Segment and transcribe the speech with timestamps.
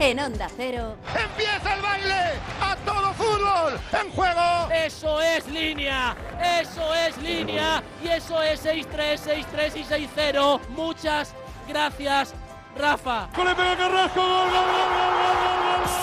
[0.00, 0.96] en Onda Cero.
[1.14, 2.40] ¡Empieza el baile!
[2.60, 3.78] ¡A todo fútbol!
[3.92, 4.70] ¡En juego!
[4.72, 6.16] Eso es línea,
[6.60, 8.86] eso es línea y eso es 6-3,
[9.54, 10.60] 6-3 y 6-0.
[10.70, 11.34] Muchas
[11.68, 12.32] gracias,
[12.76, 13.28] Rafa.
[13.34, 14.20] Carrasco!
[14.22, 14.90] ¡Gol, gol, gol,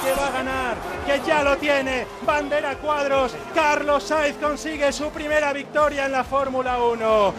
[0.04, 0.75] Que va a ganar,
[1.05, 2.05] que ya lo tiene.
[2.21, 3.36] Bandera cuadros.
[3.55, 7.34] Carlos Sainz consigue su primera victoria en la Fórmula 1.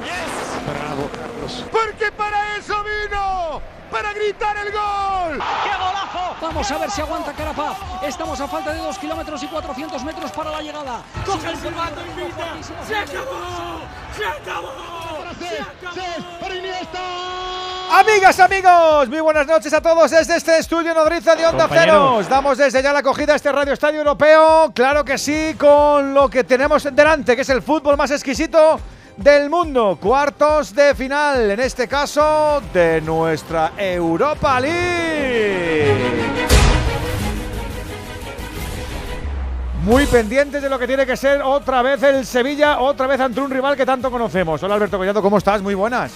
[0.73, 1.65] Bravo, Carlos.
[1.71, 5.43] Porque para eso vino para gritar el gol.
[5.65, 6.37] ¡Qué golazo!
[6.41, 7.77] Vamos a ver si aguanta Carapaz.
[8.03, 11.03] Estamos a falta de 2 kilómetros y 400 metros para la llegada.
[11.25, 13.81] Coge el silbato y ¡Se acabó!
[14.17, 14.99] ¡Se acabó!
[17.91, 22.21] Amigas, amigos, muy buenas noches a todos desde este estudio nodriza de Onda Cero.
[22.29, 26.29] Damos desde ya la acogida a este Radio Estadio Europeo, claro que sí, con lo
[26.29, 28.79] que tenemos delante, que es el fútbol más exquisito
[29.19, 29.99] del mundo.
[30.01, 35.95] Cuartos de final, en este caso, de nuestra Europa League.
[39.83, 43.41] Muy pendientes de lo que tiene que ser otra vez el Sevilla, otra vez ante
[43.41, 44.63] un rival que tanto conocemos.
[44.63, 45.63] Hola Alberto Collado, ¿cómo estás?
[45.63, 46.13] Muy buenas.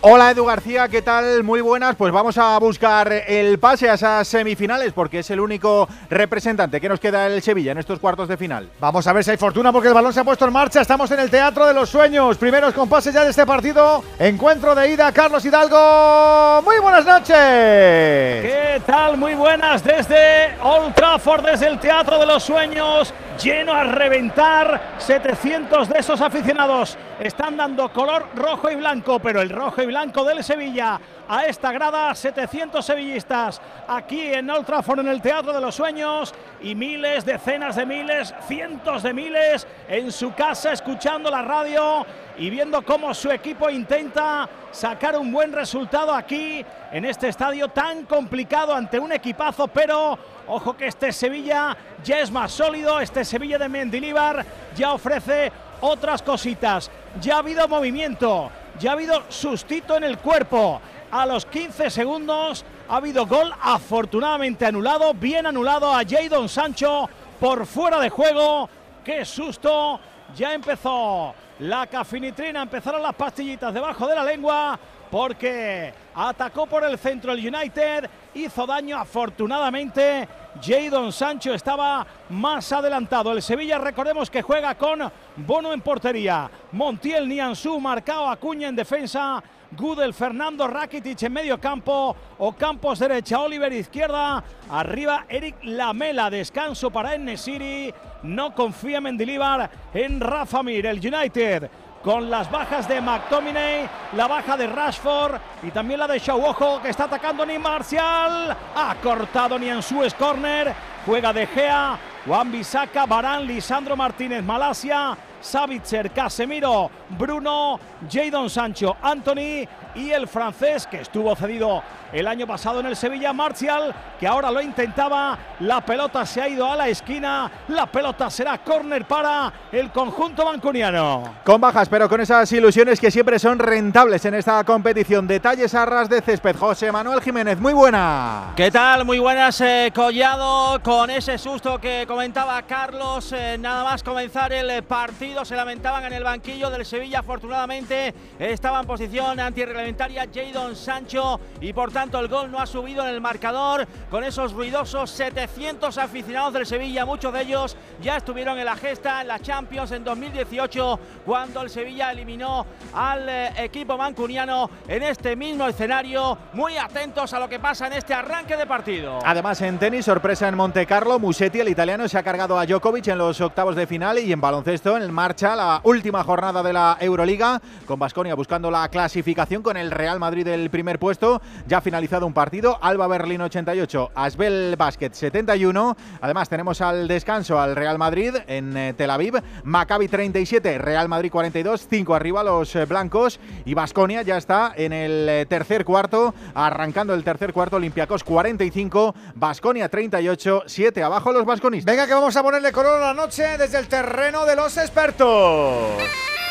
[0.00, 1.42] Hola Edu García, ¿qué tal?
[1.42, 1.96] Muy buenas.
[1.96, 6.88] Pues vamos a buscar el pase a esas semifinales porque es el único representante que
[6.88, 8.70] nos queda el Sevilla en estos cuartos de final.
[8.78, 10.82] Vamos a ver si hay fortuna porque el balón se ha puesto en marcha.
[10.82, 12.38] Estamos en el Teatro de los Sueños.
[12.38, 14.04] Primeros compases ya de este partido.
[14.20, 16.62] Encuentro de ida, Carlos Hidalgo.
[16.64, 17.36] Muy buenas noches.
[17.36, 19.16] ¿Qué tal?
[19.16, 24.94] Muy buenas desde Old Trafford, desde el Teatro de los Sueños lleno a reventar.
[24.98, 30.24] 700 de esos aficionados están dando color rojo y blanco, pero el rojo y blanco
[30.24, 35.60] del Sevilla a esta grada, 700 sevillistas aquí en Old Trafford, en el Teatro de
[35.60, 41.42] los Sueños, y miles, decenas de miles, cientos de miles en su casa escuchando la
[41.42, 42.04] radio
[42.36, 48.04] y viendo cómo su equipo intenta sacar un buen resultado aquí en este estadio tan
[48.04, 53.58] complicado ante un equipazo, pero ojo que este Sevilla ya es más sólido, este Sevilla
[53.58, 54.44] de Mendilibar
[54.74, 60.80] ya ofrece otras cositas, ya ha habido movimiento, ya ha habido sustito en el cuerpo.
[61.10, 67.08] A los 15 segundos ha habido gol afortunadamente anulado, bien anulado a Jadon Sancho
[67.40, 68.68] por fuera de juego.
[69.02, 69.98] ¡Qué susto!
[70.36, 74.78] Ya empezó la cafinitrina, empezaron las pastillitas debajo de la lengua
[75.10, 80.28] porque atacó por el centro el United, hizo daño afortunadamente.
[80.60, 83.32] Jadon Sancho estaba más adelantado.
[83.32, 86.50] El Sevilla, recordemos que juega con Bono en portería.
[86.72, 89.42] Montiel Nianzú marcado Acuña en defensa.
[89.72, 97.14] Gudel, Fernando Rakitic en medio campo, Ocampos derecha, Oliver izquierda, arriba Eric Lamela, descanso para
[97.14, 97.92] Enesiri,
[98.22, 101.70] no confía Mendilibar en Rafa Mir, el United
[102.02, 106.80] con las bajas de McTominay, la baja de Rashford y también la de Shaw Ojo
[106.80, 108.56] que está atacando ni Marcial.
[108.74, 110.72] Ha cortado ni en su corner.
[111.04, 115.16] Juega de Gea, Juan Bisaca, Barán, Lisandro Martínez, Malasia.
[115.40, 117.78] Savitzer, Casemiro, Bruno,
[118.10, 121.82] Jadon Sancho, Anthony y el francés que estuvo cedido
[122.12, 125.38] el año pasado en el Sevilla, Martial, que ahora lo intentaba.
[125.60, 127.50] La pelota se ha ido a la esquina.
[127.68, 131.34] La pelota será córner para el conjunto mancuniano.
[131.44, 135.26] Con bajas, pero con esas ilusiones que siempre son rentables en esta competición.
[135.26, 136.56] Detalles a ras de césped.
[136.56, 138.52] José Manuel Jiménez, muy buena.
[138.56, 139.04] ¿Qué tal?
[139.04, 140.80] Muy buenas, eh, Collado.
[140.82, 146.14] Con ese susto que comentaba Carlos, eh, nada más comenzar el partido, se lamentaban en
[146.14, 147.20] el banquillo del Sevilla.
[147.20, 153.02] Afortunadamente estaba en posición antirreglamentaria Jadon Sancho y por tanto el gol no ha subido
[153.02, 158.58] en el marcador con esos ruidosos 700 aficionados del Sevilla, muchos de ellos ya estuvieron
[158.58, 163.96] en la gesta en la Champions en 2018 cuando el Sevilla eliminó al eh, equipo
[163.98, 168.66] mancuniano en este mismo escenario, muy atentos a lo que pasa en este arranque de
[168.66, 169.18] partido.
[169.24, 173.08] Además en tenis, sorpresa en Monte Carlo, Musetti el italiano se ha cargado a Djokovic
[173.08, 176.96] en los octavos de final y en baloncesto en marcha la última jornada de la
[177.00, 182.24] Euroliga con Basconia buscando la clasificación con el Real Madrid del primer puesto, ya finalizado
[182.24, 185.96] un partido, Alba Berlín 88, Asbel Basket 71.
[186.20, 191.32] Además tenemos al descanso al Real Madrid en eh, Tel Aviv, Maccabi 37, Real Madrid
[191.32, 196.32] 42, 5 arriba los eh, blancos y Basconia ya está en el eh, tercer cuarto,
[196.54, 201.92] arrancando el tercer cuarto, Olympiacos 45, Basconia 38, 7 abajo los vasconistas.
[201.92, 205.07] Venga que vamos a ponerle color a la noche desde el terreno de los expertos.
[205.08, 206.47] Y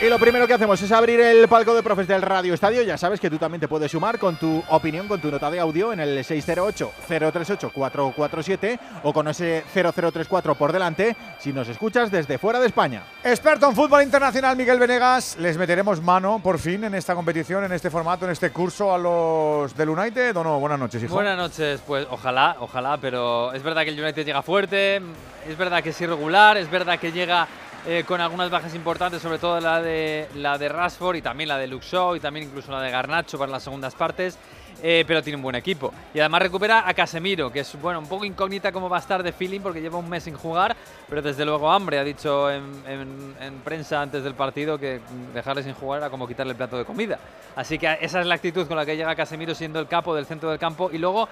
[0.00, 2.82] Y lo primero que hacemos es abrir el palco de profes del Radio Estadio.
[2.82, 5.58] Ya sabes que tú también te puedes sumar con tu opinión, con tu nota de
[5.58, 12.60] audio en el 608-038-447 o con ese 0034 por delante si nos escuchas desde fuera
[12.60, 13.02] de España.
[13.24, 17.72] Experto en fútbol internacional Miguel Venegas, les meteremos mano por fin en esta competición, en
[17.72, 20.60] este formato, en este curso a los del United o no.
[20.60, 21.12] Buenas noches, hijo.
[21.12, 25.02] Buenas noches, pues ojalá, ojalá, pero es verdad que el United llega fuerte,
[25.48, 27.48] es verdad que es irregular, es verdad que llega
[27.90, 31.56] eh, con algunas bajas importantes, sobre todo la de, la de Rashford y también la
[31.56, 34.38] de Luxo y también incluso la de Garnacho para las segundas partes.
[34.82, 35.90] Eh, pero tiene un buen equipo.
[36.12, 39.22] Y además recupera a Casemiro, que es bueno un poco incógnita cómo va a estar
[39.22, 40.76] de feeling porque lleva un mes sin jugar,
[41.08, 41.98] pero desde luego hambre.
[41.98, 45.00] Ha dicho en, en, prensa antes del partido que
[45.32, 47.18] dejarle sin jugar era como quitarle el plato de comida.
[47.56, 50.26] Así que esa es la actitud con la que llega Casemiro siendo el capo del
[50.26, 50.90] centro del campo.
[50.92, 51.26] Y luego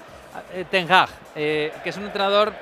[0.55, 2.55] eh, Hag, que es un entrenador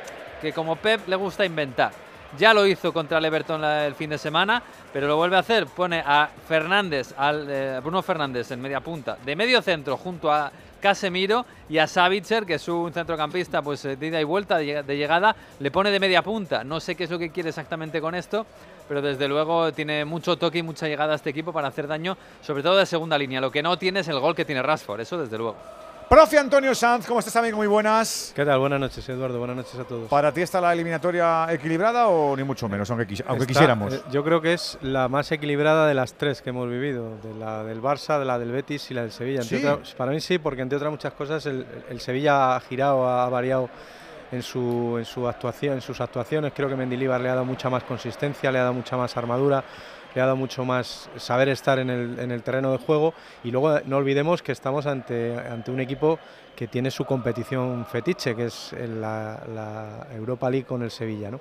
[0.43, 2.03] que como Pep le gusta inventar.
[2.38, 4.60] Ya lo hizo contra el Everton el fin de semana,
[4.92, 5.66] pero lo vuelve a hacer.
[5.66, 10.50] Pone a Fernández, al, eh, Bruno Fernández en media punta, de medio centro junto a
[10.81, 14.96] Casemiro y a Savitzer, que es un centrocampista pues eh, de ida y vuelta de
[14.96, 16.64] llegada, le pone de media punta.
[16.64, 18.46] No sé qué es lo que quiere exactamente con esto,
[18.88, 22.16] pero desde luego tiene mucho toque y mucha llegada a este equipo para hacer daño,
[22.42, 23.40] sobre todo de segunda línea.
[23.40, 25.56] Lo que no tiene es el gol que tiene Rashford, eso desde luego.
[26.08, 27.56] Profe Antonio Sanz, ¿cómo estás, amigo?
[27.56, 28.32] Muy buenas.
[28.36, 28.58] ¿Qué tal?
[28.58, 29.38] Buenas noches, Eduardo.
[29.38, 30.08] Buenas noches a todos.
[30.08, 33.94] ¿Para ti está la eliminatoria equilibrada o ni mucho menos, aunque, quisiéramos?
[33.94, 37.34] Eh, yo creo que es la más equilibrada de las tres que hemos vivido, de
[37.34, 39.42] la del Barça, de la del Betis y la del Sevilla.
[39.96, 41.66] para mí sí, porque entre otras muchas cosas el,
[42.00, 43.70] Sevilla ha girado, ha variado
[44.30, 46.52] en, su, en, su actuación, en sus actuaciones.
[46.54, 49.64] Creo que Mendilibar le ha dado mucha más consistencia, le ha dado mucha más armadura
[50.14, 53.50] le ha dado mucho más saber estar en el, en el terreno de juego y
[53.50, 56.19] luego no olvidemos que estamos ante, ante un equipo
[56.55, 61.31] que tiene su competición fetiche, que es la, la Europa League con el Sevilla.
[61.31, 61.40] ¿no?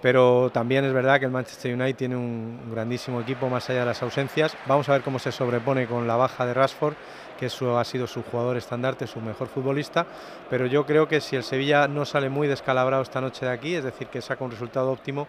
[0.00, 3.86] pero también es verdad que el Manchester United tiene un grandísimo equipo más allá de
[3.86, 4.56] las ausencias.
[4.66, 6.94] Vamos a ver cómo se sobrepone con la baja de Rashford,
[7.38, 10.06] que eso ha sido su jugador estandarte, su mejor futbolista,
[10.50, 13.74] pero yo creo que si el Sevilla no sale muy descalabrado esta noche de aquí,
[13.74, 15.26] es decir, que saca un resultado óptimo,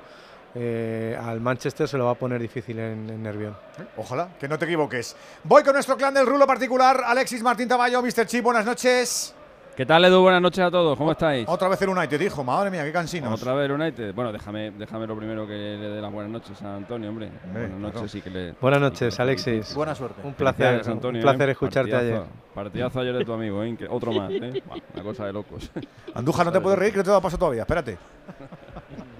[0.55, 3.55] eh, al Manchester se lo va a poner difícil en, Nervión.
[3.97, 5.15] Ojalá, que no te equivoques.
[5.43, 8.25] Voy con nuestro clan del rulo particular, Alexis Martín Taballo, Mr.
[8.25, 9.35] Chip, buenas noches.
[9.79, 10.19] ¿Qué tal, Edu?
[10.19, 10.97] Buenas noches a todos.
[10.97, 11.47] ¿Cómo estáis?
[11.47, 12.43] Otra vez el United, hijo.
[12.43, 13.33] Madre mía, qué cansino.
[13.33, 14.13] Otra vez el United.
[14.13, 17.29] Bueno, déjame, déjame lo primero que le dé las buenas noches a Antonio, hombre.
[17.53, 18.51] buenas noches, sí que le.
[18.59, 19.73] Buenas noches, Alexis.
[19.73, 20.19] Buena suerte.
[20.21, 21.51] Un placer, Antonio, un placer ¿eh?
[21.53, 22.23] escucharte ayer.
[22.53, 23.77] Partidazo ayer de tu amigo, ¿eh?
[23.89, 24.61] Otro más, ¿eh?
[24.95, 25.71] una cosa de locos.
[26.13, 27.61] Andújar, no te puedes reír, que no te va a pasar todavía.
[27.61, 27.97] Espérate.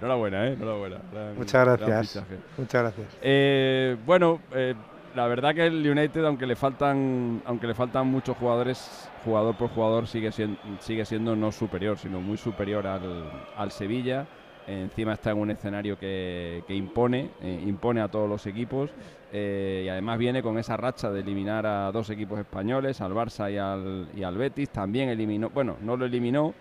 [0.00, 0.52] Enhorabuena, ¿eh?
[0.54, 0.96] Enhorabuena.
[1.36, 2.24] Muchas gracias.
[2.56, 3.18] Muchas gracias.
[3.20, 4.74] Eh, bueno, eh,
[5.14, 9.68] la verdad que el United, aunque le faltan, aunque le faltan muchos jugadores, jugador por
[9.68, 14.26] jugador sigue siendo, sigue siendo no superior, sino muy superior al, Sevilla.
[14.66, 18.90] Encima está en un escenario que, impone, eh, impone a todos los equipos
[19.32, 23.58] y además viene con esa racha de eliminar a dos equipos españoles, al Barça y
[23.58, 24.70] al, y al Betis.
[24.70, 26.54] También eliminó, bueno, no lo eliminó,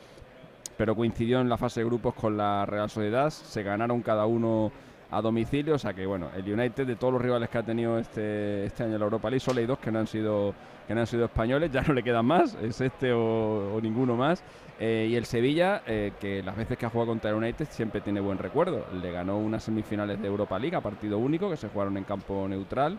[0.79, 3.29] pero coincidió en la fase de grupos con la Real Sociedad.
[3.31, 4.71] Se ganaron cada uno
[5.11, 7.99] a domicilio, o sea que bueno, el United de todos los rivales que ha tenido
[7.99, 10.55] este, este año la Europa League, solo hay dos que no han sido
[10.87, 14.41] que no han sido españoles, ya no le quedan más, es este o, ninguno más.
[14.79, 17.99] Eh, y el Sevilla, eh, que las veces que ha jugado contra el United siempre
[17.99, 18.85] tiene buen recuerdo.
[19.01, 22.47] Le ganó unas semifinales de Europa League a partido único, que se jugaron en campo
[22.47, 22.97] neutral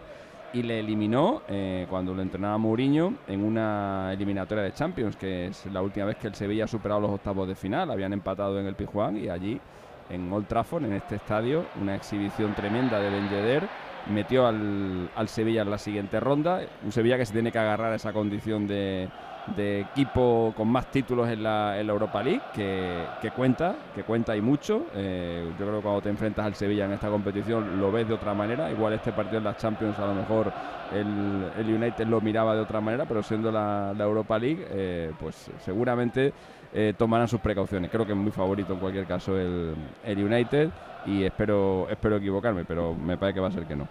[0.52, 5.66] y le eliminó eh, cuando lo entrenaba Mourinho en una eliminatoria de Champions, que es
[5.66, 7.90] la última vez que el Sevilla ha superado los octavos de final.
[7.90, 9.60] Habían empatado en el Pizjuán y allí,
[10.08, 13.68] en Old Trafford, en este estadio, una exhibición tremenda de Ben
[14.08, 16.60] metió al, al Sevilla en la siguiente ronda.
[16.84, 19.08] Un Sevilla que se tiene que agarrar a esa condición de,
[19.56, 24.86] de equipo con más títulos en la, Europa League, que, cuenta, que cuenta y mucho.
[24.94, 28.14] Eh, yo creo que cuando te enfrentas al Sevilla en esta competición lo ves de
[28.14, 28.70] otra manera.
[28.70, 30.52] Igual este partido en la Champions a lo mejor
[30.92, 36.32] el, United lo miraba de otra manera, pero siendo la, Europa League, eh, pues seguramente
[36.72, 37.90] eh, tomarán sus precauciones.
[37.90, 40.70] Creo que es muy favorito en cualquier caso el, el United
[41.06, 43.88] y espero, espero equivocarme, pero me parece que va a ser que no.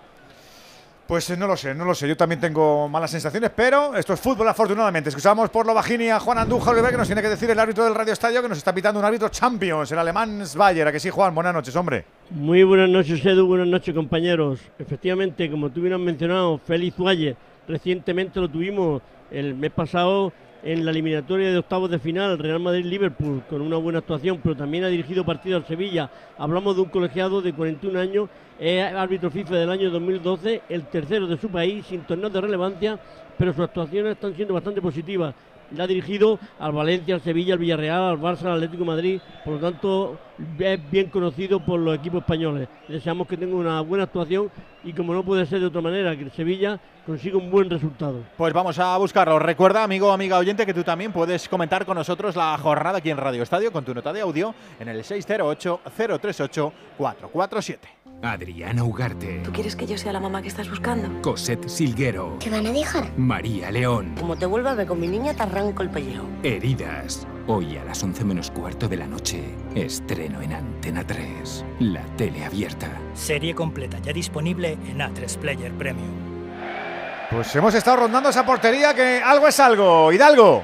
[1.09, 2.07] Pues eh, no lo sé, no lo sé.
[2.07, 5.09] Yo también tengo malas sensaciones, pero esto es fútbol, afortunadamente.
[5.09, 7.95] Escuchamos por lo bajinia a Juan Andújar que nos tiene que decir el árbitro del
[7.95, 10.87] Radio Estadio que nos está pitando un árbitro Champions, el alemán Bayer.
[10.87, 11.33] ¿A que sí, Juan?
[11.33, 12.05] Buenas noches, hombre.
[12.29, 13.47] Muy buenas noches, Edu.
[13.47, 14.59] Buenas noches, compañeros.
[14.77, 17.35] Efectivamente, como tú hubieras mencionado, Félix Bayer,
[17.67, 19.01] recientemente lo tuvimos
[19.31, 20.31] el mes pasado
[20.63, 24.83] en la eliminatoria de octavos de final, Real Madrid-Liverpool, con una buena actuación, pero también
[24.83, 26.09] ha dirigido partidos al Sevilla.
[26.37, 31.27] Hablamos de un colegiado de 41 años, es árbitro FIFA del año 2012, el tercero
[31.27, 32.99] de su país, sin torneos de relevancia,
[33.37, 35.33] pero sus actuaciones están siendo bastante positivas.
[35.71, 39.55] Le ha dirigido al Valencia, al Sevilla, al Villarreal, al Barça, al Atlético Madrid, por
[39.55, 40.17] lo tanto
[40.57, 42.67] es bien conocido por los equipos españoles.
[42.88, 44.49] Deseamos que tenga una buena actuación
[44.83, 48.23] y como no puede ser de otra manera, que el Sevilla consiga un buen resultado.
[48.38, 49.38] Pues vamos a buscarlo.
[49.39, 53.17] Recuerda, amigo amiga oyente, que tú también puedes comentar con nosotros la jornada aquí en
[53.17, 57.77] Radio Estadio con tu nota de audio en el 608-038-447.
[58.21, 59.41] Adriana Ugarte.
[59.43, 61.21] ¿Tú quieres que yo sea la mamá que estás buscando?
[61.21, 62.38] Cosette Silguero.
[62.39, 63.17] ¿Qué van a dejar?
[63.17, 64.15] María León.
[64.19, 66.25] Como te vuelvas a ver con mi niña, te arranco el pellejo.
[66.43, 67.25] Heridas.
[67.47, 69.55] Hoy a las 11 menos cuarto de la noche.
[69.73, 71.65] Estreno en Antena 3.
[71.79, 72.89] La tele abierta.
[73.13, 76.11] Serie completa ya disponible en A3 Player Premium.
[77.31, 80.11] Pues hemos estado rondando esa portería que algo es algo.
[80.11, 80.63] Hidalgo.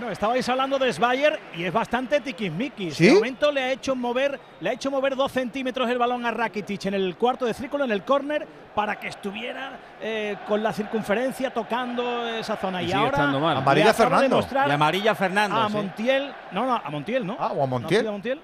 [0.00, 2.94] Bueno, estabais hablando de Sbayer y es bastante tiquismiquis.
[2.94, 3.04] ¿Sí?
[3.04, 6.30] De momento le ha hecho mover, le ha hecho mover dos centímetros el balón a
[6.30, 10.72] Rakitic en el cuarto de círculo, en el córner, para que estuviera eh, con la
[10.72, 12.80] circunferencia tocando esa zona.
[12.80, 13.56] Y Y, sigue ahora estando mal.
[13.58, 14.40] Amarilla Fernando.
[14.66, 15.56] Y amarilla Fernando.
[15.60, 15.74] a sí.
[15.76, 17.36] Montiel, no, no, a Montiel, ¿no?
[17.38, 18.00] Ah, o a ¿No ha Montiel.
[18.00, 18.40] sido a Montiel?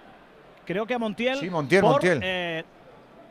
[0.66, 1.38] Creo que a Montiel.
[1.38, 2.20] Sí, Montiel, por, Montiel.
[2.22, 2.64] eh,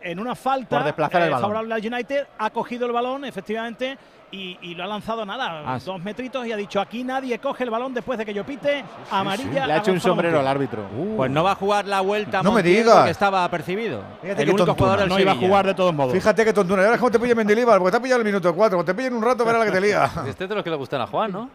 [0.02, 1.42] en una falta Por desplazar el eh, balón.
[1.44, 3.96] favorable al United, ha cogido el balón, efectivamente,
[4.36, 7.64] y, y lo ha lanzado nada, Ah, dos metritos, y ha dicho: aquí nadie coge
[7.64, 8.84] el balón después de que yo pite.
[9.12, 9.66] amarilla.
[9.68, 10.84] Le ha hecho un sombrero al árbitro.
[11.16, 12.96] Pues no va a jugar la vuelta No me digas.
[12.96, 14.04] porque estaba apercibido.
[14.22, 14.76] Fíjate el qué único tontuna.
[14.78, 15.48] jugador del No iba a Sevilla.
[15.48, 16.14] jugar de todos modos.
[16.14, 16.82] Fíjate que tontuna.
[16.82, 18.78] Y ahora es como te pilla Mendilibar, porque te ha pillado el minuto 4.
[18.78, 20.10] Cuando te pillen un rato, verás la que te lía.
[20.28, 21.50] Este es de los que le gustan a Juan, ¿no?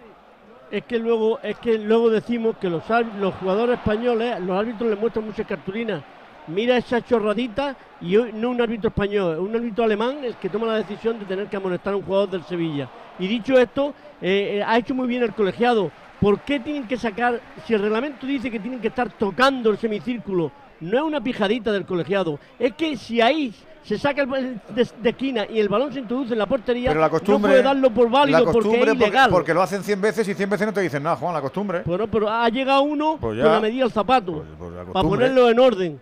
[0.71, 2.83] Es que luego, es que luego decimos que los,
[3.19, 6.03] los jugadores españoles, los árbitros les muestran muchas cartulinas.
[6.51, 10.67] Mira esa chorradita y hoy no un árbitro español, un árbitro alemán el que toma
[10.67, 12.89] la decisión de tener que amonestar a un jugador del Sevilla.
[13.19, 15.91] Y dicho esto, eh, eh, ha hecho muy bien el colegiado.
[16.21, 19.79] ¿Por qué tienen que sacar, si el reglamento dice que tienen que estar tocando el
[19.79, 24.89] semicírculo, no es una pijadita del colegiado, es que si ahí se saca el de,
[25.01, 27.91] de esquina y el balón se introduce en la portería, Pero la no puede darlo
[27.91, 29.31] por válido la porque es ilegal.
[29.31, 31.83] porque lo hacen 100 veces y 100 veces no te dicen nada, Juan, la costumbre.
[31.87, 33.45] Bueno, pero ha llegado uno Pues ya.
[33.45, 36.01] con la medida del zapato Pues- pues la para ponerlo en orden.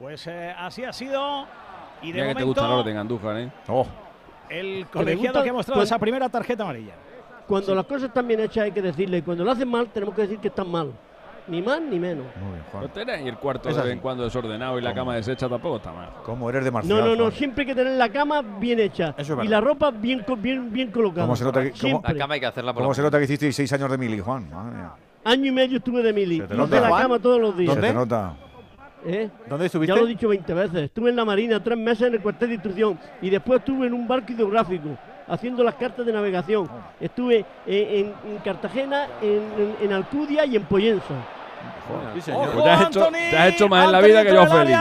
[0.00, 1.44] Pues eh, así ha sido.
[2.02, 3.50] Y de Mira que te momento, gusta el orden, Andújar, ¿eh?
[3.68, 3.86] Oh,
[4.48, 6.94] el colegiado que ha mostrado pues- esa primera tarjeta amarilla.
[7.46, 10.14] Cuando las cosas están bien hechas hay que decirle, y cuando lo hacen mal tenemos
[10.14, 10.92] que decir que están mal.
[11.48, 12.26] Ni más ni menos.
[12.36, 15.48] muy bien, tenéis el cuarto Es de vez en cuando desordenado y la cama deshecha
[15.48, 16.10] tampoco está mal.
[16.24, 16.98] ¿Cómo eres de marcial?
[16.98, 17.32] No, no, no, Juan?
[17.32, 20.36] siempre hay que tener la cama bien hecha Eso es y la ropa bien co-
[20.36, 21.22] bien bien colocada.
[21.26, 22.02] ¿Cómo se nota que- cómo-.
[22.06, 23.98] La cama hay que hacerla por ¿Cómo la se nota que hiciste 6 años de
[23.98, 24.48] mili, Juan?
[24.50, 24.92] Madre mía.
[25.24, 26.38] Año y medio estuve de mili.
[26.38, 27.02] Se te nota, la Juan.
[27.02, 27.74] cama todos los días.
[27.74, 28.34] Se te nota.
[29.06, 29.28] ¿Eh?
[29.48, 30.76] ¿Dónde Ya lo he dicho 20 veces.
[30.84, 33.94] Estuve en la Marina tres meses en el cuartel de instrucción y después estuve en
[33.94, 34.88] un barco hidrográfico
[35.28, 36.68] haciendo las cartas de navegación.
[37.00, 41.14] Estuve en, en- en Cartagena, en, en- en Alcudia y en Poyensa.
[42.14, 42.48] Sí, señor.
[42.48, 43.30] ¡Ojo, Pues te has hecho- Anthony!
[43.30, 44.78] te has hecho más en la vida que yo, Félix.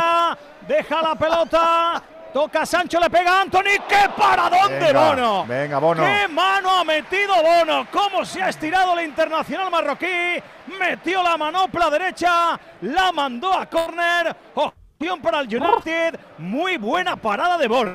[0.68, 2.04] Deja la pelota.
[2.34, 3.82] Toca Sancho, le pega a Anthony.
[3.88, 5.46] ¡Qué paradón de Venga, Bono!
[5.48, 6.04] venga, Bono.
[6.04, 7.88] ¡Qué mano ha metido Bono!
[7.92, 10.06] ¿Cómo se ha estirado el internacional marroquí?
[10.80, 14.36] Metió la manopla derecha, la mandó a córner.
[14.54, 16.20] Opción para el United.
[16.38, 17.92] Muy buena parada de Bono.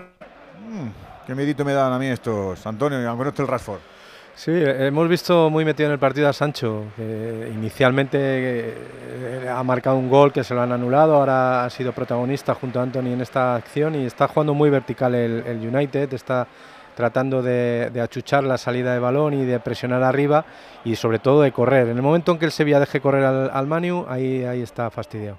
[0.69, 0.89] Mm,
[1.27, 3.94] qué miedito me dan a mí estos, Antonio, aunque no esté el Rashford.
[4.37, 9.97] Sí, hemos visto muy metido en el partido a Sancho, que inicialmente eh, ha marcado
[9.97, 13.21] un gol que se lo han anulado, ahora ha sido protagonista junto a Anthony en
[13.21, 16.49] esta acción y está jugando muy vertical el, el United, está
[16.97, 20.45] tratando de, de achuchar la salida de balón y de presionar arriba
[20.85, 21.89] y sobre todo de correr.
[21.89, 24.91] En el momento en que el Sevilla deje correr al, al Manu, ahí, ahí está
[24.91, 25.39] fastidiado.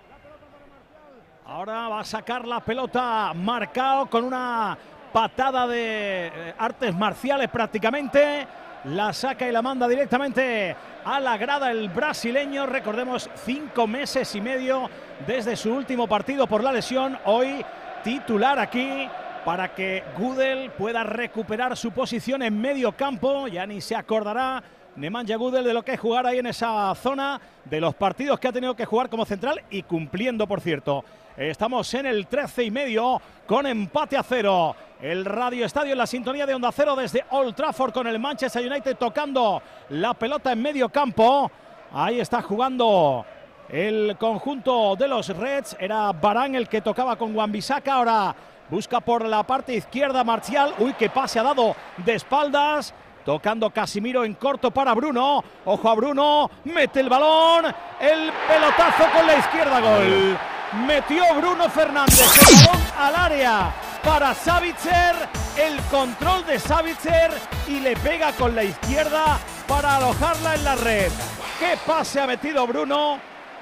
[1.45, 4.77] Ahora va a sacar la pelota marcado con una
[5.11, 8.47] patada de eh, artes marciales prácticamente.
[8.85, 12.67] La saca y la manda directamente a la grada el brasileño.
[12.67, 14.87] Recordemos, cinco meses y medio
[15.25, 17.17] desde su último partido por la lesión.
[17.25, 17.65] Hoy
[18.03, 19.09] titular aquí
[19.43, 23.47] para que Gudel pueda recuperar su posición en medio campo.
[23.47, 24.61] Ya ni se acordará
[24.95, 28.49] Nemanja Gudel de lo que es jugar ahí en esa zona, de los partidos que
[28.49, 31.03] ha tenido que jugar como central y cumpliendo, por cierto.
[31.37, 34.73] Estamos en el 13 y medio con empate a cero.
[35.01, 38.65] El Radio Estadio en la sintonía de Onda Cero desde Old Trafford con el Manchester
[38.65, 41.51] United tocando la pelota en medio campo.
[41.91, 43.25] Ahí está jugando
[43.67, 45.75] el conjunto de los Reds.
[45.77, 47.95] Era Barán el que tocaba con Wan-Bissaka.
[47.95, 48.33] Ahora
[48.69, 50.73] busca por la parte izquierda Marcial.
[50.79, 52.93] Uy, qué pase ha dado de espaldas.
[53.25, 55.43] Tocando Casimiro en corto para Bruno.
[55.65, 56.49] Ojo a Bruno.
[56.63, 57.65] Mete el balón.
[57.99, 59.81] El pelotazo con la izquierda.
[59.81, 60.37] Gol.
[60.83, 65.15] Metió Bruno Fernández el al área para Savitzer.
[65.57, 67.31] El control de Savitzer
[67.67, 71.11] y le pega con la izquierda para alojarla en la red.
[71.57, 73.19] ¿Qué pase ha metido Bruno?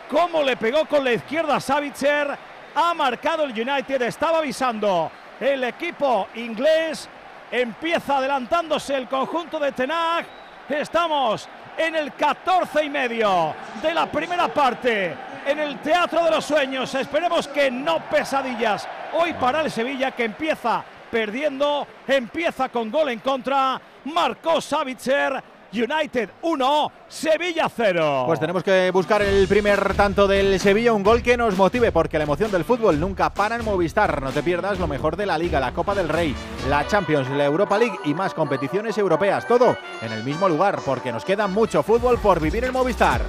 [0.10, 2.36] ¿Cómo le pegó con la izquierda a Savitzer?
[2.74, 4.02] Ha marcado el United.
[4.02, 7.08] Estaba avisando el equipo inglés.
[7.52, 10.26] Empieza adelantándose el conjunto de Tenag.
[10.68, 13.54] Estamos en el 14 y medio
[13.84, 15.16] de la primera parte
[15.46, 16.94] en el Teatro de los Sueños.
[16.96, 18.88] Esperemos que no pesadillas.
[19.14, 23.80] Hoy para el Sevilla que empieza perdiendo, empieza con gol en contra.
[24.06, 25.44] Marcó Savitzer.
[25.74, 28.26] United 1, Sevilla 0.
[28.28, 32.20] Pues tenemos que buscar el primer tanto del Sevilla, un gol que nos motive, porque
[32.20, 34.22] la emoción del fútbol nunca para en Movistar.
[34.22, 36.36] No te pierdas lo mejor de la Liga, la Copa del Rey,
[36.70, 39.48] la Champions, la Europa League y más competiciones europeas.
[39.48, 43.22] Todo en el mismo lugar, porque nos queda mucho fútbol por vivir en Movistar.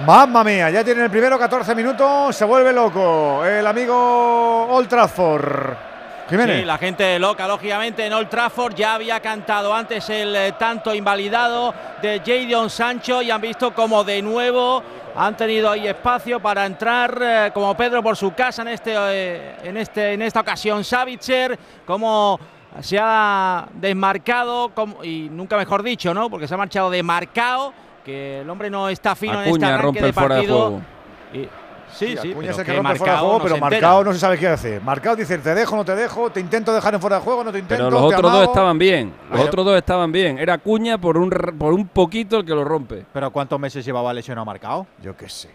[0.00, 5.74] Mamma mía, ya tiene el primero 14 minutos, se vuelve loco el amigo Old Trafford.
[6.28, 6.58] Jiménez.
[6.58, 8.74] Sí, la gente loca, lógicamente, en Old Trafford.
[8.74, 11.72] Ya había cantado antes el eh, tanto invalidado
[12.02, 14.82] de Jadon Sancho y han visto como de nuevo
[15.14, 19.56] han tenido ahí espacio para entrar eh, como Pedro por su casa en, este, eh,
[19.62, 20.84] en, este, en esta ocasión.
[20.84, 22.38] Savitzer, como
[22.80, 24.72] se ha desmarcado,
[25.02, 26.28] y nunca mejor dicho, ¿no?
[26.28, 27.72] Porque se ha marchado desmarcado,
[28.06, 30.60] que el hombre no está fino en este arranque rompe de el fuera de partido.
[30.60, 30.82] juego.
[31.34, 31.38] Y-
[31.92, 33.56] sí, sí, Acuña pero es el que rompe fuera de juego, no pero.
[33.58, 34.80] Marcao no se sabe qué hace.
[34.80, 37.52] Marcao dice, te dejo, no te dejo, te intento dejar en fuera de juego, no
[37.52, 37.84] te intento.
[37.84, 39.12] Pero los te otros dos estaban bien.
[39.30, 40.38] Los otros dos estaban bien.
[40.38, 43.04] Era Cuña por un, r- por un poquito el que lo rompe.
[43.12, 44.86] ¿Pero cuántos meses llevaba lesionado marcado?
[45.02, 45.50] Yo qué sé.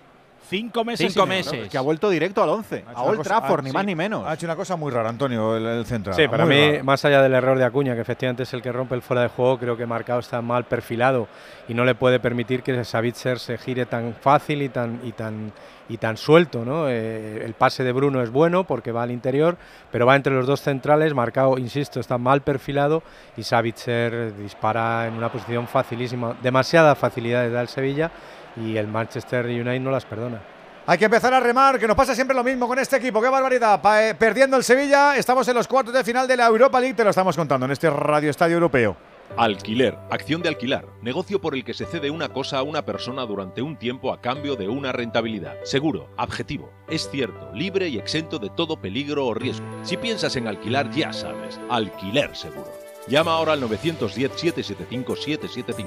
[0.52, 1.14] Cinco meses.
[1.14, 1.70] Cinco meses.
[1.70, 3.70] Que ha vuelto directo al 11, Ha hecho a una Old cosa- Trafford, ah, ni
[3.70, 3.74] sí.
[3.74, 4.28] más ni menos.
[4.28, 6.14] Ha hecho una cosa muy rara, Antonio, el, el central.
[6.16, 6.84] Sí, para muy mí, rara.
[6.84, 9.30] más allá del error de Acuña, que efectivamente es el que rompe el fuera de
[9.30, 11.30] juego, creo que Marcao está mal perfilado
[11.70, 15.54] y no le puede permitir que Savitzer se gire tan fácil y tan, y tan,
[15.88, 16.66] y tan suelto.
[16.66, 16.90] ¿no?
[16.90, 19.56] Eh, el pase de Bruno es bueno porque va al interior,
[19.90, 21.14] pero va entre los dos centrales.
[21.14, 23.04] Marcao, insisto, está mal perfilado
[23.38, 26.36] y Savitzer dispara en una posición facilísima.
[26.44, 28.12] Demasiada facilidad le da el Sevilla
[28.58, 30.42] y el Manchester United no las perdona.
[30.88, 33.22] Hay que empezar a remar, que nos pasa siempre lo mismo con este equipo.
[33.22, 33.80] ¡Qué barbaridad!
[33.82, 36.96] Pa- eh, perdiendo el Sevilla, estamos en los cuartos de final de la Europa League,
[36.96, 38.98] te lo estamos contando en este Radio Estadio Europeo.
[39.38, 43.22] Alquiler, acción de alquilar, negocio por el que se cede una cosa a una persona
[43.26, 45.56] durante un tiempo a cambio de una rentabilidad.
[45.64, 49.66] Seguro, objetivo, es cierto, libre y exento de todo peligro o riesgo.
[49.84, 52.70] Si piensas en alquilar, ya sabes, alquiler seguro.
[53.08, 55.86] Llama ahora al 910-775-775.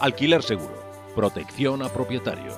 [0.00, 2.54] Alquiler seguro, protección a propietarios.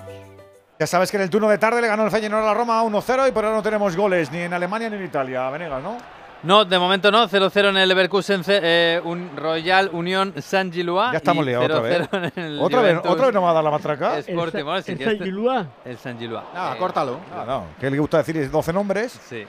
[0.78, 2.82] Ya sabes que en el turno de tarde le ganó el Feyenoord a la Roma
[2.82, 5.48] 1-0 y por ahora no tenemos goles ni en Alemania ni en Italia.
[5.50, 5.96] Venegas, ¿no?
[6.42, 7.26] No, de momento no.
[7.26, 11.12] 0-0 en el Leverkusen, eh, un Royal Unión San Gilois.
[11.12, 12.08] Ya estamos liados otra vez.
[12.10, 14.18] 0-0 en el ¿Otra vez, ¿Otra vez no va a dar la matraca?
[14.18, 14.64] Sporting.
[14.64, 15.66] Bueno, si ¿El San Gilois?
[15.86, 16.44] El San Gilois.
[16.54, 17.18] Ah, Eh, córtalo.
[17.34, 19.12] Ah, no, que le gusta decir 12 nombres.
[19.26, 19.46] Sí.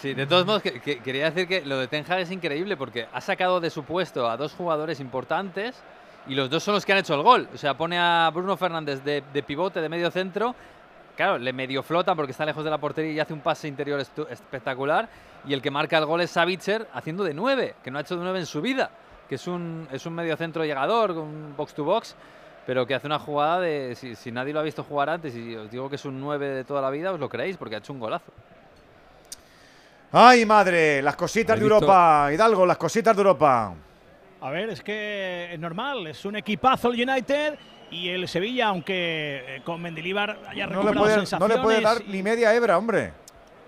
[0.00, 2.76] Sí, de todos modos, que- que- quería decir que lo de Ten Hag es increíble
[2.76, 5.82] porque ha sacado de su puesto a dos jugadores importantes
[6.26, 7.48] y los dos son los que han hecho el gol.
[7.54, 10.54] O sea, pone a Bruno Fernández de, de pivote, de medio centro.
[11.16, 14.00] Claro, le medio flota porque está lejos de la portería y hace un pase interior
[14.00, 15.08] espectacular.
[15.46, 18.16] Y el que marca el gol es Savitzer haciendo de 9, que no ha hecho
[18.16, 18.90] de 9 en su vida.
[19.28, 22.16] Que es un, es un medio centro llegador, un box to box,
[22.66, 23.94] pero que hace una jugada de.
[23.94, 26.48] Si, si nadie lo ha visto jugar antes y os digo que es un 9
[26.48, 28.32] de toda la vida, os lo creéis porque ha hecho un golazo.
[30.12, 31.00] ¡Ay, madre!
[31.02, 32.30] Las cositas He de Europa.
[32.32, 33.74] Hidalgo, las cositas de Europa.
[34.42, 37.58] A ver, es que es normal, es un equipazo el United
[37.90, 41.56] y el Sevilla, aunque eh, con Mendilibar haya No le, recuperado puede, no sensaciones.
[41.56, 43.12] le puede dar ni media hebra, hombre.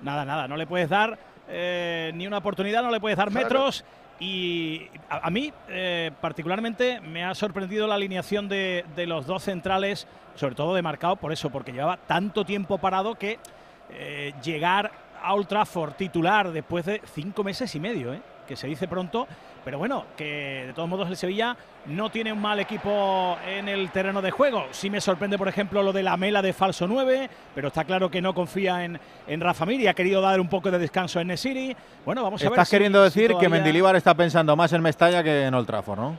[0.00, 3.44] Nada, nada, no le puedes dar eh, ni una oportunidad, no le puedes dar Claro.
[3.44, 3.84] metros.
[4.18, 9.42] Y a, a mí, eh, particularmente, me ha sorprendido la alineación de, de los dos
[9.42, 10.06] centrales,
[10.36, 13.38] sobre todo de marcado, por eso, porque llevaba tanto tiempo parado que
[13.90, 18.22] eh, llegar a Old Trafford titular después de cinco meses y medio, ¿eh?
[18.46, 19.26] que se dice pronto,
[19.64, 23.90] pero bueno, que de todos modos el Sevilla no tiene un mal equipo en el
[23.90, 24.66] terreno de juego.
[24.70, 28.10] Sí me sorprende, por ejemplo, lo de la mela de falso 9, pero está claro
[28.10, 31.20] que no confía en, en Rafa Mir y ha querido dar un poco de descanso
[31.20, 31.76] en Nesiri.
[32.04, 32.52] Bueno, vamos a ver.
[32.52, 35.54] Estás si- queriendo si decir que todavía- Mendilibar está pensando más en Mestalla que en
[35.54, 36.16] Old Trafford, ¿no?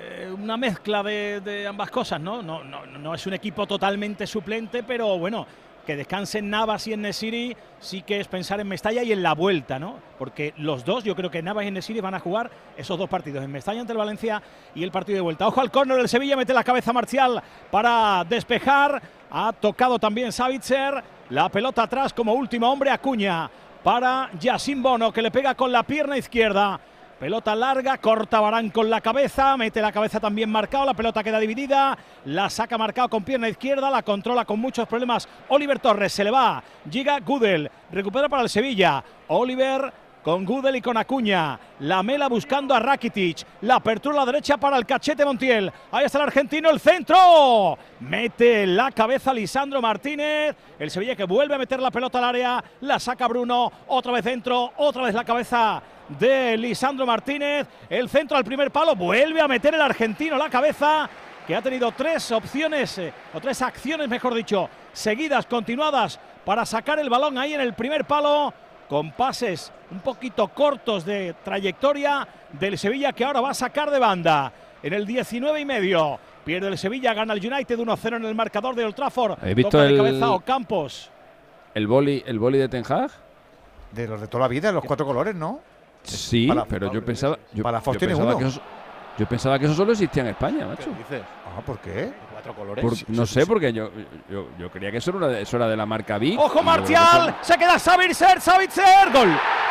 [0.00, 2.42] eh, una mezcla de, de ambas cosas, ¿no?
[2.42, 5.46] No, no, no es un equipo totalmente suplente, pero bueno,
[5.86, 9.34] que descansen Navas y en Nesiri sí que es pensar en Mestalla y en la
[9.34, 9.96] vuelta, ¿no?
[10.18, 13.42] Porque los dos, yo creo que Navas y Nesiri van a jugar esos dos partidos,
[13.42, 14.42] en Mestalla ante el Valencia
[14.74, 15.46] y el partido de vuelta.
[15.46, 19.00] Ojo al córner del Sevilla, mete la cabeza Marcial para despejar.
[19.30, 21.02] Ha tocado también Savitzer.
[21.30, 23.50] La pelota atrás como último hombre Acuña
[23.82, 26.80] para Yacine Bono que le pega con la pierna izquierda.
[27.18, 31.38] Pelota larga, corta Barán con la cabeza, mete la cabeza también marcado, la pelota queda
[31.38, 36.24] dividida, la saca marcado con pierna izquierda, la controla con muchos problemas Oliver Torres, se
[36.24, 39.90] le va, llega Gudel, recupera para el Sevilla, Oliver
[40.26, 44.56] con Gudel y con Acuña, la mela buscando a Rakitic, la apertura a la derecha
[44.56, 50.56] para el cachete Montiel, ahí está el argentino, el centro, mete la cabeza Lisandro Martínez,
[50.80, 54.24] el Sevilla que vuelve a meter la pelota al área, la saca Bruno, otra vez
[54.24, 55.80] dentro, otra vez la cabeza
[56.18, 57.68] de Lisandro Martínez.
[57.88, 58.96] El centro al primer palo.
[58.96, 61.08] Vuelve a meter el argentino la cabeza.
[61.46, 66.98] que ha tenido tres opciones, eh, o tres acciones, mejor dicho, seguidas, continuadas, para sacar
[66.98, 68.52] el balón ahí en el primer palo,
[68.88, 73.98] con pases un poquito cortos de trayectoria del Sevilla, que ahora va a sacar de
[73.98, 76.18] banda en el 19 y medio.
[76.44, 79.38] Pierde el Sevilla, gana el United 1-0 en el marcador de Old Trafford.
[79.44, 81.10] ¿He visto Toca de el- cabeza Ocampos.
[81.74, 83.10] ¿El boli, el boli de Ten Hag?
[83.92, 85.60] De los de toda la vida, los cuatro colores, ¿no?
[86.02, 87.36] Sí, Para- pero yo pensaba.
[87.52, 88.38] Yo, para Fox yo tiene pensaba uno.
[88.38, 88.60] que eso,
[89.18, 90.90] yo pensaba que eso solo existía en España, macho.
[91.44, 92.12] Ah, ¿por qué?
[92.36, 92.84] Cuatro colores.
[92.84, 93.88] Por- no sé, porque yo,
[94.28, 96.38] yo, yo creía que eso era, de, eso era de la marca Vic.
[96.38, 99.30] Ojo Marcial, se queda Savitzer, Savitzer, gol.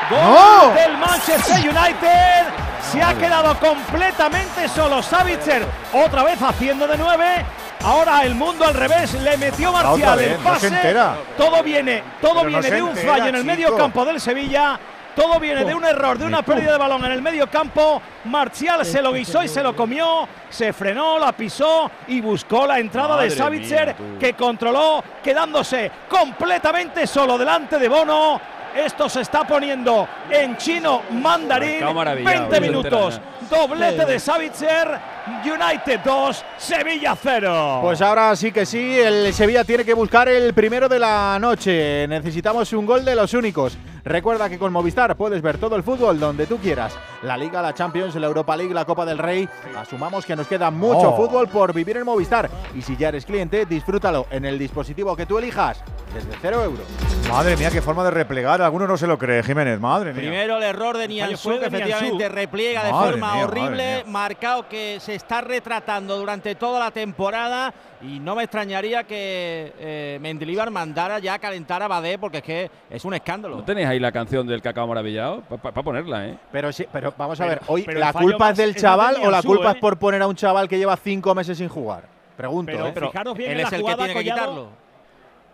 [0.10, 0.74] Gol ¡No!
[0.74, 2.46] del Manchester United.
[2.92, 7.46] Se ha quedado completamente solo Savitzer, otra vez haciendo de nueve.
[7.84, 10.68] Ahora el mundo al revés, le metió Marcial vez, el no se pase.
[10.70, 11.18] entera.
[11.38, 13.54] todo viene, todo Pero viene de un entera, fallo en el chico.
[13.54, 14.80] medio campo del Sevilla.
[15.16, 18.02] Todo viene de un error, de una pérdida de balón en el medio campo.
[18.26, 20.28] Marcial se lo guisó y se lo comió.
[20.50, 27.08] Se frenó, la pisó y buscó la entrada de Savitzer, mía, que controló, quedándose completamente
[27.08, 28.42] solo delante de Bono.
[28.76, 31.72] Esto se está poniendo en chino mandarín.
[31.76, 33.22] Marcado maravillado, 20 no se minutos.
[33.50, 35.15] Doblete de Savitzer.
[35.44, 37.80] United 2, Sevilla 0.
[37.82, 42.08] Pues ahora sí que sí, el Sevilla tiene que buscar el primero de la noche.
[42.08, 43.78] Necesitamos un gol de los únicos.
[44.04, 46.96] Recuerda que con Movistar puedes ver todo el fútbol donde tú quieras.
[47.24, 49.50] La Liga, la Champions, la Europa League, la Copa del Rey.
[49.76, 51.18] Asumamos que nos queda mucho Oh.
[51.18, 52.48] fútbol por vivir en Movistar.
[52.76, 55.84] Y si ya eres cliente, disfrútalo en el dispositivo que tú elijas
[56.14, 56.86] desde cero euros.
[57.28, 58.62] Madre mía, qué forma de replegar.
[58.62, 59.80] Alguno no se lo cree, Jiménez.
[59.80, 60.22] Madre mía.
[60.22, 65.00] Primero el error de Nianzú, que efectivamente repliega de Madre forma mía, horrible, marcado que
[65.00, 71.20] se está retratando durante toda la temporada y no me extrañaría que eh, Mendilibar mandara
[71.20, 73.58] ya a calentar a Badé porque es que es un escándalo.
[73.58, 75.42] ¿No tenéis ahí la canción del cacao maravillado?
[75.42, 76.38] Para ponerla, ¿eh?
[76.52, 78.82] Pero sí, pero vamos a Pero- ver, hoy pero la culpa es del es de
[78.82, 79.74] chaval o la culpa ¿eh?
[79.76, 82.04] es por poner a un chaval que lleva cinco meses sin jugar.
[82.38, 82.94] Pregunto, Pero ¿eh?
[82.94, 84.85] fijaros bien Él en la es el que tiene que quitarlo.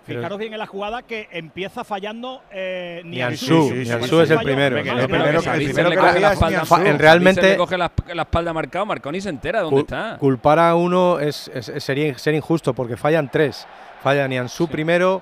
[0.05, 4.39] Fijaros bien en la jugada que empieza fallando eh, Nianzú, sí, sí, Nianzú es el
[4.39, 4.77] primero.
[4.77, 6.89] El primero que- el primero coge la es espalda-.
[6.89, 10.17] En realmente- le coge la, la espalda marcado, Marconi se entera dónde Cul- está.
[10.17, 13.67] Culpar a uno es, es- es- sería ser injusto porque fallan tres.
[14.01, 15.21] Falla Nianzú primero,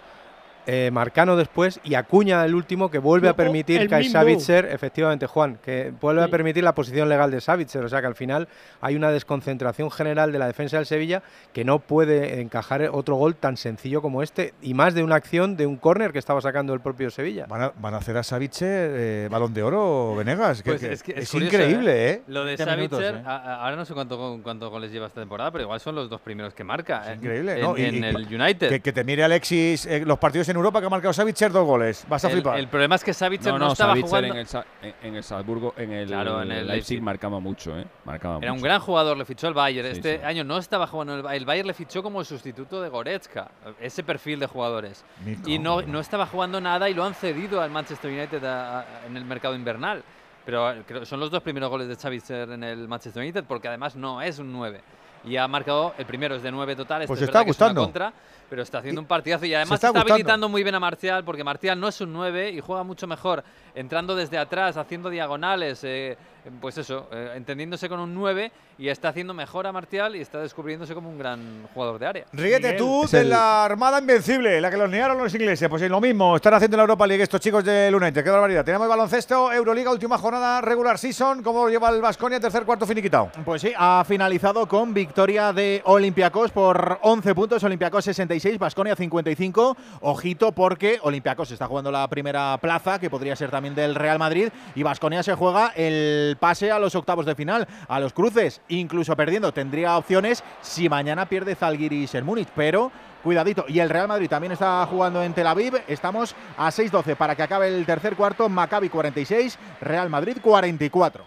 [0.71, 4.11] eh, Marcano después y Acuña el último que vuelve a permitir el que mismo.
[4.13, 7.83] Savitzer, efectivamente Juan, que vuelve a permitir la posición legal de Savitzer.
[7.83, 8.47] O sea que al final
[8.79, 13.35] hay una desconcentración general de la defensa del Sevilla que no puede encajar otro gol
[13.35, 16.73] tan sencillo como este y más de una acción de un córner que estaba sacando
[16.75, 17.47] el propio Sevilla.
[17.47, 20.61] ¿Van a, van a hacer a Saviche eh, balón de oro, Venegas?
[20.61, 22.21] Que- Pues que- es, que es curioso, increíble, ¿eh?
[22.27, 23.27] Lo de 20 minutos, Savitzer, ¿eh?
[23.27, 26.21] a- ahora no sé cuánto, cuánto goles lleva esta temporada, pero igual son los dos
[26.21, 27.11] primeros que marca.
[27.11, 27.77] Es increíble, en, ¿no?
[27.77, 28.69] Y- en y- el United.
[28.69, 31.65] Que, que te mire Alexis eh, los partidos en Europa que ha marcado Savitzer dos
[31.65, 32.05] goles.
[32.07, 32.59] Vas a el, flipar.
[32.59, 34.33] el problema es que Savitzer No, no, no, estaba Savitzer jugando.
[34.35, 37.01] en el, Sa- en, en el Salzburgo, en el, Claro, en el Leipzig, Leipzig.
[37.01, 37.85] marcaba mucho, ¿eh?
[38.05, 38.65] Marcaba Era un mucho.
[38.65, 39.87] gran jugador, le fichó el Bayern.
[39.89, 40.23] Sí, este sí.
[40.23, 41.41] año no estaba jugando el Bayern.
[41.41, 45.03] El Bayern le fichó como el sustituto de Goretzka, ese perfil de jugadores.
[45.45, 49.05] Y no, no estaba jugando nada y lo han cedido al Manchester United a- a-
[49.07, 50.03] en el mercado invernal.
[50.45, 53.67] Pero eh, creo, son los dos primeros goles de Savitzer en el Manchester United porque
[53.67, 54.81] además no es un 9.
[55.25, 57.81] Y ha marcado, el primero es de 9 totales, Pues es está es una gustando.
[57.83, 58.13] contra,
[58.49, 60.13] pero está haciendo un partidazo y además está está, gustando.
[60.13, 63.43] habilitando muy bien a Marcial porque Marcial no es un 9 y juega mucho mejor
[63.75, 66.17] entrando desde atrás, haciendo diagonales, eh,
[66.59, 70.39] pues eso, eh, entendiéndose con un 9 y está haciendo mejor a Marcial y está
[70.39, 72.25] descubriéndose como un gran jugador de área.
[72.33, 75.67] Ríete Miguel, tú es de el- la Armada Invencible, la que los negaron los ingleses.
[75.69, 78.23] Pues es lo mismo, están haciendo en la Europa League estos chicos del United.
[78.23, 78.65] Qué barbaridad.
[78.65, 81.43] Tenemos baloncesto, Euroliga, última jornada, regular season.
[81.43, 82.39] ¿Cómo lleva el Vasconia?
[82.39, 83.29] Tercer cuarto finiquitado.
[83.45, 88.07] Pues sí, ha finalizado con victoria de Olympiacos por 11 puntos, Olympiacos
[88.39, 89.77] 66, Basconia 55.
[90.01, 94.49] Ojito porque Olympiacos está jugando la primera plaza, que podría ser también del Real Madrid,
[94.75, 99.15] y Basconia se juega el pase a los octavos de final, a los cruces, incluso
[99.15, 99.51] perdiendo.
[99.51, 102.91] Tendría opciones si mañana pierde Zalgiris en Múnich, pero
[103.23, 103.65] cuidadito.
[103.67, 105.81] Y el Real Madrid también está jugando en Tel Aviv.
[105.87, 108.47] Estamos a 6-12 para que acabe el tercer cuarto.
[108.49, 111.25] Maccabi 46, Real Madrid 44.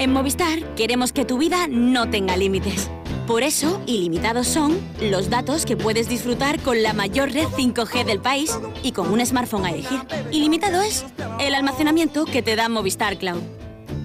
[0.00, 2.88] En Movistar queremos que tu vida no tenga límites.
[3.28, 8.20] Por eso, ilimitados son los datos que puedes disfrutar con la mayor red 5G del
[8.20, 10.00] país y con un smartphone a elegir.
[10.32, 11.04] Ilimitado es
[11.38, 13.42] el almacenamiento que te da Movistar Cloud.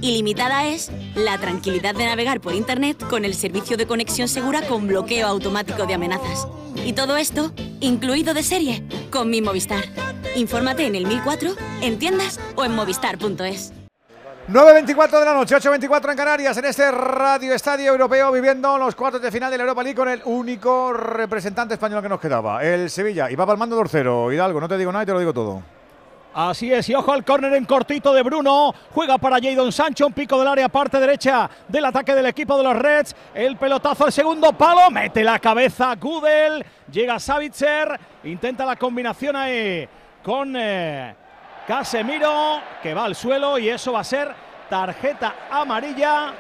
[0.02, 4.88] Ilimitada es la tranquilidad de navegar por Internet con el servicio de conexión segura con
[4.88, 6.46] bloqueo automático de amenazas.
[6.86, 9.86] Y todo esto, incluido de serie, con mi Movistar.
[10.36, 13.72] Infórmate en el 1004, en tiendas o en movistar.es.
[14.50, 19.22] 9.24 de la noche, 8.24 en Canarias, en este Radio Estadio Europeo, viviendo los cuartos
[19.22, 22.90] de final de la Europa League con el único representante español que nos quedaba, el
[22.90, 23.32] Sevilla.
[23.32, 24.34] Y va palmando 2-0.
[24.34, 25.64] Hidalgo, no te digo nada y te lo digo todo.
[26.34, 28.76] Así es, y ojo al córner en cortito de Bruno.
[28.92, 32.64] Juega para Jadon Sancho, un pico del área, parte derecha del ataque del equipo de
[32.66, 33.16] los Reds.
[33.34, 36.66] El pelotazo al segundo palo, mete la cabeza Gudel.
[36.92, 39.88] Llega Savitzer, intenta la combinación ahí
[40.22, 41.16] con eh,
[41.68, 44.34] Casemiro, que va al suelo y eso va a ser
[44.70, 46.34] tarjeta amarilla.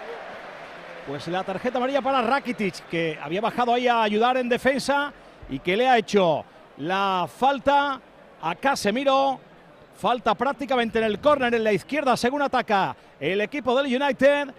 [1.07, 5.13] Pues la tarjeta amarilla para Rakitic, que había bajado ahí a ayudar en defensa
[5.49, 6.43] y que le ha hecho
[6.77, 7.99] la falta
[8.41, 9.39] a Casemiro.
[9.97, 14.53] Falta prácticamente en el córner en la izquierda según ataca el equipo del United.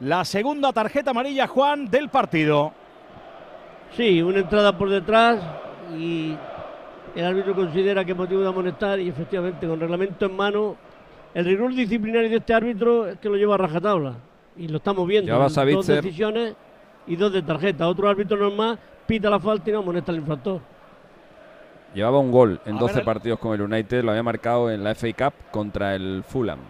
[0.00, 2.72] La segunda tarjeta amarilla, Juan, del partido.
[3.96, 5.38] Sí, una entrada por detrás
[5.96, 6.36] y
[7.18, 10.76] el árbitro considera que motivo de amonestar y efectivamente con reglamento en mano
[11.34, 14.14] el rigor disciplinario de este árbitro es que lo lleva a rajatabla
[14.56, 15.36] y lo estamos viendo.
[15.36, 16.54] dos decisiones
[17.08, 17.88] y dos de tarjeta.
[17.88, 20.60] Otro árbitro normal pita la falta y no amonesta al infractor.
[21.92, 25.12] Llevaba un gol en 12 partidos con el United, lo había marcado en la FA
[25.12, 26.60] Cup contra el Fulham.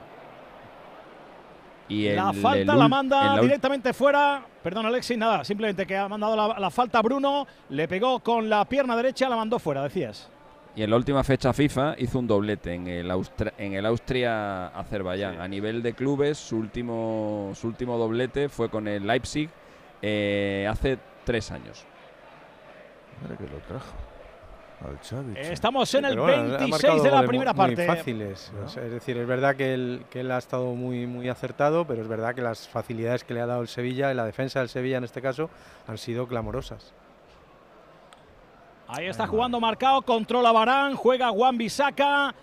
[1.88, 4.42] Y la falta la manda directamente fuera.
[4.62, 8.64] Perdón, Alexis, nada, simplemente que ha mandado la, la, falta Bruno, le pegó con la
[8.64, 10.30] pierna derecha, la mandó fuera, decías.
[10.78, 13.10] Y en la última fecha FIFA hizo un doblete en el,
[13.58, 15.40] en el Austria-Azerbaiyán.
[15.40, 19.50] A nivel de clubes, su último, su último doblete fue con el Leipzig
[20.00, 21.84] eh, hace tres años.
[23.26, 23.92] que lo trajo.
[25.50, 27.84] Estamos en el 26 de la primera parte.
[27.84, 28.52] Muy fáciles.
[28.68, 32.06] es decir, es verdad que él, que él ha estado muy, muy acertado, pero es
[32.06, 34.98] verdad que las facilidades que le ha dado el Sevilla, y la defensa del Sevilla
[34.98, 35.50] en este caso,
[35.88, 36.94] han sido clamorosas.
[38.90, 42.34] Ahí está jugando marcado, controla Barán, juega Juan Bisaca.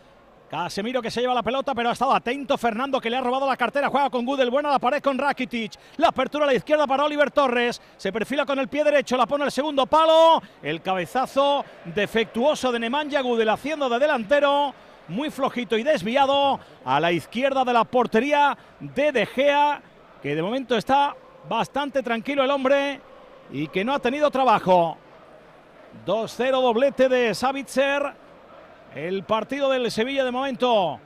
[0.47, 3.47] Casemiro que se lleva la pelota, pero ha estado atento Fernando que le ha robado
[3.47, 3.89] la cartera.
[3.89, 5.73] Juega con Gudel, buena la pared con Rakitic.
[5.97, 7.81] La apertura a la izquierda para Oliver Torres.
[7.97, 10.39] Se perfila con el pie derecho, la pone el segundo palo.
[10.61, 14.71] El cabezazo defectuoso de Nemanja Gudel haciendo de delantero.
[15.07, 19.81] Muy flojito y desviado a la izquierda de la portería de De Gea,
[20.21, 21.15] que de momento está
[21.49, 23.01] bastante tranquilo el hombre
[23.51, 24.99] y que no ha tenido trabajo.
[26.05, 28.13] 2-0 doblete de Savitzer.
[28.95, 30.99] El partido del Sevilla de momento.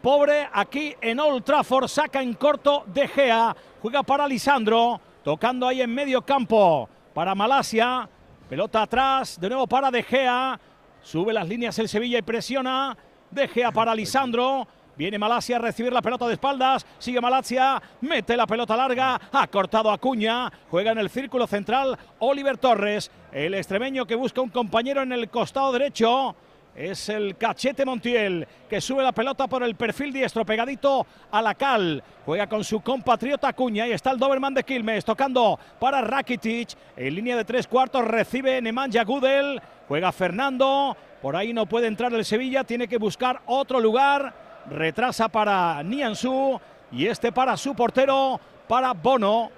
[0.00, 5.80] Pobre aquí en Old Trafford, saca en corto De Gea, juega para Lisandro, tocando ahí
[5.80, 8.08] en medio campo para Malasia,
[8.48, 10.58] pelota atrás, de nuevo para De Gea,
[11.02, 12.96] sube las líneas el Sevilla y presiona,
[13.30, 16.86] De Gea para Lisandro, Viene Malasia a recibir la pelota de espaldas.
[16.98, 17.80] Sigue Malasia.
[18.02, 19.20] Mete la pelota larga.
[19.32, 20.52] Ha cortado a Cuña.
[20.70, 23.10] Juega en el círculo central Oliver Torres.
[23.32, 26.36] El extremeño que busca un compañero en el costado derecho.
[26.74, 31.54] Es el cachete Montiel que sube la pelota por el perfil diestro, pegadito a la
[31.54, 32.02] cal.
[32.24, 36.70] Juega con su compatriota Cuña y está el Doberman de Quilmes tocando para Rakitic.
[36.96, 39.60] En línea de tres cuartos recibe Nemanja Gudel.
[39.86, 40.96] Juega Fernando.
[41.20, 44.34] Por ahí no puede entrar el Sevilla, tiene que buscar otro lugar.
[44.70, 46.60] Retrasa para Niansu
[46.92, 49.50] y este para su portero, para Bono.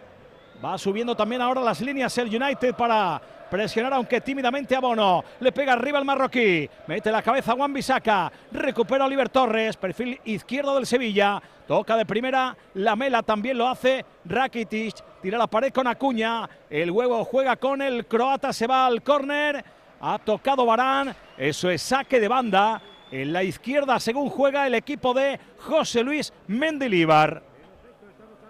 [0.65, 5.23] Va subiendo también ahora las líneas el United para presionar aunque tímidamente a Bono.
[5.41, 6.69] Le pega arriba el marroquí.
[6.87, 8.33] Mete la cabeza Juan Bisaca.
[8.51, 9.77] Recupera Oliver Torres.
[9.77, 11.43] Perfil izquierdo del Sevilla.
[11.67, 12.57] Toca de primera.
[12.75, 14.05] La Mela también lo hace.
[14.25, 14.97] Rakitic.
[15.21, 16.49] Tira la pared con Acuña.
[16.71, 18.53] El huevo juega con el croata.
[18.53, 19.65] Se va al córner.
[20.01, 21.15] Ha tocado Barán.
[21.37, 22.81] Eso es saque de banda.
[23.15, 27.45] En la izquierda, según juega el equipo de José Luis Mendilibar.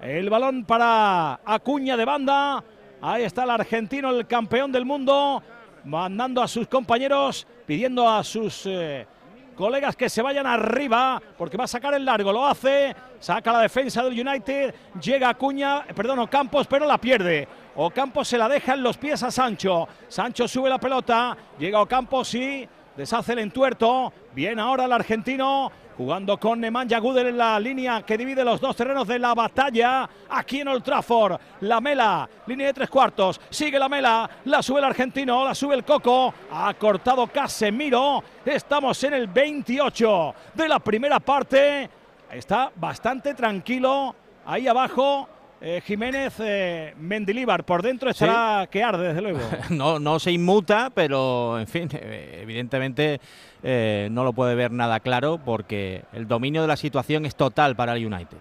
[0.00, 2.64] El balón para Acuña de banda.
[3.03, 5.42] Ahí está el argentino, el campeón del mundo,
[5.85, 9.07] mandando a sus compañeros, pidiendo a sus eh,
[9.55, 13.61] colegas que se vayan arriba, porque va a sacar el largo, lo hace, saca la
[13.61, 17.46] defensa del United, llega Acuña, perdón, Ocampos, pero la pierde.
[17.77, 19.87] Ocampos se la deja en los pies a Sancho.
[20.09, 22.66] Sancho sube la pelota, llega Ocampos y
[22.97, 24.13] deshace el entuerto.
[24.35, 28.75] Bien ahora el argentino, jugando con Nemanja Gudel en la línea que divide los dos
[28.77, 31.39] terrenos de la batalla aquí en Old Trafford.
[31.61, 35.75] La Mela, línea de tres cuartos, sigue la Mela, la sube el argentino, la sube
[35.75, 38.23] el Coco, ha cortado Casemiro.
[38.45, 41.89] Estamos en el 28 de la primera parte.
[42.31, 44.15] Está bastante tranquilo
[44.47, 45.29] ahí abajo.
[45.66, 49.38] Eh, Jiménez eh, Mendilíbar, por dentro estará que arde, desde luego.
[49.70, 53.18] no, no se inmuta, pero en fin, eh, evidentemente
[53.62, 57.74] eh, no lo puede ver nada claro porque el dominio de la situación es total
[57.77, 58.37] para el United.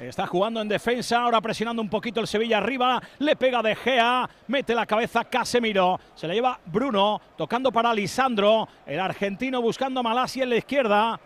[0.00, 4.28] Está jugando en defensa, ahora presionando un poquito el Sevilla arriba, le pega De Gea,
[4.48, 10.02] mete la cabeza Casemiro, se la lleva Bruno, tocando para Lisandro, el argentino buscando a
[10.02, 11.20] Malasia en la izquierda.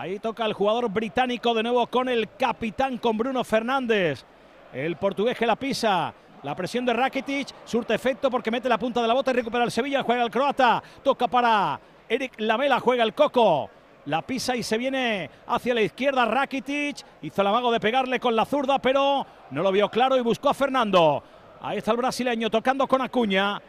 [0.00, 4.24] Ahí toca el jugador británico de nuevo con el capitán, con Bruno Fernández.
[4.72, 9.02] El portugués que la pisa, la presión de Rakitic surte efecto porque mete la punta
[9.02, 10.02] de la bota y recupera el Sevilla.
[10.02, 10.82] Juega el croata.
[11.04, 13.68] Toca para Eric Lamela juega el Coco.
[14.06, 17.04] la pisa y se viene hacia la izquierda Rakitic.
[17.20, 20.48] Hizo el amago de pegarle con la zurda, pero no lo vio claro y buscó
[20.48, 21.22] a Fernando.
[21.60, 23.60] Ahí está el brasileño tocando con Acuña.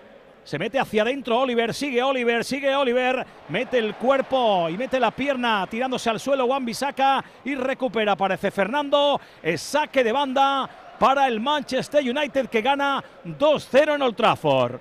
[0.43, 5.11] Se mete hacia adentro Oliver, sigue Oliver, sigue Oliver, mete el cuerpo y mete la
[5.11, 10.67] pierna tirándose al suelo Juan Bisaca y recupera, parece Fernando, es saque de banda
[10.99, 14.79] para el Manchester United que gana 2-0 en Old Trafford.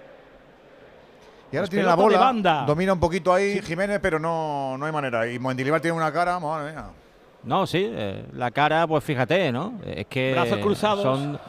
[1.52, 2.64] Y ahora Pues tiene la pelota de bola, banda.
[2.66, 5.30] domina un poquito ahí Jiménez, pero no, no hay manera.
[5.30, 6.84] Y Mendilibar tiene una cara, madre mía.
[7.42, 9.74] No, sí, eh, la cara, pues fíjate, ¿no?
[9.84, 11.02] Es que Brazos cruzados.
[11.02, 11.40] son,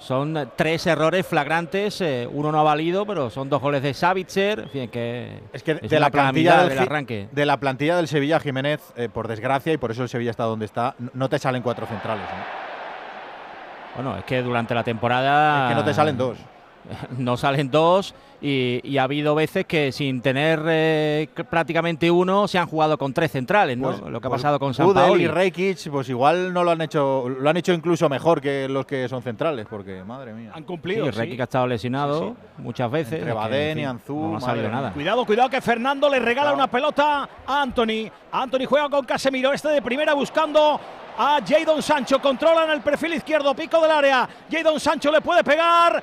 [0.00, 4.60] son tres errores flagrantes, eh, uno no ha valido, pero son dos goles de Savitzer,
[4.60, 7.28] en fin, que Es que es de, la plantilla del, arranque.
[7.30, 10.44] de la plantilla del Sevilla, Jiménez, eh, por desgracia, y por eso el Sevilla está
[10.44, 12.24] donde está, no te salen cuatro centrales.
[12.24, 14.02] ¿no?
[14.02, 15.66] Bueno, es que durante la temporada...
[15.66, 16.38] Es que no te salen dos.
[17.18, 22.58] No salen dos y, y ha habido veces que sin tener eh, prácticamente uno se
[22.58, 23.88] han jugado con tres centrales, ¿no?
[23.90, 24.88] Pues- Lo que ha pues pasado con San
[25.20, 28.86] y Reikic, pues igual no lo han hecho, lo han hecho incluso mejor que los
[28.86, 30.52] que son centrales, porque madre mía.
[30.54, 31.04] Han Sí, cumplido.
[31.06, 31.10] sí.
[31.12, 33.18] Reikic ha estado lesionado muchas veces.
[33.18, 34.92] Entre Badén y Anzú, No ha salido nada.
[34.92, 38.10] Cuidado, cuidado que Fernando le regala una pelota a Anthony.
[38.32, 40.80] Anthony juega con Casemiro, este de primera buscando
[41.18, 42.20] a Jadon Sancho.
[42.20, 44.28] Controla en el perfil izquierdo, pico del área.
[44.50, 46.02] Jadon Sancho le puede pegar.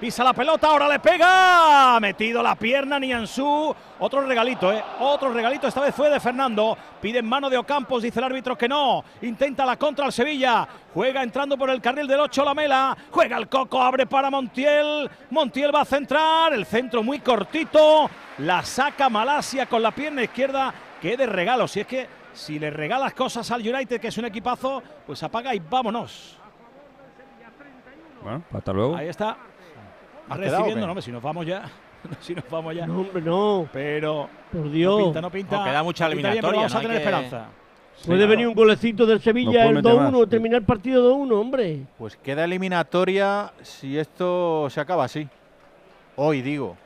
[0.00, 1.98] Pisa la pelota, ahora le pega.
[2.00, 3.74] Metido la pierna Nianzú.
[3.98, 4.84] Otro regalito, ¿eh?
[5.00, 6.76] Otro regalito, esta vez fue de Fernando.
[7.00, 9.02] Pide en mano de Ocampos, dice el árbitro que no.
[9.22, 10.68] Intenta la contra al Sevilla.
[10.92, 12.94] Juega entrando por el carril del 8 Lamela.
[13.10, 15.10] Juega el Coco, abre para Montiel.
[15.30, 16.52] Montiel va a centrar.
[16.52, 18.10] El centro muy cortito.
[18.38, 20.74] La saca Malasia con la pierna izquierda.
[21.00, 21.66] Qué de regalo.
[21.66, 25.54] Si es que si le regalas cosas al United, que es un equipazo, pues apaga
[25.54, 26.36] y vámonos.
[28.22, 28.94] Bueno, hasta luego.
[28.94, 29.38] Ahí está.
[30.28, 31.62] ¿Has quedado o Recibiendo, no, hombre, si nos vamos ya.
[32.20, 32.86] si nos vamos ya.
[32.86, 33.68] No, hombre, no.
[33.72, 35.02] Pero Por no Dios.
[35.04, 35.58] pinta, no pinta.
[35.58, 37.48] No, queda mucha no pinta bien, pero eliminatoria, Vamos no a hay tener que- esperanza.
[38.06, 40.28] Puede venir un golecito del No Sevilla, el meter 2-1, más.
[40.28, 41.80] terminar el partido 2-1, hombre.
[41.96, 45.26] Pues queda eliminatoria si esto se acaba así.
[46.14, 46.76] Hoy digo.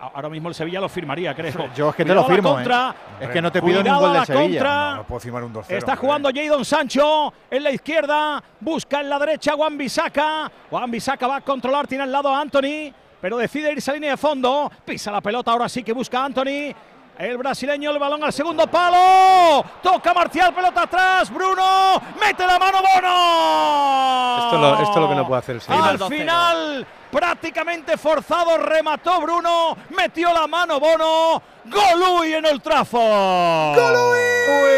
[0.00, 1.68] Ahora mismo el Sevilla lo firmaría, creo.
[1.74, 2.54] Yo es que te lo firmo, ¿eh?
[2.54, 2.94] contra.
[3.20, 4.44] Es que no te pido ni un Cuidado gol la Sevilla.
[4.44, 4.94] contra.
[4.96, 5.60] No puedo firmar un 2-0.
[5.68, 5.96] Está hombre.
[5.96, 10.50] jugando Jadon Sancho en la izquierda, busca en la derecha Juan Bisaca.
[10.70, 14.12] Juan Bisaca va a controlar, tiene al lado a Anthony, pero decide irse a línea
[14.12, 14.70] de fondo.
[14.84, 16.72] Pisa la pelota, ahora sí que busca a Anthony.
[17.18, 19.64] El brasileño, el balón al segundo palo.
[19.82, 21.28] Toca Marcial, pelota atrás.
[21.34, 24.44] Bruno, mete la mano Bono.
[24.44, 25.62] Esto, es lo, esto es lo que no puede hacer el.
[25.66, 31.42] Al final, prácticamente forzado, remató Bruno, metió la mano Bono.
[31.64, 33.78] Golui en el Trafford.
[33.78, 34.70] Uy,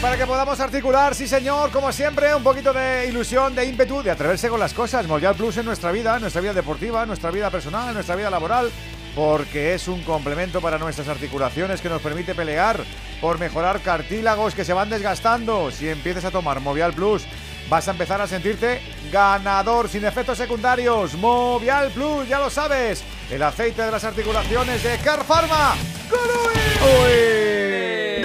[0.00, 4.12] Para que podamos articular, sí señor, como siempre, un poquito de ilusión, de ímpetu, de
[4.12, 5.08] atreverse con las cosas.
[5.08, 8.14] Mundial Plus en nuestra vida, en nuestra vida deportiva, en nuestra vida personal, en nuestra
[8.14, 8.70] vida laboral,
[9.16, 12.84] porque es un complemento para nuestras articulaciones que nos permite pelear
[13.18, 15.70] por mejorar cartílagos que se van desgastando.
[15.70, 17.24] Si empiezas a tomar Movial Plus,
[17.70, 21.14] vas a empezar a sentirte ganador sin efectos secundarios.
[21.14, 25.24] Movial Plus, ya lo sabes, el aceite de las articulaciones de Car.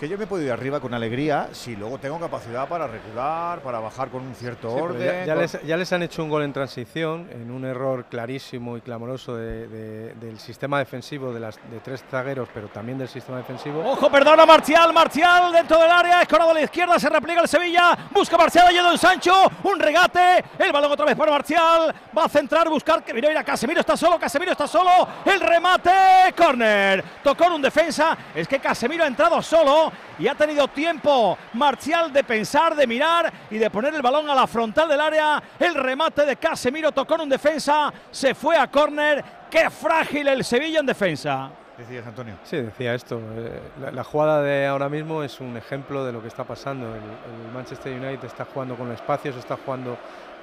[0.00, 3.80] Que yo me puedo ir arriba con alegría si luego tengo capacidad para regular, para
[3.80, 4.98] bajar con un cierto Sí, orden.
[5.06, 8.06] ya, ya con- les, ya les han hecho un gol en transición, en un error
[8.06, 12.96] clarísimo y clamoroso de- de- del sistema defensivo de, las, de tres zagueros, pero también
[12.96, 13.84] del sistema defensivo.
[13.84, 17.94] Ojo, perdona, Marcial, Marcial dentro del área, escorado a la izquierda, se repliega el Sevilla,
[18.10, 19.34] busca Marcial, ha llegado en Sancho,
[19.64, 23.80] un regate, el balón otra vez para Marcial, va a centrar, buscar que mira, Casemiro
[23.80, 29.04] está solo, Casemiro está solo, el remate, córner, tocó en un defensa, es que Casemiro
[29.04, 33.94] ha entrado solo y ha tenido tiempo Marcial de pensar, de mirar y de poner
[33.94, 37.92] el balón a la frontal del área, el remate de Casemiro tocó en un defensa,
[38.10, 41.50] se fue a córner, qué frágil el Sevilla en defensa.
[41.78, 42.34] Decías, Antonio.
[42.44, 43.18] Sí, decía esto.
[43.36, 46.86] eh, la, la jugada de ahora mismo es un ejemplo de lo que está pasando.
[46.88, 49.96] El, el Manchester United está jugando con espacios, está jugando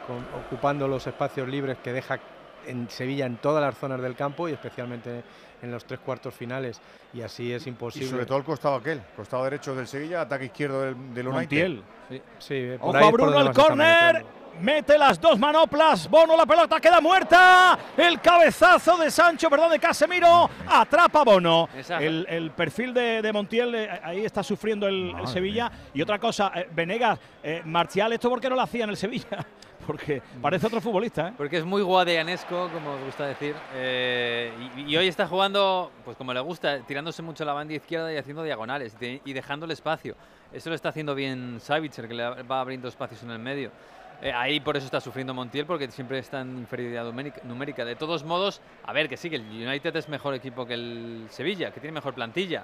[0.08, 2.18] con, ocupando los espacios libres que deja
[2.68, 5.24] en Sevilla en todas las zonas del campo y especialmente
[5.62, 6.80] en los tres cuartos finales.
[7.14, 8.10] Y así es Y imposible.
[8.10, 11.34] sobre todo el costado aquel, costado derecho del Sevilla, ataque izquierdo del, del United.
[11.40, 11.84] Montiel.
[12.10, 14.26] Sí, sí, eh, por Ojo ahí a Bruno está córner.
[14.60, 16.10] Mete las dos manoplas.
[16.10, 17.78] Bono, la pelota queda muerta.
[17.96, 20.50] El cabezazo de Sancho, perdón, de Casemiro.
[20.68, 21.70] Atrapa a Bono.
[22.00, 25.72] El, el perfil de, de Montiel, eh, ahí está sufriendo el, el Sevilla.
[25.94, 28.98] Y otra cosa, eh, Venegas, eh, Marcial, ¿esto por qué no lo hacía en el
[28.98, 29.46] Sevilla?
[29.88, 31.30] Porque parece otro futbolista.
[31.30, 31.34] ¿eh?
[31.38, 33.56] Porque es muy guadianesco, como os gusta decir.
[33.74, 38.14] eh, y, y hoy está jugando, pues como le gusta, tirándose mucho la banda izquierda
[38.14, 40.16] y haciendo diagonales de- y dejando el espacio.
[40.54, 43.72] Eso lo está haciendo bien Savitzer, que le va abriendo espacios en el medio.
[44.22, 47.06] Eh, ahí por eso está sufriendo Montiel, porque siempre está en inferioridad
[47.44, 47.86] numérica-.
[47.86, 51.28] De todos modos, a ver, que sí, que el United es mejor equipo que el
[51.30, 52.64] Sevilla, que tiene mejor plantilla.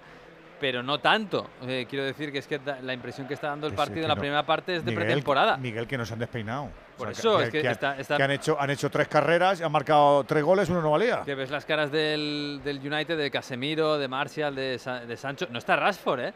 [0.60, 1.50] Pero no tanto.
[1.68, 4.08] Eh, quiero decir que es que la impresión que está dando el partido que en
[4.08, 4.22] la no.
[4.22, 5.58] primera parte es de Miguel, pretemporada.
[5.58, 6.70] Miguel, que nos han despeinado.
[6.98, 9.72] Por eso, es que han- está- está- que han, hecho, han hecho tres carreras, han
[9.72, 11.22] marcado tres goles, uno no valía.
[11.26, 15.48] Que ves las caras del, del United, de Casemiro, de Martial, de, Sa- de Sancho.
[15.50, 16.34] No está Rashford, ¿eh?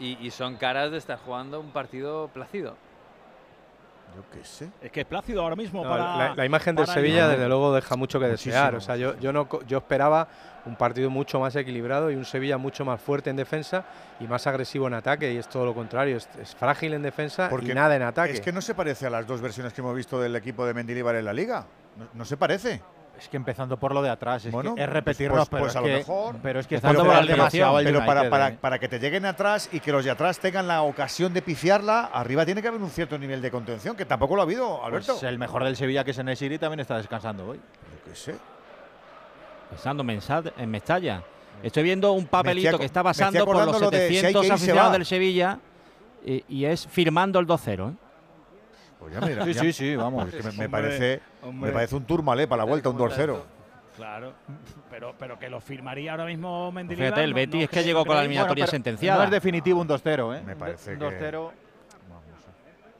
[0.00, 2.76] Y, y son caras de estar jugando un partido plácido.
[4.16, 4.70] Yo qué sé.
[4.80, 6.16] Es que es plácido ahora mismo No, para.
[6.16, 8.72] la, la imagen del para Sevilla, desde luego, deja mucho que desear.
[8.72, 8.94] Muchísimo.
[8.94, 10.26] O sea, yo, yo, no, co- yo esperaba
[10.68, 13.84] un partido mucho más equilibrado y un Sevilla mucho más fuerte en defensa
[14.20, 15.32] y más agresivo en ataque.
[15.32, 16.16] Y es todo lo contrario.
[16.16, 18.32] Es, es frágil en defensa y nada en ataque.
[18.34, 20.74] Es que no se parece a las dos versiones que hemos visto del equipo de
[20.74, 21.64] Mendilibar en la liga.
[21.96, 22.80] No, no se parece.
[23.18, 25.62] Es que empezando por lo de atrás, es, Bueno, que es pues- repetirnos, pues- pero,
[25.64, 26.36] pues es a lo que, mejor.
[26.40, 28.58] pero es que está demasiado pero para, United, para- ¿eh?
[28.60, 32.10] para que te lleguen atrás y que los de atrás tengan la ocasión de pifiarla,
[32.12, 35.14] arriba tiene que haber un cierto nivel de contención, que tampoco lo ha habido, Alberto.
[35.14, 37.56] Pues el mejor del Sevilla, que es Enesiri, también está descansando hoy.
[37.58, 38.36] Yo qué sé.
[39.70, 41.22] Pensando en Mensa- en Mestalla.
[41.62, 44.40] Estoy viendo un papelito que está pasando por los acordando lo de si hay 700
[44.42, 45.58] que ir, se aficionados del Sevilla
[46.24, 47.90] y, y es firmando el 2-0.
[47.90, 47.94] ¿eh?
[49.00, 50.32] Pues ya mira, Sí, ya- sí, sí, vamos.
[50.32, 51.68] Es que me, parece, hombre.
[51.70, 53.36] me parece un turmalé para la vuelta, un 2-0.
[53.96, 54.32] Claro,
[54.90, 57.08] pero, pero que lo firmaría ahora mismo Mendilibar.
[57.08, 59.18] Fíjate, el Betis no es que llegó con la eliminatoria sentenciada.
[59.18, 60.42] No es definitivo un 2-0, ¿eh?
[60.46, 61.50] Me parece un que- 2-0.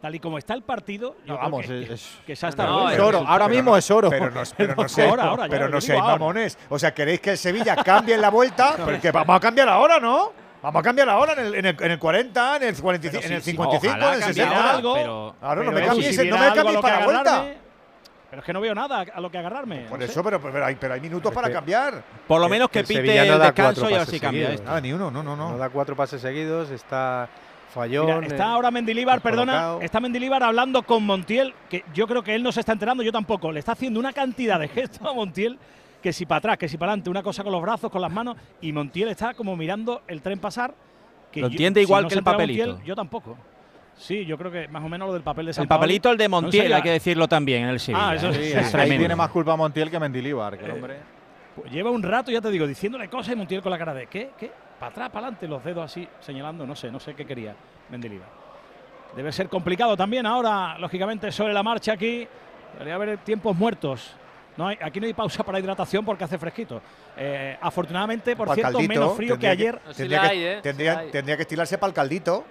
[0.00, 2.50] Tal y como está el partido, yo No, creo vamos, que, es- que se ha
[2.50, 2.92] estado No, bueno.
[2.94, 4.10] es oro, ahora Pero mismo es oro.
[4.10, 6.12] Pero no, pero no sé, ahora, pero no seáis ahora.
[6.14, 6.56] mamones.
[6.68, 9.98] O sea, queréis que el Sevilla cambie en la vuelta, porque vamos a cambiar ahora,
[9.98, 10.32] ¿no?
[10.62, 13.32] Vamos a cambiar ahora en el, en el, en el 40, en el 45, en
[13.32, 14.70] el 55, ojalá en el cambiara 60.
[14.76, 17.46] algo, pero Claro, no me si cambiéis, viera no me cambiéis que para la vuelta.
[18.30, 19.86] Pero es que no veo nada a lo que agarrarme.
[19.88, 22.02] Por no eso, pero, pero, hay, pero hay minutos para que- cambiar.
[22.26, 24.14] Por lo Que- menos que que el pite no el descanso y a ver pases
[24.14, 24.64] si cambia esto.
[24.66, 25.58] Nada, ni uno, no, no, No no.
[25.58, 27.28] da cuatro pases seguidos, está
[27.78, 28.06] fallón.
[28.06, 32.42] Mira, está ahora Mendilibar, perdona, está Mendilibar hablando con Montiel, que yo creo que él
[32.42, 33.50] no se está enterando, yo tampoco.
[33.52, 35.58] Le está haciendo una cantidad de gestos a Montiel,
[36.02, 38.12] que si para atrás, que si para adelante, una cosa con los brazos, con las
[38.12, 40.74] manos, y Montiel está como mirando el tren pasar.
[41.32, 42.66] Que Lo yo- entiende si igual no que el papelito.
[42.66, 43.36] Montiel, yo tampoco.
[43.96, 46.16] Sí, yo creo que más o menos lo del papel de San El papelito, el
[46.16, 48.10] de No, Montiel, hay que decirlo también en el Sevilla.
[48.10, 48.34] Ah, eso ¿eh?
[48.34, 48.98] sí, Es Ahí tremendo.
[49.00, 50.96] tiene más culpa Montiel que Mendilibar, que el Eh, hombre.
[51.60, 54.06] Pues lleva un rato, ya te digo, diciéndole cosas y Montiel con la cara de
[54.06, 54.30] ¿qué?
[54.38, 54.50] ¿Qué?
[54.78, 57.54] Para atrás, para adelante, los dedos así señalando, no sé, no sé qué quería
[57.90, 58.28] Mendilibar.
[59.16, 62.28] Debe ser complicado también ahora, lógicamente, sobre la marcha aquí.
[62.74, 64.14] Debería haber tiempos muertos.
[64.56, 66.82] No hay, aquí no hay pausa para hidratación porque hace fresquito.
[67.16, 69.80] Eh, afortunadamente, por cierto, caldito, menos frío que ayer.
[69.96, 70.60] Tendría, que, ¿eh?
[70.62, 72.44] Tendría, que estilarse para el caldito.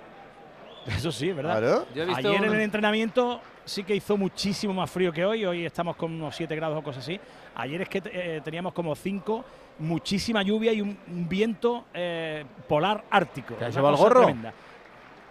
[0.87, 1.59] Eso sí, ¿verdad?
[1.59, 1.87] Claro.
[1.93, 5.45] Yo he visto Ayer en el entrenamiento sí que hizo muchísimo más frío que hoy.
[5.45, 7.19] Hoy estamos con unos 7 grados o cosas así.
[7.55, 9.45] Ayer es que eh, teníamos como 5,
[9.79, 13.55] muchísima lluvia y un, un viento eh, polar ártico.
[13.55, 14.21] ¿Te has llevado el gorro?
[14.23, 14.53] tremenda.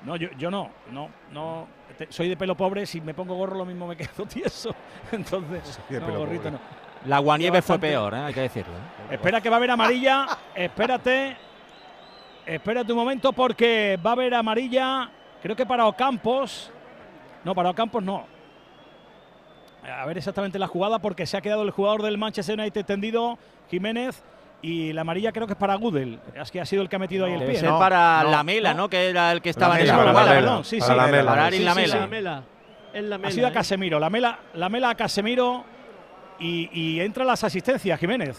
[0.04, 1.66] No, yo, yo no, no, no.
[1.96, 4.74] Te- soy de pelo pobre, si me pongo gorro lo mismo me quedo tieso.
[5.12, 6.58] Entonces, de no, pelo gorrito pobre.
[6.58, 6.86] no.
[7.06, 8.18] La Guanieve fue peor, ¿eh?
[8.18, 8.72] hay que decirlo.
[8.74, 9.14] ¿eh?
[9.14, 10.26] Espera que va a haber amarilla.
[10.54, 11.36] Espérate.
[12.44, 15.10] Espérate un momento porque va a haber amarilla.
[15.42, 16.70] Creo que para Ocampos.
[17.46, 18.26] No, para Ocampos no.
[19.88, 23.38] A ver exactamente la jugada porque se ha quedado el jugador del Manchester United tendido,
[23.70, 24.20] Jiménez.
[24.62, 26.18] Y la amarilla creo que es para Gudel.
[26.34, 27.60] Es que ha sido el que ha metido ahí el Debe pie.
[27.60, 27.78] ser ¿no?
[27.78, 28.82] para No, Lamela, no.
[28.82, 28.88] ¿no?
[28.88, 31.62] Que era el que estaba en esa perdón, sí, Para sí.
[31.62, 32.42] La mela.
[32.92, 33.52] Es la Ha sido a ¿eh?
[33.52, 34.00] Casemiro.
[34.00, 35.64] La mela, la mela a Casemiro.
[36.40, 38.36] Y, y entra las asistencias, Jiménez.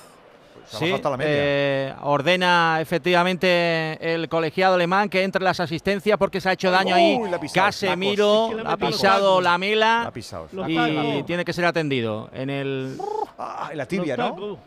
[0.66, 1.32] Se ha Sí, bajado hasta la media.
[1.34, 6.96] eh, ordena efectivamente el colegiado alemán que entre las asistencias porque se ha hecho daño
[6.96, 7.20] ahí.
[7.40, 8.74] Pisado, Casemiro tacos.
[8.74, 10.48] Ha pisado la La mela pisado.
[10.68, 12.98] Y tiene que ser atendido en el
[13.38, 14.30] Ah, en la tibia, ¿no?
[14.32, 14.58] tacos.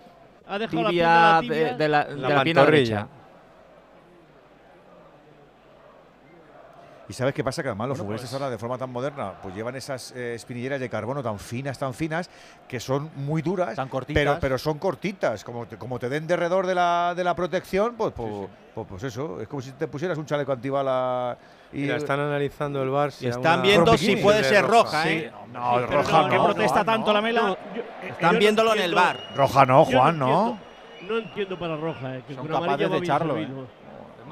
[0.48, 1.74] Ha dejado tibia la de, la tibia.
[1.74, 3.06] de la, La de la pierna derecha.
[7.10, 9.32] Y sabes qué pasa que además los Bueno, futbolistas pues- ahora de forma tan moderna
[9.42, 12.30] pues llevan esas eh, espinilleras de carbono tan finas, tan finas,
[12.68, 14.14] que son muy duras, Tan cortitas.
[14.22, 15.42] pero, pero son cortitas.
[15.42, 18.30] Como te, como te den derredor de la, de la protección, pues, pues,
[18.76, 21.36] pues- pues eso, es como si te pusieras un chaleco antibala
[21.72, 23.10] y la están analizando el Bar.
[23.20, 25.32] Y están viendo si puede ser roja, ¿eh?
[25.52, 26.44] No, Pero roja ¿Qué no.
[26.44, 27.12] protesta Juan, tanto no.
[27.14, 27.40] la mela?
[27.42, 29.18] No, yo- Están no viéndolo en el bar.
[29.34, 30.28] Roja no, Juan, no.
[30.28, 30.58] entiendo-
[31.08, 33.34] No entiendo para roja, eh, que Son capaces de echarlo,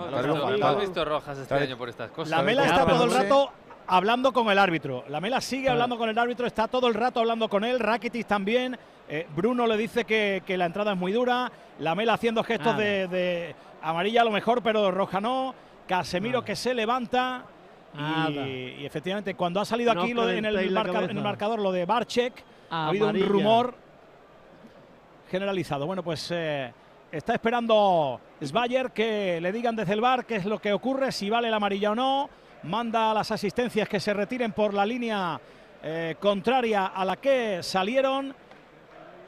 [0.04, 0.54] servirlo.
[0.54, 2.30] Hemos visto, rojas este año por estas cosas.
[2.30, 3.50] La Mela Ya, está todo el no rato
[3.86, 5.04] hablando con el árbitro.
[5.08, 7.78] La Mela sigue hablando con el árbitro, está todo el rato hablando con él.
[7.80, 8.78] Rakitic también.
[9.08, 11.50] Eh, Bruno le dice que, que la entrada es muy dura.
[11.78, 12.78] La Mela haciendo gestos Ah.
[12.78, 15.54] de, de amarilla a lo mejor, pero roja no.
[15.86, 17.44] Casemiro que se levanta.
[18.28, 18.32] Y,
[18.82, 21.72] y efectivamente, cuando ha salido No aquí lo de- en, el marca- en marcador lo
[21.72, 23.74] de Barchek, ha habido un rumor
[25.30, 25.86] generalizado.
[25.86, 26.72] Bueno, pues eh,
[27.12, 31.30] está esperando Sbayer que le digan desde el bar qué es lo que ocurre, si
[31.30, 32.30] vale la amarilla o no.
[32.64, 35.40] Manda a las asistencias que se retiren por la línea
[35.82, 38.34] eh, contraria a la que salieron.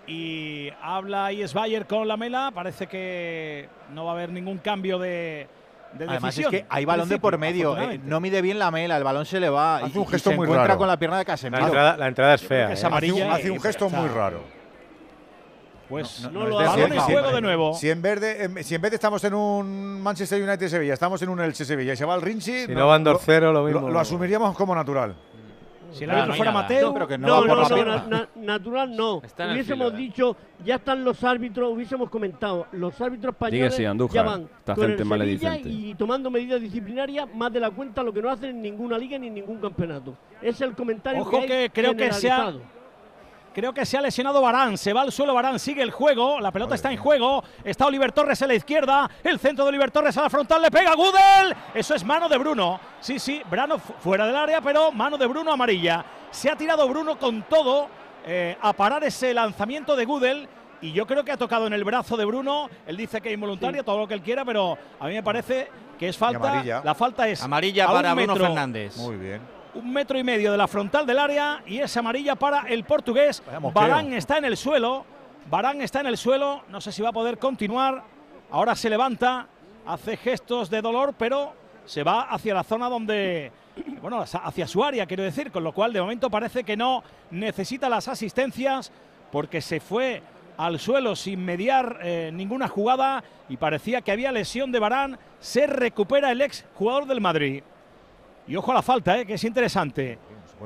[0.07, 2.51] Y habla ahí Sbayer con la mela.
[2.53, 5.47] Parece que no va a haber ningún cambio de,
[5.93, 8.97] de Además es que hay balón de por medio, eh, no mide bien la mela,
[8.97, 10.79] el balón se le va Hace y, un y gesto se muy encuentra raro.
[10.79, 11.61] con la pierna de Casemiro.
[11.61, 12.73] La entrada, la entrada es fea.
[12.73, 12.87] es ¿eh?
[12.87, 13.15] amarilla.
[13.15, 14.60] Hace un, hace un y- gesto muy raro.
[15.91, 17.75] Pues no no, lo balón en juego de nuevo.
[17.75, 20.95] Si en, vez de, em, si en vez de estamos en un Manchester United Sevilla,
[20.95, 23.65] estamos en un Elche Sevilla y se va al Rinchi, Si no van 2-0, lo
[23.65, 23.91] mismo.
[23.91, 25.15] Lo, asumiríamos como natural.
[25.93, 26.53] Si el árbitro fuera.
[26.53, 29.21] Mateo, No, pero que no No, va no, por la na- na- natural no.
[29.37, 34.15] El Hubiésemos filo, dicho, ya están los árbitros, hubiésemos comentado, los árbitros españoles sí, Andújar,
[34.15, 38.05] ya van esta con gente el Sevilla y tomando medidas disciplinarias más de la cuenta
[38.05, 40.15] lo que no hacen en ninguna liga ni en ningún campeonato.
[40.41, 42.80] Es el comentario Ojo que, que hay creo que se ha- generalizado.
[43.53, 46.53] Creo que se ha lesionado Barán, se va al suelo Barán, sigue el juego, la
[46.53, 50.17] pelota está en juego, está Oliver Torres a la izquierda, el centro de Oliver Torres
[50.19, 53.93] a la frontal, le pega Gudel, eso es mano de Bruno, sí, sí, Brano fu-
[53.99, 57.89] fuera del área, pero mano de Bruno amarilla, se ha tirado Bruno con todo
[58.25, 60.49] eh, a parar ese lanzamiento de Gudel.
[60.83, 63.35] Y yo creo que ha tocado en el brazo de Bruno, él dice que es
[63.35, 66.81] involuntario, todo lo que él quiera, pero a mí me parece que es falta, amarilla.
[66.83, 68.97] la falta es Amarilla para Bruno Fernández.
[68.97, 69.43] Muy bien.
[69.75, 73.43] Un metro y medio de la frontal del área y es amarilla para el portugués.
[73.73, 75.05] Barán está en el suelo.
[75.49, 76.63] Barán está en el suelo.
[76.69, 78.03] No sé si va a poder continuar.
[78.51, 79.47] Ahora se levanta,
[79.87, 81.53] hace gestos de dolor, pero
[81.85, 83.53] se va hacia la zona donde.
[84.03, 87.89] Bueno, hacia su área, quiero decir, con lo cual de momento parece que no necesita
[87.89, 88.93] las asistencias
[89.31, 90.23] porque se fue
[90.57, 95.19] al suelo sin mediar eh, ninguna jugada y parecía que había lesión de Barán.
[95.39, 97.63] Se recupera el ex jugador del Madrid.
[98.51, 100.19] Y ojo a la falta, eh, que es interesante.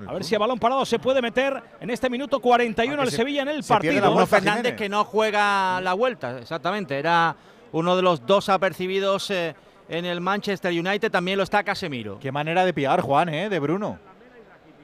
[0.09, 3.03] A ver si a balón parado se puede meter en este minuto 41 Ah, que
[3.05, 4.01] el se- Sevilla en el partido.
[4.11, 4.77] Bruno Fernández Jiménez.
[4.79, 6.99] que no juega la vuelta, exactamente.
[6.99, 7.37] Era
[7.73, 9.55] uno de los dos apercibidos eh,
[9.89, 11.13] en el Manchester United.
[11.13, 12.19] También lo está Casemiro.
[12.19, 13.49] Qué manera de pillar, Juan, ¿eh?
[13.49, 13.99] de Bruno.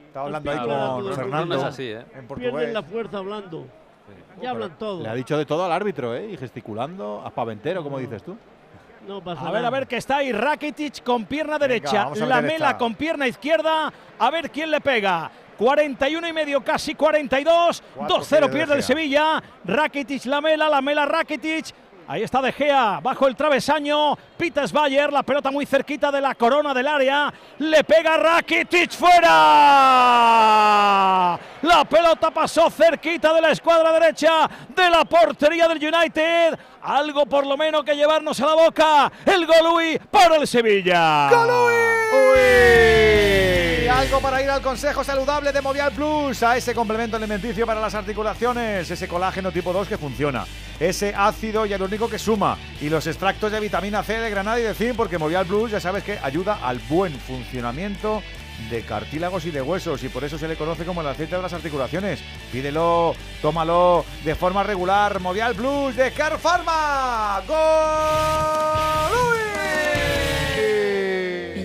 [0.07, 1.55] Estaba hablando ahí con Fernando.
[1.57, 2.05] es así, ¿eh?
[2.15, 3.65] En Pierden la fuerza hablando.
[4.41, 5.03] Ya hablan todo.
[5.03, 6.31] Le ha dicho de todo al árbitro, ¿eh?
[6.31, 8.37] Y gesticulando, aspaventero, como dices tú.
[9.07, 9.67] No pasa A ver, nada.
[9.67, 12.77] a ver que está ahí Rakitic con pierna derecha, vamos a la meter mela esta.
[12.77, 15.31] con pierna izquierda, a ver quién le pega.
[15.57, 17.83] 41 y medio, casi 42.
[17.95, 18.83] Cuatro 2-0 pierde pierde De el.
[18.83, 19.43] Sevilla.
[19.65, 21.67] Rakitic, la mela, la mela Rakitic.
[22.07, 24.17] Ahí está De Gea, bajo el travesaño.
[24.37, 27.33] Pitas Bayer, la pelota muy cerquita de la corona del área.
[27.59, 29.29] Le pega Rakitic fuera.
[31.61, 36.59] La pelota pasó cerquita de la escuadra derecha de la portería del United.
[36.81, 39.11] Algo por lo menos que llevarnos a la boca.
[39.25, 41.29] El Golui para el Sevilla.
[42.13, 43.10] Uy,
[43.91, 47.93] Algo para ir al consejo saludable de Movial Plus, a ese complemento alimenticio para las
[47.93, 50.45] articulaciones, ese colágeno tipo 2 que funciona,
[50.79, 54.73] ese ácido hialurónico que suma y los extractos de vitamina C, de granada y de
[54.73, 58.23] zinc, porque Movial Plus ya sabes que ayuda al buen funcionamiento
[58.69, 61.41] de cartílagos y de huesos y por eso se le conoce como el aceite de
[61.41, 62.21] las articulaciones.
[62.51, 65.19] Pídelo, tómalo de forma regular.
[65.19, 67.41] Movial Plus de Car Pharma.
[67.47, 68.31] ¡Gol!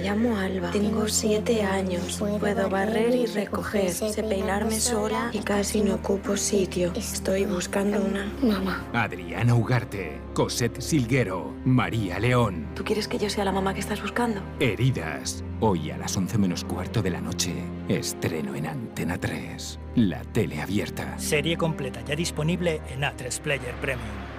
[0.06, 5.80] Me llamo Alba, tengo siete años, puedo barrer y recoger, sé peinarme sola y casi
[5.80, 6.92] no ocupo sitio.
[6.94, 8.86] Estoy buscando una mamá.
[8.92, 12.68] Adriana Ugarte, Cosette Silguero, María León.
[12.76, 14.40] ¿Tú quieres que yo sea la mamá que estás buscando?
[14.60, 15.42] Heridas.
[15.58, 17.52] Hoy a las 11 menos cuarto de la noche.
[17.88, 19.80] Estreno en Antena 3.
[19.96, 21.18] La tele abierta.
[21.18, 24.35] Serie completa ya disponible en A3 Player Premium.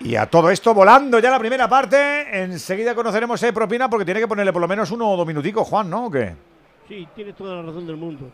[0.00, 4.20] Y a todo esto, volando ya la primera parte, enseguida conoceremos hay propina porque tiene
[4.20, 6.06] que ponerle por lo menos uno o dos minuticos, Juan, ¿no?
[6.06, 6.34] ¿O qué?
[6.88, 8.30] Sí, tienes toda la razón del mundo.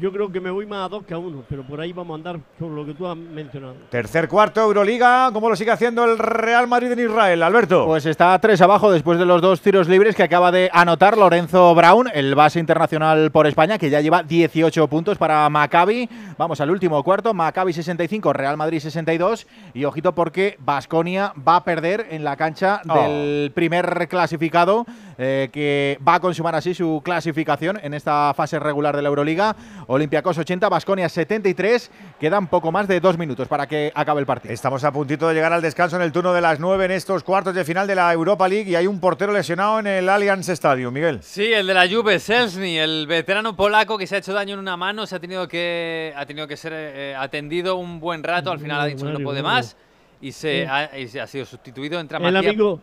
[0.00, 2.14] Yo creo que me voy más a dos que a uno, pero por ahí vamos
[2.14, 3.74] a andar sobre lo que tú has mencionado.
[3.90, 7.84] Tercer cuarto, Euroliga, ¿cómo lo sigue haciendo el Real Madrid en Israel, Alberto?
[7.84, 11.18] Pues está a tres abajo después de los dos tiros libres que acaba de anotar
[11.18, 16.08] Lorenzo Brown, el base internacional por España, que ya lleva 18 puntos para Maccabi.
[16.38, 19.46] Vamos al último cuarto, Maccabi 65, Real Madrid 62.
[19.74, 22.94] Y ojito porque Basconia va a perder en la cancha Oh.
[23.02, 24.86] del primer clasificado,
[25.22, 29.54] eh, que va a consumar así su clasificación en esta fase regular de la Euroliga.
[29.86, 31.90] Olympiacos 80, Basconia 73.
[32.18, 34.54] Quedan poco más de dos minutos para que acabe el partido.
[34.54, 37.22] Estamos a puntito de llegar al descanso en el turno de las 9 en estos
[37.22, 40.48] cuartos de final de la Europa League y hay un portero lesionado en el Allianz
[40.48, 41.18] Stadium, Miguel.
[41.22, 44.60] Sí, el de la Juve, Selzny, el veterano polaco que se ha hecho daño en
[44.60, 48.50] una mano, se ha tenido que, ha tenido que ser eh, atendido un buen rato,
[48.50, 49.76] al final ha dicho que no puede más
[50.22, 52.00] y se, ha, y se ha sido sustituido.
[52.00, 52.80] Entra El Matías- amigo,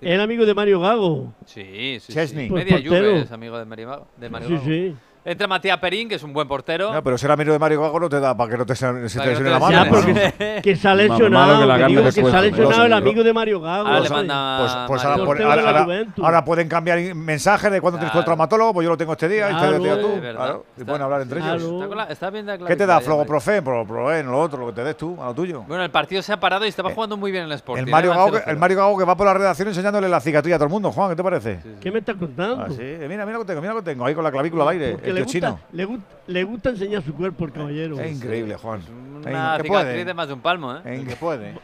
[0.00, 1.34] El amigo de Mario Gago.
[1.46, 2.46] Sí, sí, Chesney.
[2.46, 2.50] sí.
[2.50, 3.10] Pues Media portero.
[3.12, 4.66] Juve es amigo de Mario, de Mario Sí, Gago.
[4.66, 4.94] sí.
[5.22, 6.94] Entra Matías Perín, que es un buen portero.
[6.94, 9.08] No, pero ser amigo de Mario Gago no te da para que no te, se
[9.10, 9.90] se te lesione la te mano.
[10.62, 12.92] que se ha lesionado, que que carne digo de que se ha cuerpo, lesionado el
[12.94, 13.86] amigo de Mario Gago.
[13.86, 14.26] Ahora le ¿sabes?
[14.26, 15.46] manda Pues, pues ahora, Mario.
[15.46, 18.36] la ahora- ahora pueden cambiar mensajes de cuándo tienes que ir al Claro.
[18.36, 20.08] traumatólogo, pues yo lo tengo este día, Claro, este día tú.
[20.14, 20.40] es verdad.
[20.40, 21.54] Claro, y pueden hablar entre claro.
[21.56, 21.72] ellos.
[21.74, 22.86] Está, con la- está bien de la ¿Qué te da?
[22.86, 23.06] ya, Mario.
[23.06, 25.64] Flogoprofen, Proproen, lo otro, lo que te des tú, a lo tuyo.
[25.68, 27.84] Bueno, el partido se ha parado y estaba jugando muy bien el Sporting.
[27.84, 28.16] El Mario, ¿eh?
[28.16, 30.56] Gago, Van que- el Mario Gago que va por la redacción enseñándole la cicatriz a
[30.56, 30.90] todo el mundo.
[30.92, 31.60] Juan, ¿qué te parece?
[31.78, 32.62] ¿Qué me estás contando?
[32.62, 32.68] Ah.
[32.78, 34.06] Eh, Mira, mira lo que tengo, mira lo que tengo.
[34.06, 37.14] Ahí con la clavícula al aire, Porque le gusta, le, gu- le gusta enseñar su
[37.14, 38.00] cuerpo el caballero.
[38.00, 38.80] Es increíble, Juan.
[38.90, 40.04] Una Es- ¿Qué cicatriz puede?
[40.04, 40.80] de más de un palmo, ¿eh?
[40.84, 41.50] Es Que puede.
[41.50, 41.56] es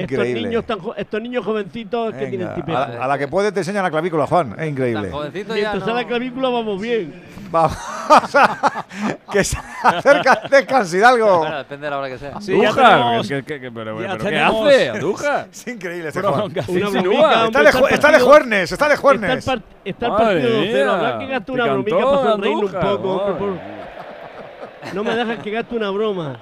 [0.00, 0.42] Estos increíble.
[0.48, 2.76] niños, tan jo- estos niños jovencitos que tienen tipete.
[2.76, 4.54] a, la, a la que puede te enseña la clavícula, Juan.
[4.58, 5.08] Es increíble.
[5.10, 7.22] Tan ya Mientras no- sea la clavícula vamos bien.
[7.50, 7.76] Vamos
[9.32, 11.38] que se acerca el descanso, Hidalgo.
[11.38, 12.40] Bueno, depende de la hora que sea.
[12.40, 15.48] Sí, ya Andújar, tenemos- ¿qué- qué- qué- pero, ya pero ¿qué tenemos- hace, Andújar?
[15.52, 16.42] Es increíble este Juan.
[16.42, 17.30] Una insinúa.
[17.30, 19.44] Está hombre, de, está el de partido- juernes, está de Está el, juernes.
[19.44, 20.72] par- está el Madre partido 2-0.
[20.72, 23.10] mía, Habrá que gastar una picantón, bromica para sonreírnos un Andújar, poco.
[23.10, 23.60] hombre, madre.
[24.82, 26.36] por- No me dejas que gaste una broma.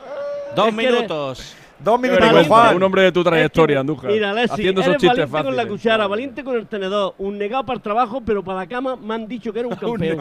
[0.54, 1.56] Dos Es que eres- minutos.
[1.80, 2.76] Dos minutos, Juan.
[2.76, 4.10] Un hombre de tu trayectoria, Andújar.
[4.10, 7.38] Mira, Alexis, haciendo esos eres chistes valiente con la cuchara, valiente con el tenedor, un
[7.38, 10.18] negado para el trabajo, pero para la cama me han dicho que era un campeón.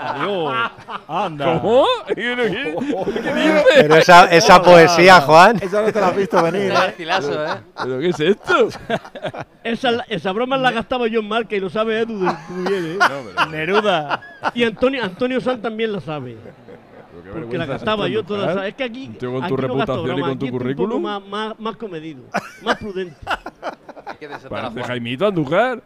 [0.00, 0.54] Adiós.
[1.06, 1.60] Anda.
[1.60, 1.84] ¿Cómo?
[2.06, 3.64] ¿Qué dices?
[3.76, 5.58] Pero esa, esa poesía, Juan.
[5.62, 6.86] Esa no te la has visto venir, ¿eh?
[6.88, 7.48] estilazo, ¿eh?
[7.82, 8.68] ¿Pero qué es esto?
[9.62, 12.98] esa, esa broma la gastaba yo en marca y lo sabe Edu de- muy bien,
[12.98, 13.46] ¿eh?
[13.50, 14.20] Neruda.
[14.54, 16.36] Y Antonio, Antonio San también la sabe.
[17.32, 18.42] Porque la esto, yo todas.
[18.42, 18.54] Andújar.
[18.54, 18.68] ¿sabes?
[18.70, 20.90] Es que aquí, tío con aquí tu no gasto reputación y con tu un currículum.
[20.90, 22.22] poco más, más, más comedido,
[22.62, 23.16] más prudente.
[24.06, 24.88] Hay que desatar a Parece.
[24.88, 25.82] Jaimito Andújar.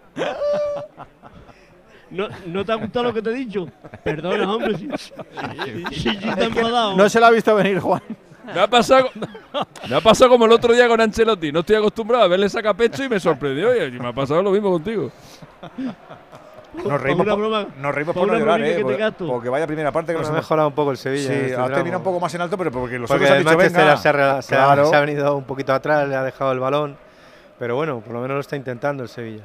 [2.10, 3.68] ¿No, ¿No te ha gustado lo que te he dicho?
[4.04, 4.78] Perdona, hombre.
[4.78, 4.88] Si,
[5.92, 6.96] si, si te he enfadado.
[6.96, 8.00] No se la ha visto venir, Juan.
[8.54, 9.10] Me ha pasado,
[9.88, 11.50] me ha pasado como el otro día con Ancelotti.
[11.50, 13.86] No estoy acostumbrado a verle saca pecho y me sorprendió.
[13.86, 15.10] Y me ha pasado lo mismo contigo.
[16.84, 19.12] Nos reímos, una por, broma- nos reímos por no una llorar, eh.
[19.26, 21.28] Porque, vaya primera parte que Nos nos ha hemos- mejorado un poco el Sevilla.
[21.28, 23.38] Sí, este ha terminado un poco más en alto, pero porque los Porque otros han
[23.38, 23.96] el dicho, venga.
[23.96, 24.08] se,
[24.56, 26.96] ha, se venido un poquito atrás, le ha dejado el balón.
[27.58, 29.44] Pero bueno, por lo menos lo está intentando el Sevilla.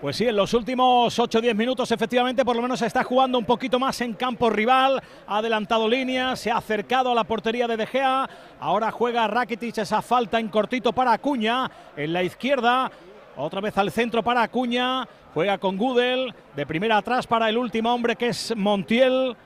[0.00, 3.02] Pues sí, en los últimos 8 o 10 minutos efectivamente por lo menos se está
[3.02, 7.24] jugando un poquito más en campo rival, ha adelantado líneas, se ha acercado a la
[7.24, 8.28] portería de De Gea,
[8.60, 12.90] ahora juega Rakitic esa falta en cortito para Acuña, en la izquierda,
[13.36, 17.92] otra vez al centro para Acuña, juega con Gudel, de primera atrás para el último
[17.92, 19.36] hombre que es Montiel.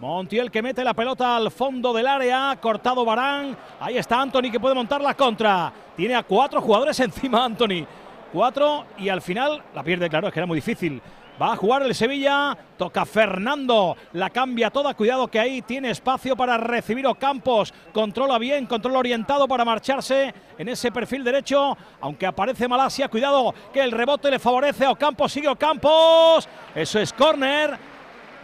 [0.00, 3.56] Montiel que mete la pelota al fondo del área, cortado Barán.
[3.78, 5.72] Ahí está Anthony que puede montar la contra.
[5.94, 7.86] Tiene a cuatro jugadores encima Anthony.
[8.32, 11.00] Cuatro y al final la pierde, claro, es que era muy difícil.
[11.40, 16.36] Va a jugar el Sevilla, toca Fernando, la cambia toda, cuidado que ahí tiene espacio
[16.36, 22.66] para recibir Ocampos, controla bien, controla orientado para marcharse en ese perfil derecho, aunque aparece
[22.66, 27.78] Malasia, cuidado que el rebote le favorece a Ocampos, sigue Ocampos, eso es córner,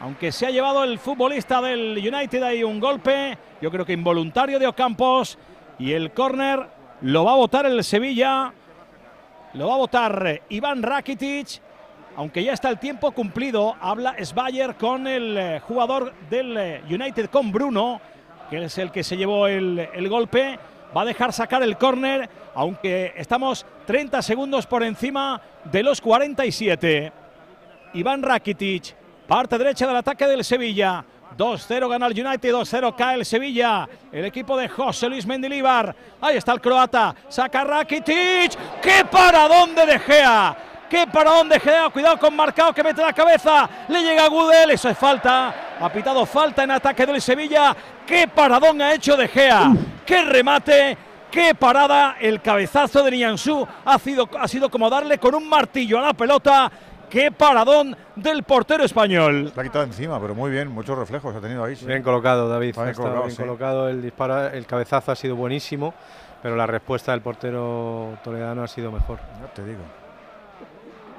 [0.00, 4.60] aunque se ha llevado el futbolista del United ahí un golpe, yo creo que involuntario
[4.60, 5.36] de Ocampos,
[5.80, 6.68] y el córner
[7.00, 8.52] lo va a votar el Sevilla,
[9.54, 11.60] lo va a votar Iván Rakitic,
[12.16, 17.30] aunque ya está el tiempo cumplido, habla Sbayer con el eh, jugador del eh, United,
[17.30, 18.00] con Bruno,
[18.50, 20.58] que es el que se llevó el, el golpe,
[20.96, 27.12] va a dejar sacar el córner, aunque estamos 30 segundos por encima de los 47.
[27.94, 28.94] Iván Rakitic,
[29.26, 31.04] parte derecha del ataque del Sevilla.
[31.36, 33.88] 2-0 gana el United, 2-0 cae el Sevilla.
[34.12, 35.94] El equipo de José Luis Mendilibar.
[36.20, 37.14] Ahí está el croata.
[37.28, 38.56] Saca Rakitic.
[38.80, 40.56] ¡Qué paradón de De Gea!
[40.94, 41.90] ¡Qué paradón de Gea!
[41.90, 43.68] Cuidado con Marcao que mete la cabeza.
[43.88, 44.70] Le llega a Gudel.
[44.70, 45.52] Eso es falta.
[45.80, 47.76] Ha pitado falta en ataque del Sevilla.
[48.06, 49.72] ¡Qué paradón ha hecho De Gea!
[50.06, 50.96] ¡Qué remate!
[51.32, 52.14] ¡Qué parada!
[52.20, 56.14] El cabezazo de Nianzú ha sido, ha sido como darle con un martillo a la
[56.14, 56.70] pelota.
[57.10, 59.50] ¡Qué paradón del portero español!
[59.52, 61.74] Se ha quitado encima, pero muy bien, muchos reflejos ha tenido ahí.
[61.74, 61.86] sí.
[61.86, 62.68] Bien colocado, David.
[62.68, 63.42] Está bien Ha estado colocado, bien sí.
[63.42, 65.92] colocado, el disparo, el cabezazo ha sido buenísimo,
[66.40, 69.18] pero la respuesta del portero toledano ha sido mejor.
[69.40, 70.03] Ya te digo.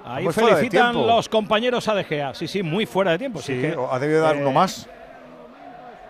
[0.06, 2.34] Ahí felicitan los compañeros a De Gea.
[2.34, 3.39] Sí, sí, muy fuera de tiempo.
[3.41, 4.88] Sí, Sí, que, ha debido dar eh, uno más.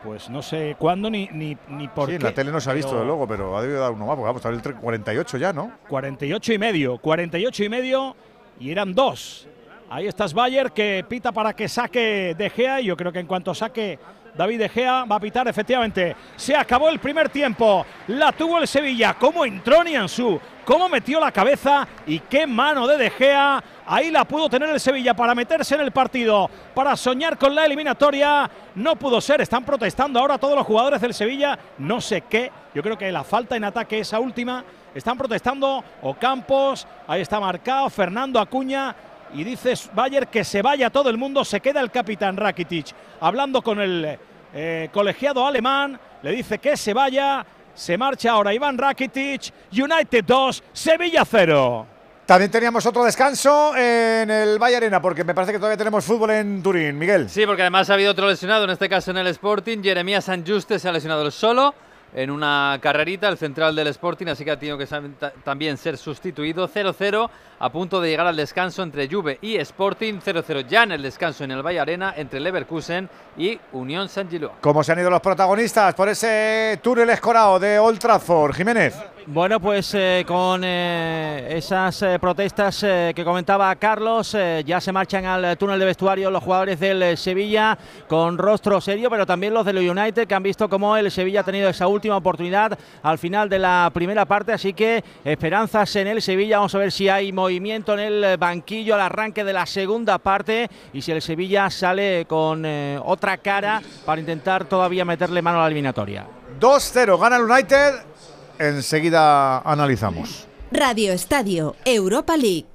[0.03, 2.15] Pues no sé cuándo ni, ni, ni por Sí, qué.
[2.17, 4.05] en la tele no se ha visto, pero de luego, pero ha debido dar uno
[4.05, 5.71] más, porque vamos, está en el tre- 48 ya, ¿no?
[5.89, 8.15] 48 y medio, 48 y medio
[8.59, 9.47] y eran dos.
[9.89, 13.25] Ahí está Bayer que pita para que saque De Gea y yo creo que en
[13.27, 13.97] cuanto saque
[14.35, 16.15] David De Gea va a pitar efectivamente.
[16.35, 21.31] Se acabó el primer tiempo, la tuvo el Sevilla, cómo entró Nianzú, cómo metió la
[21.31, 23.63] cabeza y qué mano de De Gea.
[23.87, 27.65] Ahí la pudo tener el Sevilla para meterse en el partido, para soñar con la
[27.65, 28.49] eliminatoria.
[28.73, 32.51] No pudo ser, están protestando ahora todos los jugadores del Sevilla, no sé qué.
[32.73, 34.63] Yo creo que la falta en ataque, esa última,
[34.95, 38.95] Están protestando Ocampos, ahí está marcado Fernando Acuña
[39.33, 43.61] y dice Bayer que se vaya todo el mundo, se queda el capitán Rakitic hablando
[43.61, 44.17] con el
[44.53, 50.63] eh, colegiado alemán, le dice que se vaya, se marcha ahora Iván Rakitic, United 2,
[50.71, 51.94] Sevilla 0.
[52.25, 56.31] También teníamos otro descanso en el Valle Arena, porque me parece que todavía tenemos fútbol
[56.31, 56.97] en Turín.
[56.97, 57.29] Miguel.
[57.29, 59.83] Sí, porque además ha habido otro lesionado, en este caso en el Sporting.
[59.83, 61.75] Jeremías Sanjuste se ha lesionado solo
[62.15, 64.87] en una carrerita, el central del Sporting, así que ha tenido que
[65.43, 66.67] también ser sustituido.
[66.67, 70.19] 0-0 a punto de llegar al descanso entre Juve y Sporting.
[70.25, 74.53] 0-0 ya en el descanso en el Valle Arena entre Leverkusen y Unión San Gilo.
[74.61, 78.55] ¿Cómo se han ido los protagonistas por ese túnel escorado de Old Trafford?
[78.55, 78.95] Jiménez.
[79.27, 85.57] Bueno, pues eh, con eh, esas eh, protestas que comentaba Carlos, ya se marchan al
[85.57, 87.75] túnel de vestuario los jugadores del Sevilla
[88.07, 91.43] con rostro serio, pero también los del United que han visto cómo el Sevilla ha
[91.43, 96.21] tenido esa última oportunidad al final de la primera parte, así que esperanzas en el
[96.21, 96.57] Sevilla.
[96.57, 100.69] Vamos a ver si hay movimiento en el banquillo al arranque de la segunda parte
[100.93, 102.65] y si el Sevilla sale con
[103.03, 106.27] otra cara para intentar todavía meterle mano a la eliminatoria.
[106.59, 108.15] 2-0 gana el United
[108.59, 110.47] Enseguida analizamos.
[110.71, 112.74] Radio Estadio Europa League.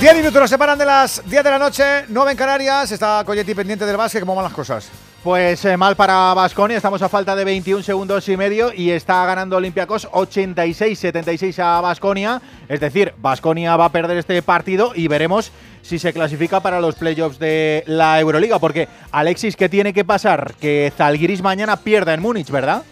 [0.00, 2.92] Diez minutos nos separan de las 10 de la noche, 9 en Canarias.
[2.92, 4.20] Está Coyetti pendiente del básquet.
[4.20, 4.88] ¿Cómo van las cosas?
[5.24, 9.26] Pues eh, mal para Basconia, estamos a falta de 21 segundos y medio y está
[9.26, 12.40] ganando Olympiacos 86-76 a Basconia.
[12.68, 15.50] Es decir, Basconia va a perder este partido y veremos
[15.82, 18.60] si se clasifica para los playoffs de la Euroliga.
[18.60, 20.54] Porque Alexis, ¿qué tiene que pasar?
[20.60, 22.84] Que Zalgiris mañana pierda en Múnich, ¿verdad?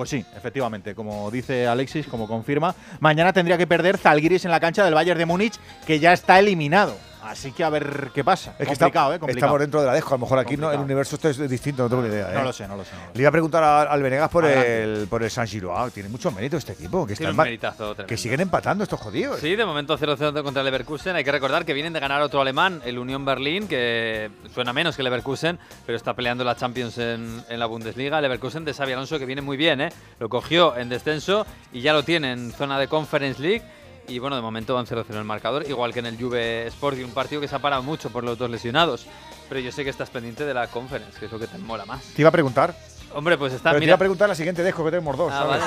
[0.00, 4.58] Pues sí, efectivamente, como dice Alexis, como confirma, mañana tendría que perder Zalgiris en la
[4.58, 6.96] cancha del Bayern de Múnich, que ya está eliminado.
[7.22, 8.54] Así que a ver qué pasa.
[8.58, 9.20] Es que complicado, ¿eh?
[9.28, 10.14] Estamos dentro de la dejo.
[10.14, 12.32] A lo mejor aquí no, el universo esto es distinto, no tengo ni idea.
[12.32, 12.34] ¿eh?
[12.34, 12.90] No lo sé, no lo sé.
[13.14, 15.90] Le iba a preguntar al Venegas por el, por el San Giroa.
[15.90, 17.06] Tiene mucho mérito este equipo.
[17.06, 19.40] Que, Tiene un meritazo que siguen empatando estos jodidos.
[19.40, 21.16] Sí, de momento 0-0 contra el Leverkusen.
[21.16, 24.96] Hay que recordar que vienen de ganar otro alemán, el Unión Berlín, que suena menos
[24.96, 28.18] que el Leverkusen, pero está peleando la Champions en, en la Bundesliga.
[28.18, 29.92] El Leverkusen de Xavi Alonso, que viene muy bien, ¿eh?
[30.18, 33.62] Lo cogió en descenso y ya lo tiene en zona de Conference League
[34.10, 37.12] y bueno, de momento van 0-0 el marcador, igual que en el Juve Sport, un
[37.12, 39.06] partido que se ha parado mucho por los dos lesionados.
[39.48, 41.84] Pero yo sé que estás pendiente de la conference, que es lo que te mola
[41.84, 42.02] más.
[42.02, 42.74] Te iba a preguntar.
[43.14, 43.70] Hombre, pues está.
[43.70, 45.32] Pero te iba a preguntar la siguiente dejo que tenemos dos.
[45.34, 45.58] Ah,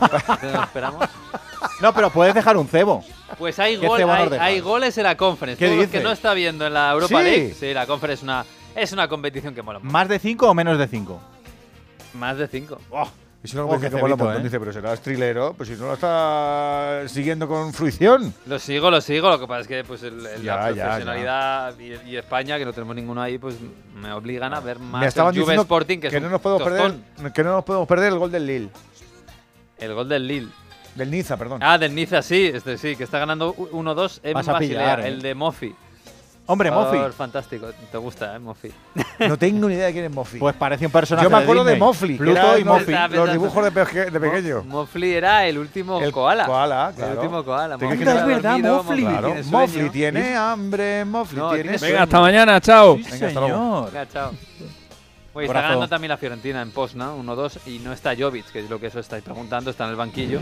[0.00, 0.54] ¿sabes?
[0.62, 1.08] esperamos.
[1.80, 3.04] No, pero puedes dejar un cebo.
[3.38, 3.80] Pues hay,
[4.38, 5.58] hay, goles en la conference.
[5.58, 7.54] ¿Qué que no está viendo en la Europa League.
[7.58, 8.44] Sí, la conference es una,
[8.76, 9.80] es una competición que mola.
[9.80, 11.20] ¿Más de 5 o menos de 5?
[12.14, 12.78] Más de 5.
[13.44, 14.40] Y si no, oh, que ¿eh?
[14.42, 18.32] dice, pero serás trilero, pues si no lo estás siguiendo con fruición.
[18.46, 22.56] Lo sigo, lo sigo, lo que pasa es que pues el, la profesionalidad Y, España,
[22.56, 23.56] que no tenemos ninguno ahí, pues
[23.96, 26.94] me obligan a ver más me estaban el Juve Sporting, que, no nos podemos perder
[27.34, 28.70] Que no nos podemos perder el gol del Lille.
[29.76, 30.48] El gol del Lille.
[30.94, 31.60] Del Niza, perdón.
[31.62, 35.08] Ah, del Niza, sí, este sí, que está ganando 1-2 en Basilea, ¿eh?
[35.08, 35.74] el de Mofi.
[36.46, 36.98] Hombre, Mofi.
[37.16, 38.38] Fantástico, te gusta, ¿eh?
[38.38, 38.70] Mofi.
[39.28, 40.38] No tengo ni idea de quién es Mofi.
[40.38, 41.24] Pues parece un personaje.
[41.24, 42.16] Yo me acuerdo de, Mofli.
[42.16, 42.92] Pluto y Mofi.
[43.10, 43.70] Los dibujos de,
[44.20, 44.62] pequeño.
[44.64, 46.46] Mofli era el último koala.
[46.46, 47.12] Koala, claro.
[47.12, 47.78] El último koala.
[47.78, 49.06] Mofli es verdad, Mofli.
[49.50, 52.96] Mofli tiene hambre, Mofli tiene Venga, hasta mañana, chao.
[52.96, 53.84] Venga, hasta luego.
[53.86, 54.30] Venga, chao.
[55.34, 57.18] Oye, está ganando también la Fiorentina en post, ¿no?
[57.18, 59.96] 1-2 y no está Jovic, que es lo que eso estáis preguntando, está en el
[59.96, 60.40] banquillo.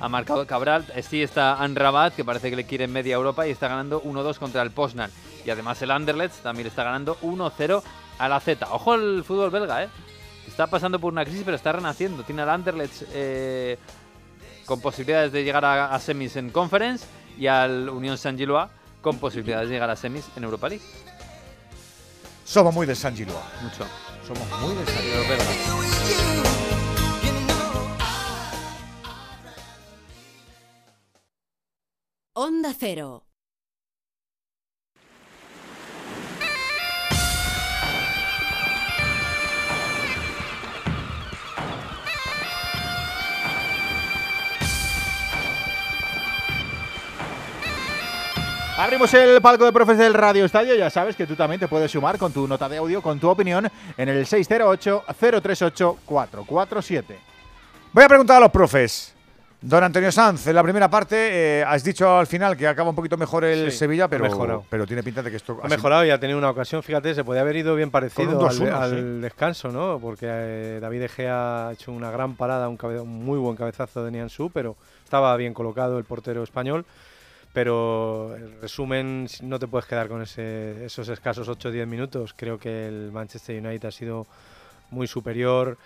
[0.00, 3.52] Ha marcado Cabral, sí está Anrabat, que parece que le quiere en media Europa y
[3.52, 5.12] está ganando 1-2 contra el Poznan.
[5.44, 7.82] Y además el Anderlecht también está ganando 1-0
[8.18, 8.66] a la Z.
[8.72, 9.88] Ojo el fútbol belga, ¿eh?
[10.48, 12.24] Está pasando por una crisis, pero está renaciendo.
[12.24, 13.78] Tiene al Anderlecht eh,
[14.66, 17.06] con posibilidades de llegar a, semis en Conference
[17.38, 18.68] y al Unión San Gilois
[19.00, 20.84] con posibilidades de llegar a semis en Europa League.
[22.44, 23.38] Somos muy de San Gilois.
[23.62, 24.11] Mucho.
[24.26, 25.82] Somos muy desayunos
[32.34, 33.26] Onda Cero.
[48.78, 50.74] Abrimos el palco de profes del Radio Estadio.
[50.74, 53.28] Ya sabes que tú también te puedes sumar con tu nota de audio, con tu
[53.28, 57.04] opinión en el 608-038-447.
[57.92, 59.14] Voy a preguntar a los profes.
[59.60, 62.96] Don Antonio Sanz, en la primera parte eh, has dicho al final que acaba un
[62.96, 66.10] poquito mejor el Sí, Sevilla, pero, pero tiene pinta de que esto Ha mejorado y
[66.10, 68.96] ha tenido una ocasión, fíjate, se podía haber ido bien parecido al, 2-1, al sí.
[69.20, 70.00] descanso, ¿no?
[70.00, 74.04] Porque eh, David Egea ha hecho una gran parada, un, cabe- un muy buen cabezazo
[74.04, 76.84] de Nianzú, pero estaba bien colocado el portero español.
[77.52, 82.34] Pero en resumen, no te puedes quedar con esos escasos 8-10 minutos.
[82.34, 84.26] Creo que el Manchester United ha sido
[84.90, 85.76] muy superior.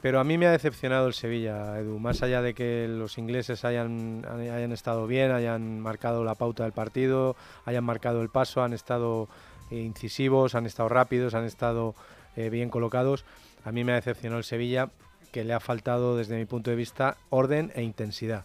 [0.00, 1.98] Pero a mí me ha decepcionado el Sevilla, Edu.
[1.98, 6.72] Más allá de que los ingleses hayan, hayan estado bien, hayan marcado la pauta del
[6.72, 9.28] partido, hayan marcado el paso, han estado
[9.72, 11.96] eh, incisivos, han estado rápidos, han estado
[12.36, 13.24] eh, bien colocados.
[13.64, 14.90] A mí me ha decepcionado el Sevilla,
[15.32, 18.44] que le ha faltado, desde mi punto de vista, orden e intensidad.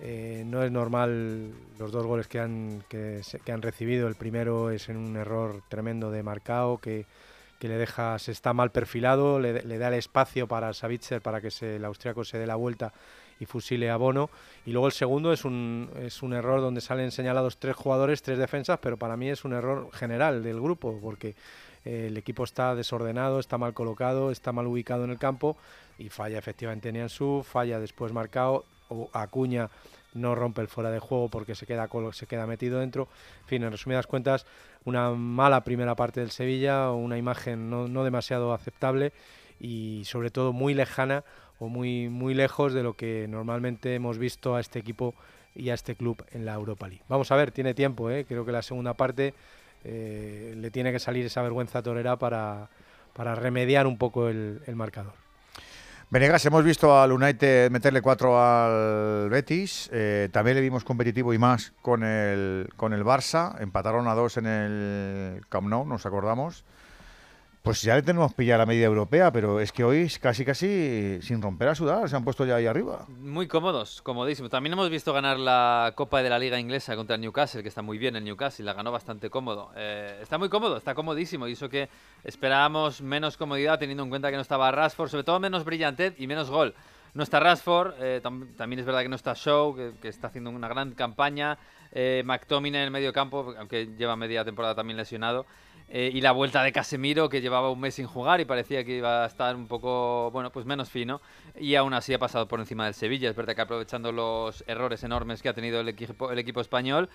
[0.00, 4.08] Eh, no es normal los dos goles que han, que, han recibido.
[4.08, 7.06] El primero es en un error tremendo de Marcao, que,
[7.58, 11.48] que le deja, se está mal perfilado, le, da el espacio para Savitzer para que
[11.60, 12.92] el austriaco se dé la vuelta
[13.40, 14.30] y fusile a Bono.
[14.66, 18.38] Y luego el segundo es un, es un error donde salen señalados tres jugadores, tres
[18.38, 21.34] defensas, pero para mí es un error general del grupo, porque
[21.84, 25.56] eh, el equipo está desordenado, está mal colocado, está mal ubicado en el campo
[25.98, 29.70] y falla efectivamente Nianzú, falla después Marcao, o Acuña
[30.14, 33.08] no rompe el fuera de juego porque se queda, se queda metido dentro.
[33.42, 34.46] En fin, en resumidas cuentas,
[34.84, 39.12] una mala primera parte del Sevilla, una imagen no, no demasiado aceptable
[39.60, 41.24] y sobre todo muy lejana
[41.58, 45.14] o muy, muy lejos de lo que normalmente hemos visto a este equipo
[45.54, 47.02] y a este club en la Europa League.
[47.08, 48.24] Vamos a ver, tiene tiempo, ¿eh?
[48.26, 49.34] creo que la segunda parte
[49.84, 52.68] eh, le tiene que salir esa vergüenza torera para,
[53.14, 55.27] para remediar un poco el, el marcador.
[56.10, 59.90] Venegas, hemos visto al United meterle cuatro al Betis.
[59.92, 63.60] eh, también le vimos competitivo y más con el, con el Barça.
[63.60, 66.64] Empataron a dos en el Camp Nou, nos acordamos.
[67.68, 71.42] Pues ya le tenemos pillada la media europea, pero es que hoy casi casi sin
[71.42, 73.04] romper a sudar se han puesto ya ahí arriba.
[73.20, 74.50] Muy cómodos, comodísimos.
[74.50, 77.82] También hemos visto ganar la Copa de la Liga Inglesa contra el Newcastle, que está
[77.82, 79.70] muy bien el Newcastle, la ganó bastante cómodo.
[79.76, 81.46] Eh, está muy cómodo, está comodísimo.
[81.46, 81.90] Y eso que
[82.24, 86.26] esperábamos menos comodidad teniendo en cuenta que no estaba Rashford, sobre todo menos brillantez y
[86.26, 86.74] menos gol.
[87.12, 90.28] No está Rashford, eh, tam- también es verdad que no está Shaw, que, que está
[90.28, 91.58] haciendo una gran campaña.
[91.92, 95.44] Eh, McTominay en el medio campo, aunque lleva media temporada también lesionado.
[95.90, 98.98] Eh, y la vuelta de Casemiro, que llevaba un mes sin jugar y parecía que
[98.98, 101.20] iba a estar un poco, bueno, pues menos fino.
[101.58, 103.30] Y aún así ha pasado por encima del Sevilla.
[103.30, 107.08] Es verdad que aprovechando los errores enormes que ha tenido el equipo, el equipo español.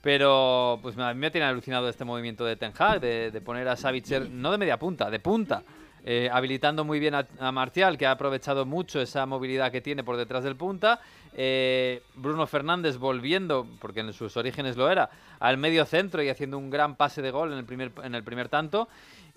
[0.00, 3.76] Pero pues a mí me tiene alucinado este movimiento de Ten Hag, de, poner a
[3.76, 5.62] Savitzer, no de media punta, de punta.
[6.04, 10.02] eh, habilitando muy bien a, a Martial, que ha aprovechado mucho esa movilidad que tiene
[10.02, 11.00] por detrás del punta.
[11.34, 16.58] Eh, Bruno Fernández volviendo, porque en sus orígenes lo era, al medio centro y haciendo
[16.58, 18.88] un gran pase de gol en el primer, en el primer tanto.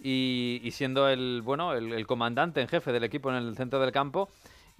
[0.05, 4.29] Y, siendo el, bueno, el, comandante en jefe del equipo en el centro del campo.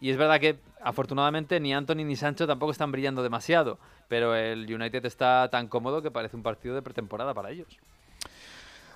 [0.01, 4.65] Y es verdad que afortunadamente ni Anthony ni Sancho tampoco están brillando demasiado, pero el
[4.65, 7.77] United está tan cómodo que parece un partido de pretemporada para ellos.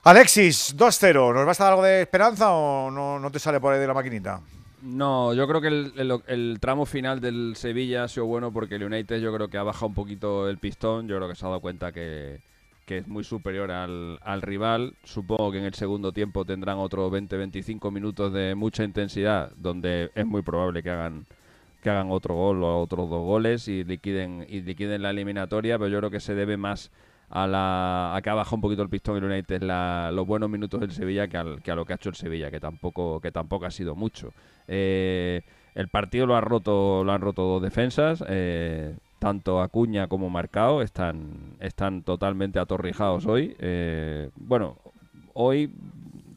[0.04, 1.34] Alexis, 2-0.
[1.34, 3.88] ¿Nos vas a dar algo de esperanza o no, no te sale por ahí de
[3.88, 4.42] la maquinita?
[4.90, 8.76] No, yo creo que el, el- el tramo final del Sevilla ha sido bueno porque
[8.76, 11.08] el United yo creo que ha bajado un poquito el pistón.
[11.08, 12.40] Yo creo que se ha dado cuenta que,
[12.88, 14.94] es muy superior al, al rival.
[15.04, 20.26] Supongo que en el segundo tiempo tendrán otros 20-25 minutos de mucha intensidad donde es
[20.26, 21.26] muy probable que hagan
[21.82, 25.90] que hagan otro gol o otros dos goles y liquiden y liquiden la eliminatoria, pero
[25.90, 26.92] yo creo que se debe más
[27.30, 30.50] a la a que ha bajado un poquito el pistón el United la- los buenos
[30.50, 33.20] minutos del Sevilla que, al- que a lo que ha hecho el Sevilla, que tampoco
[33.20, 34.32] que tampoco ha sido mucho.
[34.68, 35.42] Eh,
[35.76, 40.82] el partido lo ha roto lo han roto dos defensas, eh, tanto Acuña como Marcao
[40.82, 43.56] están están totalmente atorrijados hoy.
[43.60, 44.78] Eh, bueno,
[45.34, 45.72] hoy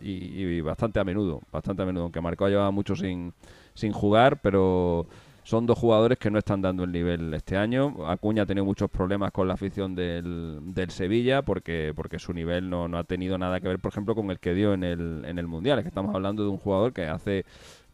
[0.01, 0.11] y,
[0.43, 3.33] y bastante a menudo, bastante a menudo, aunque Marcao lleva mucho sin,
[3.75, 5.07] sin jugar, pero
[5.51, 8.07] son dos jugadores que no están dando el nivel este año.
[8.07, 12.71] Acuña ha tenido muchos problemas con la afición del, del Sevilla porque, porque su nivel
[12.71, 15.25] no, no ha tenido nada que ver, por ejemplo, con el que dio en el,
[15.27, 15.81] en el Mundial.
[15.81, 17.45] Estamos hablando de un jugador que hace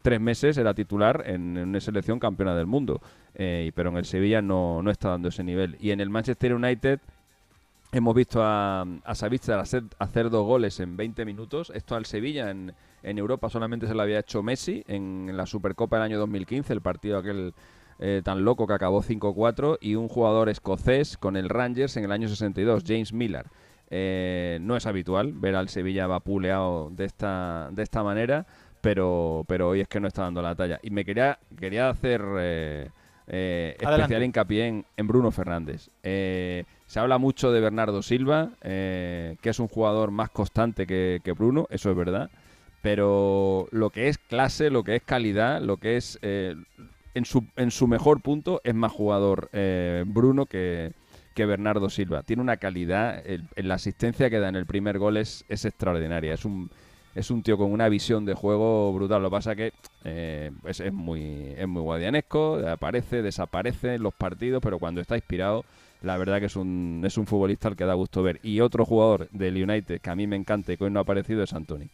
[0.03, 3.01] tres meses era titular en, en una selección campeona del mundo,
[3.33, 5.77] eh, pero en el Sevilla no, no está dando ese nivel.
[5.79, 6.99] Y en el Manchester United
[7.91, 11.71] Hemos visto a, a Savitzer hacer, dos goles en 20 minutos.
[11.73, 15.95] Esto al Sevilla en, en Europa solamente se lo había hecho Messi en la Supercopa
[15.95, 17.53] del año 2015, el partido aquel
[17.99, 22.11] eh, tan loco que acabó 5-4, y un jugador escocés con el Rangers en el
[22.11, 23.45] año 62, James Miller.
[23.89, 28.45] Eh, no es habitual ver al Sevilla vapuleado de esta, de esta manera,
[28.81, 30.77] pero, pero hoy es que no está dando la talla.
[30.83, 32.89] Y me quería, quería hacer eh,
[33.27, 35.89] eh, especial hincapié en, en Bruno Fernández.
[36.03, 41.19] Eh, se habla mucho de Bernardo Silva, eh, que es un jugador más constante que,
[41.23, 42.29] que Bruno, eso es verdad.
[42.81, 47.71] Pero lo que es clase, lo que es calidad, lo que es en su, en
[47.71, 49.49] su mejor punto es más jugador
[50.05, 50.93] Bruno que,
[51.33, 52.23] que Bernardo Silva.
[52.23, 56.33] Tiene una calidad, en la asistencia que da en el primer gol es, es extraordinaria.
[56.33, 56.69] Es un,
[57.17, 59.23] es un tío con una visión de juego brutal.
[59.23, 64.13] Lo que pasa que eh, es, es, muy, es muy guadianesco, aparece, desaparece en los
[64.13, 65.65] partidos, pero cuando está inspirado,
[66.03, 68.39] la verdad que es un, es un futbolista al que da gusto ver.
[68.43, 71.01] Y otro jugador del United que a mí me encanta y que hoy no ha
[71.01, 71.89] aparecido es Anthony.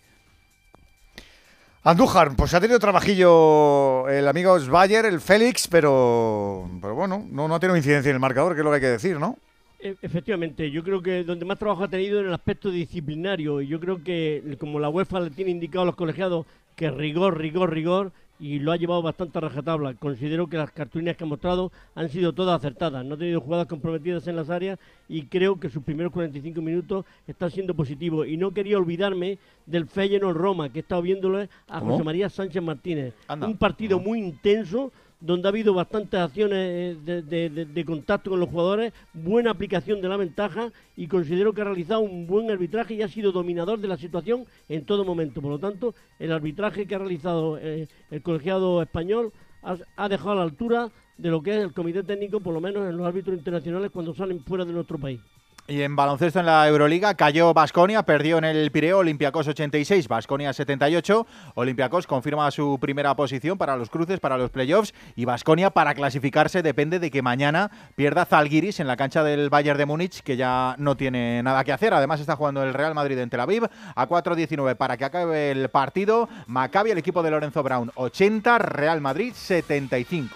[1.86, 7.55] Andújar, pues ha tenido trabajillo el amigo Bayer, el Félix, pero, pero bueno, no, no
[7.55, 9.38] ha tenido incidencia en el marcador, que es lo que hay que decir, ¿no?
[9.84, 13.68] E, efectivamente, yo creo que donde más trabajo ha tenido en el aspecto disciplinario, y
[13.68, 16.46] yo creo que como la UEFA le tiene indicado a los colegiados
[16.78, 19.94] que rigor, rigor, rigor, y lo ha llevado bastante a rajatabla.
[19.96, 23.06] Considero que las cartulinas que ha mostrado han sido todas acertadas.
[23.06, 27.06] No ha tenido jugadas comprometidas en las áreas y creo que sus primeros 45 minutos
[27.28, 28.28] están siendo positivos.
[28.28, 32.64] Y no quería olvidarme del Feyenoord Roma, que he estado viéndole a José María Sánchez
[32.64, 33.14] Martínez.
[33.30, 34.92] Un partido muy intenso
[35.24, 40.17] donde ha habido bastantes acciones eh, de, contacto con los jugadores, buena aplicación de la
[40.17, 43.95] ventaja y considero que ha realizado un buen arbitraje y ha sido dominador de la
[43.95, 45.41] situación en todo momento.
[45.41, 50.32] Por lo tanto, el arbitraje que ha realizado eh, el colegiado español ha, ha dejado
[50.32, 53.07] a la altura de lo que es el comité técnico, por lo menos en los
[53.07, 55.21] árbitros internacionales cuando salen fuera de nuestro país.
[55.66, 60.51] Y en baloncesto en la Euroliga cayó Basconia, perdió en el Pireo Olympiacos 86, Basconia
[60.51, 61.26] 78.
[61.55, 64.93] Olympiacos confirma su primera posición para los cruces, para los playoffs.
[65.16, 69.78] Y Basconia para clasificarse depende de que mañana pierda Zalgiris en la cancha del Bayern
[69.78, 71.93] de Múnich, que ya no tiene nada que hacer.
[71.93, 73.64] Además está jugando el Real Madrid en Tel Aviv
[73.95, 76.28] a 4-19 para que acabe el partido.
[76.47, 80.36] Maccabi, el equipo de Lorenzo Brown 80, Real Madrid 75.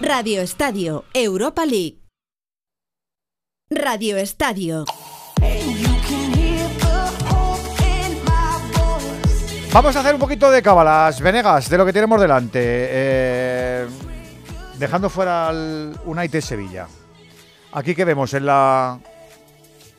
[0.00, 2.03] Radio Estadio, Europa League.
[3.74, 4.84] Radio Estadio.
[9.72, 12.60] Vamos a hacer un poquito de cábalas, Venegas, de lo que tenemos delante.
[12.62, 13.86] Eh,
[14.78, 16.86] dejando fuera al United Sevilla.
[17.72, 19.00] Aquí que vemos en la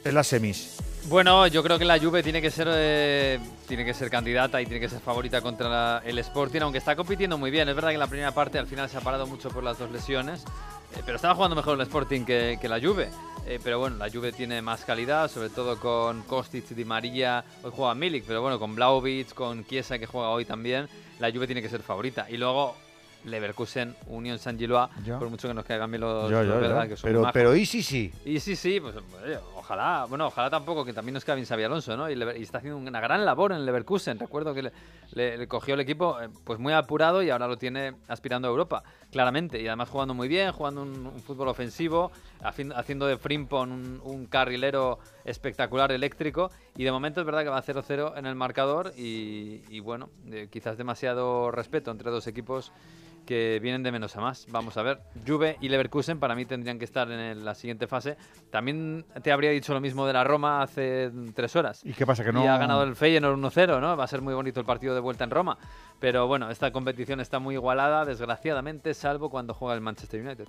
[0.04, 0.78] en las semis.
[1.08, 4.66] Bueno, yo creo que la Juve tiene que ser eh, tiene que ser candidata y
[4.66, 7.68] tiene que ser favorita contra el Sporting, aunque está compitiendo muy bien.
[7.68, 9.78] Es verdad que en la primera parte al final se ha parado mucho por las
[9.78, 10.46] dos lesiones,
[10.96, 13.10] eh, pero estaba jugando mejor el Sporting que, que la Juve.
[13.48, 17.72] Eh, pero bueno, la Juve tiene más calidad, sobre todo con Kostic, Di María, hoy
[17.74, 20.88] juega Milik, pero bueno, con Blaovic, con Chiesa que juega hoy también,
[21.20, 22.28] la Juve tiene que ser favorita.
[22.28, 22.76] Y luego
[23.24, 24.90] Leverkusen, Unión San Giloa,
[25.20, 28.12] por mucho que nos caigan bien los, verdad, que son pero, pero y sí sí.
[28.26, 28.96] Y sí sí, pues
[29.66, 32.10] ojalá, bueno, ojalá tampoco que también nos caiga bien Xavi Alonso, ¿no?
[32.10, 34.20] Y, está haciendo una gran labor en Leverkusen.
[34.20, 34.72] Recuerdo que
[35.14, 38.84] le, cogió el equipo eh, pues muy apurado y ahora lo tiene aspirando a Europa,
[39.12, 39.60] claramente.
[39.60, 42.12] Y además jugando muy bien, jugando un, fútbol ofensivo,
[42.42, 46.52] haciendo de Frimpon un, carrilero espectacular eléctrico.
[46.78, 50.78] Y de momento es verdad que va 0-0 en el marcador y, bueno, eh, quizás
[50.78, 52.72] demasiado respeto entre dos equipos
[53.26, 54.46] que vienen de menos a más.
[54.50, 55.00] Vamos a ver.
[55.28, 58.18] Juve y Leverkusen para mí tendrían que estar en la siguiente fase.
[58.50, 61.82] También te habría dicho lo mismo de la Roma hace tres horas.
[61.84, 62.24] ¿Y qué pasa?
[62.24, 62.44] Que no.
[62.44, 63.98] Y ha ganado el Feyenoord 1-0, ¿no?
[63.98, 65.58] Va a ser muy bonito el partido de vuelta en Roma.
[66.00, 70.48] Pero bueno, esta competición está muy igualada, desgraciadamente, salvo cuando juega el Manchester United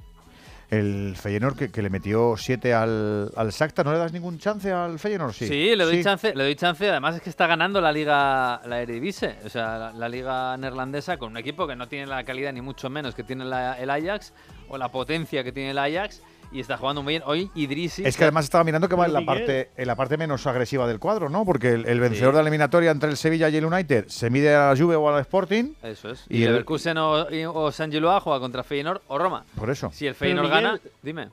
[0.70, 4.98] el Feyenoord que, le metió 7 al, al Sacta, ¿no le das ningún chance al
[4.98, 5.32] Feyenoord?
[5.32, 8.60] Sí, sí le doy chance, le doy chance, además es que está ganando la liga
[8.66, 12.52] la Eredivisie, o sea, la, liga neerlandesa con un equipo que no tiene la calidad
[12.52, 14.32] ni mucho menos que tiene el Ajax
[14.68, 16.22] o la potencia que tiene el Ajax
[16.52, 17.22] y está jugando muy bien.
[17.26, 18.04] Hoy Idrisi.
[18.04, 20.86] Es que además estaba mirando que va en la parte en la parte menos agresiva
[20.86, 21.44] del cuadro, ¿no?
[21.44, 24.70] Porque el, vencedor de la eliminatoria entre el Sevilla y el United se mide a
[24.70, 25.74] la Juve o al Sporting.
[25.82, 26.24] Eso es.
[26.28, 29.44] Y, el Leverkusen o, o San Giloa juega contra Feyenoord o Roma.
[29.56, 29.90] Por eso.
[29.92, 31.28] Si el Feyenoord gana, dime.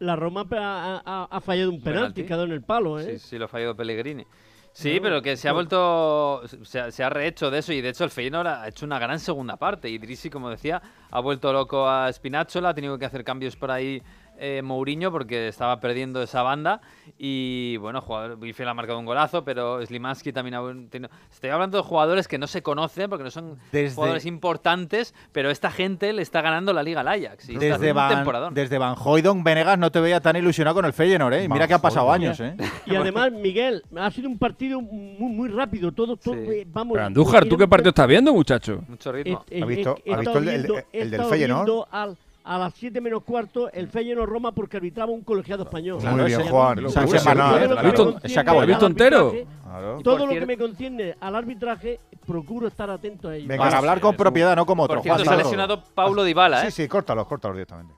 [0.00, 3.18] La, Roma ha, fallado un penalti, quedó en el palo, ¿eh?
[3.18, 4.26] Sí, sí, lo ha fallado Pellegrini.
[4.72, 8.10] Sí, pero que se ha vuelto, se ha, rehecho de eso y de hecho el
[8.10, 9.90] Feyenoord ha hecho una gran segunda parte.
[9.90, 10.80] Idrisi, como decía,
[11.10, 14.02] ha vuelto loco a Spinazzola, ha tenido que hacer cambios por ahí
[14.38, 16.80] eh, Mourinho porque estaba perdiendo esa banda
[17.18, 21.10] y bueno, jugador, Bifiel ha marcado un golazo, pero Slimansky también ha tenido...
[21.30, 23.58] Estoy hablando de jugadores que no se conocen porque no son
[23.94, 27.46] jugadores importantes, pero esta gente le está ganando la liga al Ajax.
[27.46, 31.48] desde, Van, desde Van Hoydon Venegas no te veía tan ilusionado con el Feyenoord, ¿eh?
[31.48, 32.56] Mira que ha pasado años, ¿eh?
[32.86, 36.94] Y además, Miguel, ha sido un partido muy, muy rápido, todo, todo eh, vamos...
[36.94, 38.82] Pero Andújar, ¿tú qué partido estás viendo, muchacho?
[38.88, 39.44] Mucho ritmo.
[39.48, 41.86] ¿Ha visto, ¿ha visto el, el, del Feyenoord?
[42.44, 46.00] A las 7 menos cuarto el Feyenoord Roma porque arbitraba un colegiado español.
[46.02, 46.78] Muy bien, Juan.
[48.24, 48.60] Se acabó.
[48.60, 49.32] ¿Lo visto entero?
[50.02, 53.56] Todo lo que me concierne al arbitraje, procuro estar atento a ello.
[53.56, 54.96] Para hablar con propiedad, no como otro.
[54.96, 56.70] Por cierto, se ha lesionado Paulo Dybala, ¿eh?
[56.70, 57.94] Sí, sí, córtalo, córtalo directamente.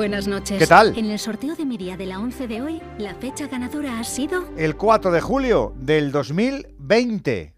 [0.00, 0.58] Buenas noches.
[0.58, 0.96] ¿Qué tal?
[0.96, 4.04] En el sorteo de mi día de la 11 de hoy, la fecha ganadora ha
[4.04, 4.48] sido...
[4.56, 7.54] El 4 de julio del 2020.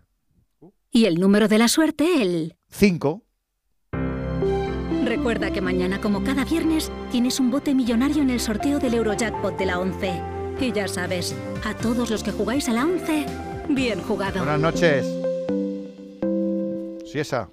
[0.90, 2.56] Y el número de la suerte, el...
[2.68, 3.22] 5.
[5.04, 9.56] Recuerda que mañana, como cada viernes, tienes un bote millonario en el sorteo del Eurojackpot
[9.56, 10.20] de la 11.
[10.58, 13.24] Y ya sabes, a todos los que jugáis a la 11,
[13.68, 14.38] bien jugado.
[14.38, 15.06] Buenas noches.
[17.06, 17.48] Sí, esa.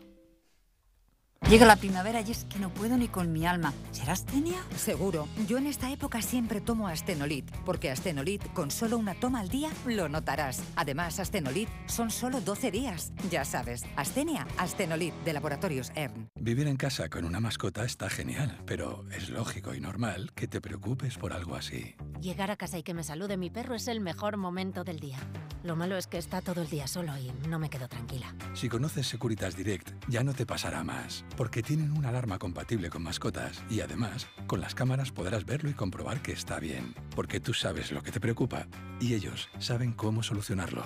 [1.47, 3.73] Llega la primavera y es que no puedo ni con mi alma.
[3.91, 4.63] ¿Será astenia?
[4.75, 5.27] Seguro.
[5.47, 9.71] Yo en esta época siempre tomo Astenolit, porque Astenolit con solo una toma al día
[9.87, 10.61] lo notarás.
[10.75, 13.13] Además, Astenolit son solo 12 días.
[13.31, 16.29] Ya sabes, Astenia, Astenolit de Laboratorios ERN.
[16.39, 20.61] Vivir en casa con una mascota está genial, pero es lógico y normal que te
[20.61, 21.95] preocupes por algo así.
[22.21, 25.17] Llegar a casa y que me salude mi perro es el mejor momento del día.
[25.63, 28.33] Lo malo es que está todo el día solo y no me quedo tranquila.
[28.53, 33.03] Si conoces Securitas Direct, ya no te pasará más, porque tienen una alarma compatible con
[33.03, 37.53] mascotas y además, con las cámaras podrás verlo y comprobar que está bien, porque tú
[37.53, 38.67] sabes lo que te preocupa
[38.99, 40.83] y ellos saben cómo solucionarlo.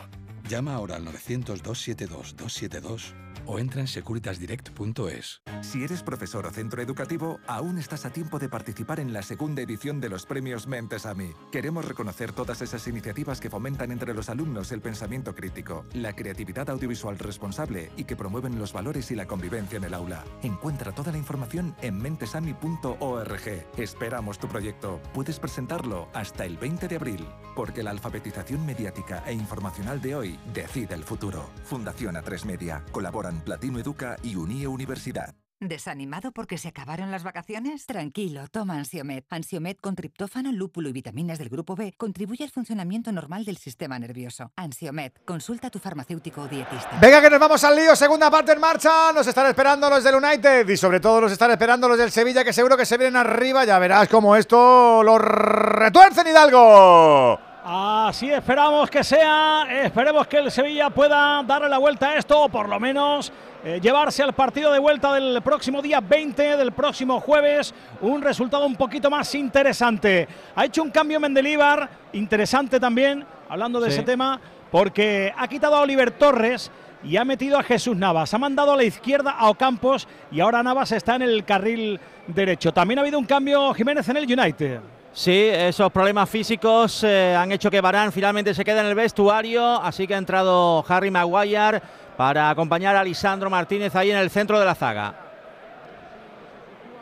[0.50, 3.14] Llama ahora al 900-272-272
[3.46, 5.42] o entra en securitasdirect.es.
[5.62, 9.62] Si eres profesor o centro educativo, aún estás a tiempo de participar en la segunda
[9.62, 11.14] edición de los premios Mentes a.
[11.52, 16.70] Queremos reconocer todas esas iniciativas que fomentan entre los alumnos el pensamiento crítico, la creatividad
[16.70, 20.24] audiovisual responsable y que promueven los valores y la convivencia en el aula.
[20.42, 23.66] Encuentra toda la información en mentesami.org.
[23.78, 25.02] Esperamos tu proyecto.
[25.14, 30.33] Puedes presentarlo hasta el 20 de abril, porque la alfabetización mediática e informacional de hoy
[30.54, 31.50] decide el futuro.
[31.64, 32.84] Fundación A3 Media.
[32.92, 35.36] Colaboran Platino Educa y Unie Universidad.
[35.68, 37.86] ¿Desanimado porque se acabaron las vacaciones?
[37.86, 39.26] Tranquilo, toma Ansiomet.
[39.30, 43.98] Ansiomet con triptófano, lúpulo y vitaminas del grupo B contribuye al funcionamiento normal del sistema
[43.98, 44.52] nervioso.
[44.58, 47.00] Ansiomet, consulta a tu farmacéutico o dietista.
[47.00, 47.96] Venga, que nos vamos al lío.
[47.96, 49.14] Segunda parte en marcha.
[49.14, 52.44] Nos están esperando los del United y sobre todo nos están esperando los del Sevilla,
[52.44, 53.64] que seguro que se vienen arriba.
[53.64, 57.53] Ya verás cómo esto lo retuercen Hidalgo.
[57.66, 62.50] Así esperamos que sea, esperemos que el Sevilla pueda darle la vuelta a esto, o
[62.50, 63.32] por lo menos
[63.64, 68.66] eh, llevarse al partido de vuelta del próximo día 20, del próximo jueves, un resultado
[68.66, 70.28] un poquito más interesante.
[70.56, 73.96] Ha hecho un cambio Mendelíbar, interesante también, hablando de Sí.
[73.96, 76.70] ese tema, porque ha quitado a Oliver Torres
[77.02, 78.34] y ha metido a Jesús Navas.
[78.34, 81.98] Ha mandado a la izquierda a Ocampos y ahora Navas está en el carril
[82.28, 82.74] derecho.
[82.74, 84.82] También ha habido un cambio Jiménez en el United.
[85.16, 89.64] Sí, esos problemas físicos eh, han hecho que Barán finalmente se quede en el vestuario,
[89.64, 91.80] así que ha entrado Harry Maguire
[92.18, 95.14] para acompañar a Lisandro Martínez ahí en el centro de la zaga.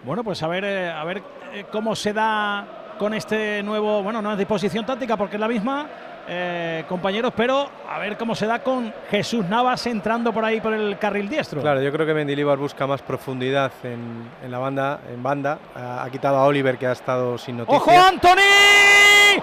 [0.03, 4.22] Bueno, pues a ver, eh, a ver eh, cómo se da con este nuevo, bueno,
[4.22, 5.88] no es disposición táctica porque es la misma,
[6.34, 10.74] eh, compañeros, pero a ver cómo se da con Jesús Navas entrando por ahí por
[10.74, 11.60] el carril diestro.
[11.60, 15.60] Claro, yo creo que Mendilibar busca más profundidad en, en la banda, en banda.
[15.76, 17.82] Ha, ha quitado a Oliver que ha estado sin noticias.
[17.82, 19.42] ¡Ojo, Anthony!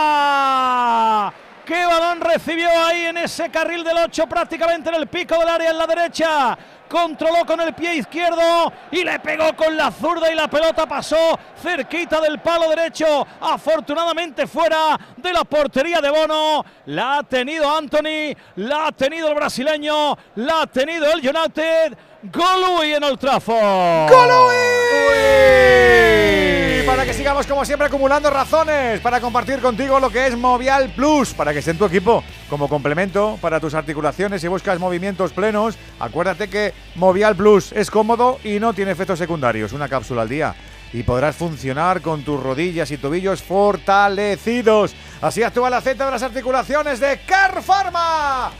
[0.00, 1.32] ¡Fuera!
[1.64, 5.70] ¡Qué balón recibió ahí en ese carril del 8, prácticamente en el pico del área
[5.70, 6.58] en la derecha!
[6.90, 11.38] Controló con el pie izquierdo y le pegó con la zurda y la pelota pasó
[11.62, 13.24] cerquita del palo derecho.
[13.40, 16.64] Afortunadamente fuera de la portería de Bono.
[16.86, 21.96] La ha tenido Anthony, la ha tenido el brasileño, la ha tenido el United.
[22.24, 24.10] Golui en Old Trafford.
[26.80, 30.90] Y para que sigamos como siempre acumulando razones para compartir contigo lo que es Movial
[30.94, 35.32] Plus, para que esté en tu equipo como complemento para tus articulaciones y buscas movimientos
[35.32, 40.30] plenos, acuérdate que Movial Plus es cómodo y no tiene efectos secundarios, una cápsula al
[40.30, 40.54] día
[40.94, 44.94] y podrás funcionar con tus rodillas y tobillos fortalecidos.
[45.20, 48.52] Así actúa la Z de las articulaciones de Car Pharma.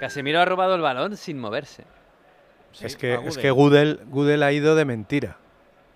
[0.00, 1.84] Casemiro ha robado el balón sin moverse.
[2.80, 3.36] Es que, es Gudel.
[3.42, 5.36] que Gudel, Gudel ha ido de mentira.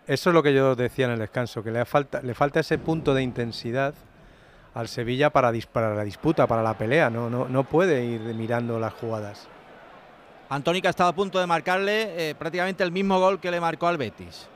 [0.06, 2.76] Eso es lo que yo decía en el descanso, que le falta, le falta ese
[2.78, 3.94] punto de intensidad
[4.74, 7.08] al Sevilla para, dis- para la disputa, para la pelea.
[7.08, 9.48] No, no, no puede ir mirando las jugadas.
[10.50, 13.96] Antónica estaba a punto de marcarle eh, prácticamente el mismo gol que le marcó al
[13.96, 14.48] Betis.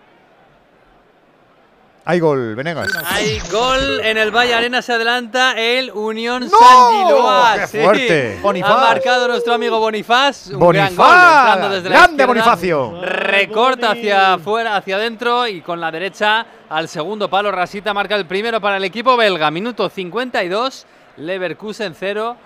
[2.05, 2.89] Hay gol, Venegas.
[3.07, 6.59] Hay gol en el Valle Arena, se adelanta el Unión ¡No!
[6.59, 7.55] San Giloa.
[7.61, 7.79] ¡Qué Sí.
[7.85, 8.39] fuerte!
[8.41, 8.71] Bonifaz.
[8.71, 10.47] Ha marcado nuestro amigo Bonifaz.
[10.49, 10.97] Un Bonifaz.
[10.97, 12.27] gran gol, desde la Grande izquierda.
[12.27, 13.01] Bonifacio.
[13.03, 17.53] Recorta hacia afuera, hacia adentro y con la derecha al segundo palo.
[17.53, 19.51] Rasita marca el primero para el equipo belga.
[19.51, 20.87] Minuto 52.
[21.19, 22.37] Leverkusen 0.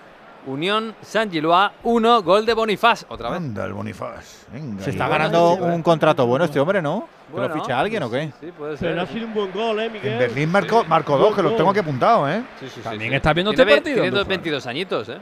[0.45, 2.21] Unión San Giloa 1.
[2.23, 3.05] Gol de Bonifaz.
[3.07, 3.37] Otra vez.
[3.37, 4.45] Anda el Bonifaz.
[4.51, 7.07] Venga, Se está ganando un contrato bueno este hombre, ¿no?
[7.33, 8.31] ¿Que Bueno, lo ficha alguien o qué?
[8.39, 8.99] Sí, puede Pero ser.
[8.99, 10.13] ha sido un buen gol, ¿eh, Miguel?
[10.13, 12.43] En Berlín marcó, marcó dos, que los tengo aquí apuntados, ¿eh?
[12.59, 13.15] Sí, sí, sí, También sí.
[13.15, 13.95] estás viendo este partido.
[13.95, 14.27] Tiene Andújar.
[14.27, 15.17] 22 añitos, ¿eh?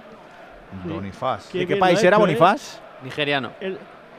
[0.86, 1.48] Bonifaz.
[1.50, 2.20] Qué ¿De qué país era hecho, ¿eh?
[2.20, 2.80] Bonifaz?
[3.04, 3.52] Nigeriano.
[3.62, 3.78] El,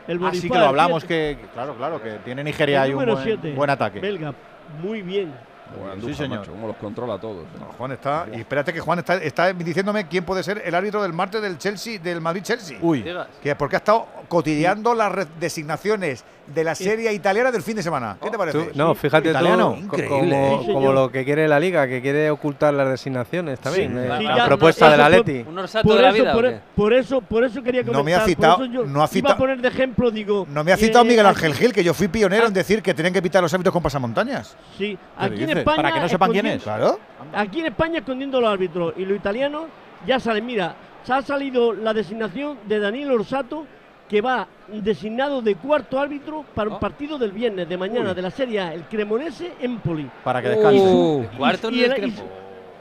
[0.08, 3.52] el Así que lo hablamos, que claro, claro, que tiene Nigeria ahí un buen, siete,
[3.52, 4.00] buen ataque.
[4.00, 4.34] Belga,
[4.82, 5.32] muy bien.
[5.78, 6.40] Buena Sí, señor.
[6.40, 7.44] macho, cómo los controla a todos.
[7.44, 7.64] ¿eh?
[7.78, 8.26] Juan está.
[8.30, 11.56] Y espérate que Juan está, está diciéndome quién puede ser el árbitro del martes del
[11.56, 12.78] Chelsea, del Madrid-Chelsea.
[12.82, 13.04] Uy.
[13.42, 18.16] Que porque ha estado cotilleando las designaciones de la serie italiana del fin de semana.
[18.22, 18.58] ¿Qué te parece?
[18.58, 19.76] Tú- no, fíjate Italiano.
[19.80, 20.50] tú, co- Increíble, ¿eh?
[20.50, 23.92] como, Sí, como lo que quiere la liga, que quiere ocultar las designaciones también.
[23.92, 25.48] Sí, eh, la propuesta eso del fue- Atleti.
[25.48, 26.62] ¿Un orsato Por de la vida?
[26.74, 28.00] por, eso, por eso quería comentar.
[28.00, 30.10] No me ha por citado- eso yo no ha iba citado- a poner de ejemplo,
[30.10, 30.46] digo.
[30.50, 32.92] No me ha citado eh, Miguel Ángel Gil, que yo fui pionero en decir que
[32.94, 34.56] tenían que pitar los árbitros con pasamontañas.
[34.76, 35.58] Sí, ¿Qué aquí en?
[35.58, 35.76] España.
[35.76, 36.62] Para que no sepan quién es.
[36.62, 36.98] Claro.
[37.34, 39.64] Aquí en España escondiendo los árbitros y los italianos
[40.06, 40.44] ya salen.
[40.44, 40.74] Mira,
[41.04, 43.66] se ha salido la designación de Daniel Orsato,
[44.08, 48.30] que va designado de cuarto árbitro para un partido del viernes de mañana de la
[48.30, 50.10] Serie A, el Cremonese Empoli.
[50.22, 50.80] Para que descanse.
[50.84, 52.22] Uh, cuarto y, el y su-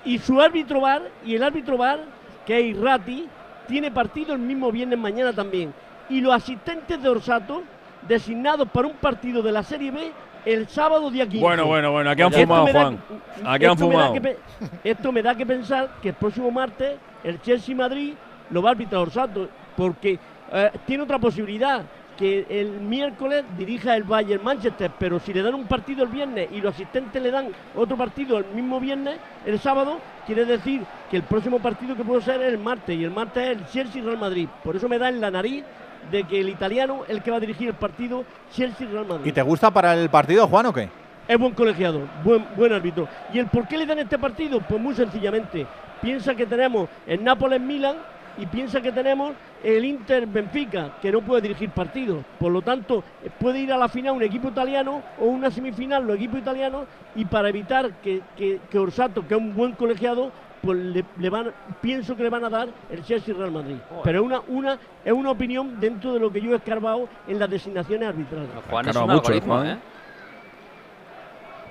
[0.04, 2.00] y su árbitro bar, y el árbitro bar,
[2.46, 3.28] que es Irrati,
[3.68, 5.74] tiene partido el mismo viernes mañana también.
[6.10, 7.64] Y los asistentes de Orsato,
[8.08, 10.12] designados para un partido de la Serie B,
[10.44, 11.40] el sábado día 15.
[11.40, 12.98] Bueno, bueno, bueno, aquí han Esto fumado, Juan.
[13.46, 14.14] Aquí han me fumado.
[14.14, 14.38] que
[14.84, 18.14] esto me da que pensar que el próximo martes el Chelsea Madrid
[18.50, 20.18] lo va a arbitrar Orsato, porque
[20.52, 21.84] eh, tiene otra posibilidad,
[22.18, 26.50] que el miércoles dirija el Bayern Manchester, pero si le dan un partido el viernes
[26.52, 29.98] y los asistentes le dan otro partido el mismo viernes, el sábado,
[30.28, 33.44] quiere decir que el próximo partido que puede ser es el martes, y el martes
[33.44, 34.48] es el Chelsea Real Madrid.
[34.64, 35.64] Por eso me da en la nariz
[36.12, 38.24] de que el italiano el que va a dirigir el partido
[38.54, 39.26] Chelsea Real Madrid.
[39.26, 40.90] ¿Y te gusta para el partido, Juan, o qué?
[41.28, 43.08] Es buen colegiado, buen, buen árbitro.
[43.34, 44.60] ¿Y el por qué le dan este partido?
[44.60, 45.66] Pues muy sencillamente.
[46.02, 47.96] Piensa que tenemos el Nápoles-Milan
[48.38, 49.34] y piensa que tenemos
[49.64, 52.24] el Inter-Benfica, que no puede dirigir partidos.
[52.40, 53.04] Por lo tanto,
[53.40, 57.26] puede ir a la final un equipo italiano o una semifinal los equipos italianos y
[57.26, 60.32] para evitar que, que, que Orsato, que es un buen colegiado,
[60.62, 61.52] pues le, le van,
[61.82, 63.76] pienso que le van a dar el Chelsea Real Madrid.
[64.04, 67.38] Pero es una, una, es una opinión dentro de lo que yo he escarbado en
[67.40, 68.48] las designaciones arbitrales.
[68.70, 69.64] Juan es un mucho, algoritmo.
[69.64, 69.78] ¿eh?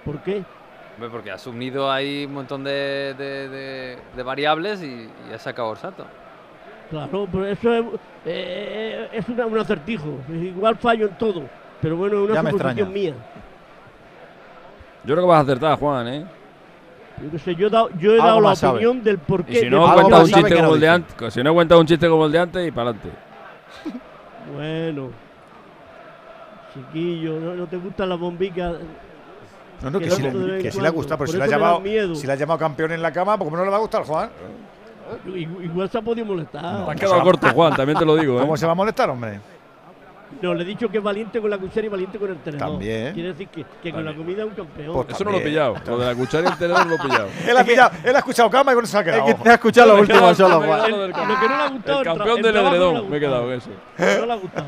[0.05, 0.43] ¿Por qué?
[1.11, 5.69] Porque has unido ahí un montón de, de- de- de variables y, y has sacado
[5.69, 6.05] Orsato.
[6.91, 7.85] Claro, pero eso es,
[8.27, 10.09] eh, es una- un acertijo.
[10.29, 11.43] Igual fallo en todo.
[11.81, 13.15] Pero bueno, es una suposición mía.
[15.05, 16.27] Yo creo que vas a acertar, Juan, ¿eh?
[17.23, 18.79] Yo, qué sé, yo he dado, yo he dado la sabe.
[18.79, 19.55] opinión del por Y qué.
[19.61, 21.35] si de no, por qué cuenta un chiste que no como el de antes.
[21.35, 23.11] Si no, cuenta un chiste como el de antes y para adelante.
[24.55, 25.11] Bueno.
[26.75, 28.75] Chiquillo, ¿no, no te gustan las bombicas?
[29.83, 31.39] No, no, Que que, si, de le, que si le ha gustado, pero Por si
[31.39, 32.15] le, ha llamado, miedo.
[32.15, 34.03] si le ha llamado campeón en la cama, pues ¿cómo no le va a gustar,
[34.05, 34.31] Juan?
[35.63, 36.85] Igual, se ha podido molestar.
[36.87, 38.41] Te has quedado corto, Juan, también te lo digo, ¿eh?
[38.41, 39.41] ¿Cómo se va a molestar, hombre?
[40.43, 42.71] No, le he dicho que es valiente con la cuchara y valiente con el tenedor.
[42.71, 43.13] También.
[43.15, 44.93] Quiere decir que, que con la comida es un campeón.
[44.93, 45.75] Pues Eso no lo he pillado.
[45.87, 47.29] Lo de la cuchara y el tenedor lo he pillado.
[47.49, 49.27] Él ha, pillado- él ha escuchado cama y con eso ha quedado.
[49.27, 50.91] Es que te ha escuchado lo último solo, Juan.
[50.91, 51.99] lo que no le ha gustado.
[51.99, 53.71] El campeón del no edredón, me he quedado eso.
[53.99, 54.67] No le ha gustado.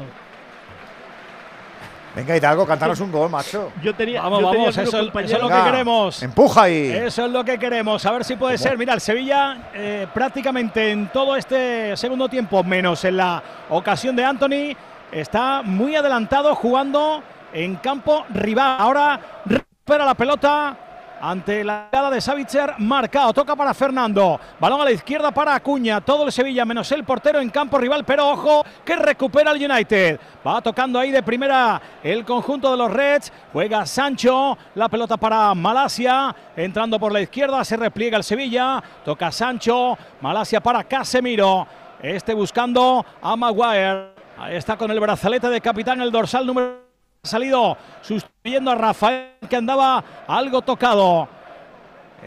[2.15, 3.73] Venga, Hidalgo, cantaros un gol, macho.
[3.83, 4.89] Yo tenía, Vamos, yo tenía vamos, eso, es-
[5.25, 6.23] eso es lo que queremos.
[6.23, 6.91] Empuja ahí.
[6.93, 8.77] Eso es lo que queremos, a ver si puede ser.
[8.77, 14.25] Mira, el Sevilla eh, prácticamente en todo este segundo tiempo, menos en la ocasión de
[14.25, 14.77] Anthony,
[15.11, 17.23] está muy adelantado jugando
[17.55, 18.77] en campo rival.
[18.79, 20.77] Ahora recupera la pelota
[21.23, 26.01] ante la llegada de Savitzer, marcado, toca para Fernando, balón a la izquierda para Acuña,
[26.01, 30.19] todo el Sevilla menos el portero en campo rival, pero ojo que recupera el United,
[30.45, 35.55] va tocando ahí de primera el conjunto de los Reds, juega Sancho, la pelota para
[35.55, 41.69] Malasia, entrando por la izquierda, se repliega el Sevilla, toca Sancho, Malasia para Casemiro,
[42.03, 46.92] este buscando a Maguire, ahí está con el brazalete de capitán, el dorsal número
[47.25, 51.29] ha salido sustituyendo a Rafael que andaba algo tocado.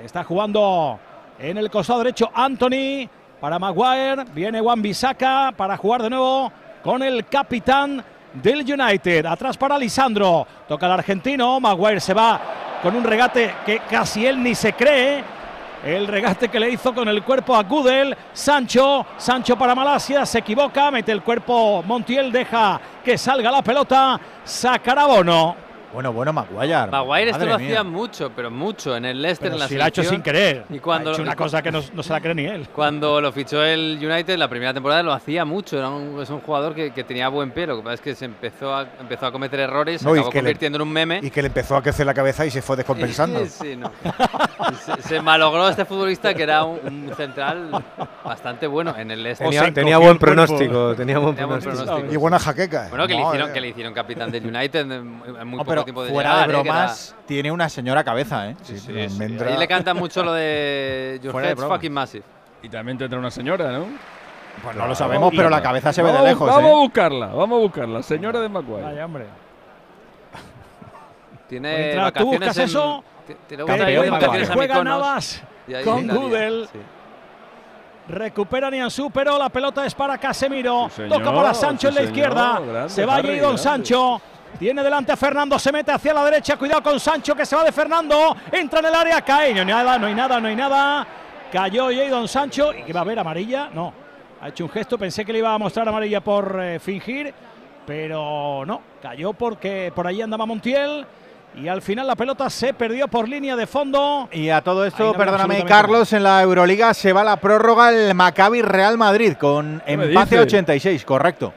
[0.01, 0.97] Está jugando
[1.37, 3.05] en el costado derecho Anthony
[3.41, 4.23] para Maguire.
[4.33, 6.49] Viene Juan Bisaca para jugar de nuevo
[6.81, 8.01] con el capitán
[8.35, 9.25] del United.
[9.25, 10.47] Atrás para Lisandro.
[10.65, 11.59] Toca el argentino.
[11.59, 12.39] Maguire se va
[12.81, 15.21] con un regate que casi él ni se cree.
[15.83, 18.15] El regate que le hizo con el cuerpo a Gudel.
[18.33, 24.19] Sancho, Sancho para Malasia, se equivoca, mete el cuerpo Montiel, deja que salga la pelota,
[24.43, 25.64] sacará Bono.
[25.95, 26.87] Bueno, bueno, Maguire.
[26.91, 27.67] Maguire esto lo mía.
[27.67, 30.15] hacía mucho, pero mucho en el Leicester, Pero en la si lo ha hecho selección.
[30.17, 30.65] sin querer.
[30.69, 32.67] Y cuando, ha hecho una cosa que no, no se la cree ni él.
[32.73, 36.41] Cuando lo fichó el United la primera temporada lo hacía mucho, era un, es un
[36.41, 39.25] jugador que, que tenía buen pie, lo que pasa es que se empezó a, empezó
[39.25, 41.19] a cometer errores, se No, y acabó que le- convirtiendo en un meme.
[41.23, 43.39] Y que le empezó a crecer la cabeza y se fue descompensando.
[43.55, 43.91] Sí, no.
[44.85, 47.69] Se, se malogró este futbolista que era un, un central
[48.23, 49.47] bastante bueno en el Leicester.
[49.47, 50.93] Tenía, se tenía buen pronóstico.
[50.95, 51.85] Tenía buen Tenía buen pronóstico.
[51.85, 52.13] pronóstico.
[52.13, 52.87] Y buena jaqueca.
[52.89, 55.84] Bueno, que le, hicieron, que le hicieron capitán del United en, muy No, poco pero
[55.85, 56.59] tiempo de fuera llegar, de ¿eh?
[56.59, 58.55] Era- bromas, tiene una señora cabeza, ¿eh?
[58.63, 59.15] Sí, Sí, pero sí.
[59.15, 62.23] almendra- Ahí le cantan mucho lo de Your Fuera head's fucking massive.
[62.63, 63.85] Y también tendrá una señora, ¿no?
[64.63, 66.47] Pues no lo sabemos, pero la cabeza se ve de lejos.
[66.47, 66.73] Vamos ¿eh?
[66.73, 68.03] a buscarla, vamos a buscarla.
[68.03, 68.81] Señora de Maguire.
[68.83, 69.25] Vaya, hombre.
[71.47, 74.83] Tiene Mientras tú vacaciones buscas en- eso, ti- tiene que juega.
[74.83, 75.43] Navas
[75.83, 76.67] con Google.
[78.07, 80.87] Recupera Nianzú, pero la pelota es para Casemiro.
[80.89, 82.15] Sí, señor, Toca para Sancho sí, en la señor.
[82.15, 82.59] izquierda.
[82.59, 83.57] Grande, se va Harry, Jadon grande.
[83.57, 84.21] Sancho.
[84.57, 86.57] Tiene delante a Fernando, se mete hacia la derecha.
[86.57, 88.35] Cuidado con Sancho que se va de Fernando.
[88.51, 89.53] Entra en el área, cae.
[89.53, 91.07] No hay nada, no hay nada, no hay nada.
[91.51, 92.73] Cayó Jadon Sancho.
[92.73, 93.69] ¿Y que va a haber amarilla?
[93.73, 93.93] No.
[94.41, 94.97] Ha hecho un gesto.
[94.97, 97.33] Pensé que le iba a mostrar amarilla por eh, fingir.
[97.85, 98.81] Pero no.
[99.01, 101.05] Cayó porque por ahí andaba Montiel.
[101.55, 104.27] Y al final la pelota se perdió por línea de fondo.
[104.31, 108.13] Y a todo esto, no perdóname, Carlos, en la Euroliga se va la prórroga el
[108.13, 110.47] Maccabi Real Madrid con ¿Qué me empate dices?
[110.47, 111.53] 86, correcto.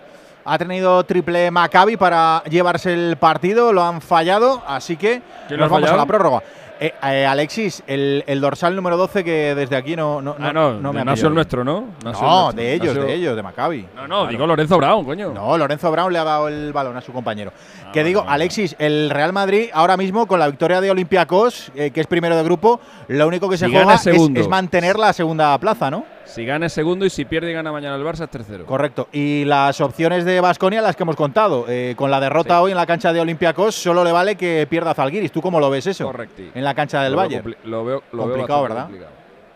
[0.50, 5.66] Ha tenido triple Maccabi para llevarse el partido, lo han fallado, así que ¿Quién lo
[5.66, 6.42] nos vamos a la prórroga.
[6.80, 10.74] Eh, eh, Alexis, el, el dorsal número 12 que desde aquí no, no, Ah, no,
[10.74, 11.30] no me de ha pillado.
[11.34, 11.86] nuestro, ¿no?
[12.04, 13.84] No, de ellos, de ellos, de Maccabi.
[13.96, 15.32] No, no, digo Lorenzo Brown, coño.
[15.32, 17.52] No, Lorenzo Brown le ha dado el balón a su compañero.
[17.84, 21.90] Ah, que digo, Alexis, el Real Madrid ahora mismo con la victoria de Olympiacos, eh,
[21.90, 25.90] que es primero de grupo, lo único que se juega es mantener la segunda plaza,
[25.90, 26.04] ¿no?
[26.28, 28.66] Si gana es segundo y si pierde y gana mañana el Barça es tercero.
[28.66, 29.08] Correcto.
[29.12, 32.76] Y las opciones de Basconia, las que hemos contado, eh, con la derrota hoy en
[32.76, 35.32] la cancha de Olympiacos, solo le vale que pierda Zalgiris.
[35.32, 36.04] ¿Tú cómo lo ves eso?
[36.04, 36.42] Correcto.
[36.54, 38.82] En la cancha del compli- Lo veo, lo veo Complicado, ¿verdad?
[38.84, 39.12] complicado.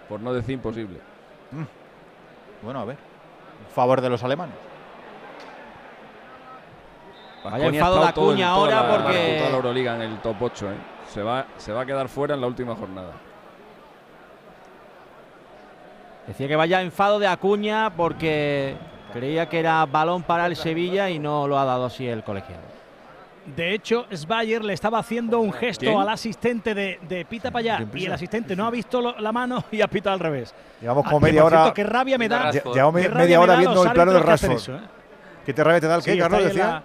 [0.09, 0.99] Por no decir imposible.
[2.62, 2.97] Bueno, a ver.
[3.74, 4.55] Favor de los alemanes.
[7.44, 10.74] Ha enfado Acuña toda ahora la- porque- toda la Euroliga en el top 8, ¿eh?
[11.09, 13.12] Se va, se va a quedar fuera en la última jornada.
[16.27, 18.77] Decía que vaya enfado de Acuña porque
[19.12, 22.62] creía que era balón para el Sevilla y no lo ha dado así el colegiado.
[23.57, 25.99] De hecho, Sbayer le estaba haciendo un gesto ¿Quién?
[25.99, 29.19] al asistente de, de Pita para allá ¿Quién y el asistente no ha visto lo-
[29.19, 30.55] la mano y ha pitado al revés.
[30.81, 31.57] Llevamos Ah, como que, media hora.
[31.62, 32.53] cierto, qué rabia me da.
[32.53, 34.53] Lle- Llevamos media me hora viendo el plano de que Rashford.
[34.53, 34.81] eso, ¿eh?
[35.44, 36.44] ¿Qué te rabia te da el Sí, qué, está Carlos?
[36.49, 36.82] Decía.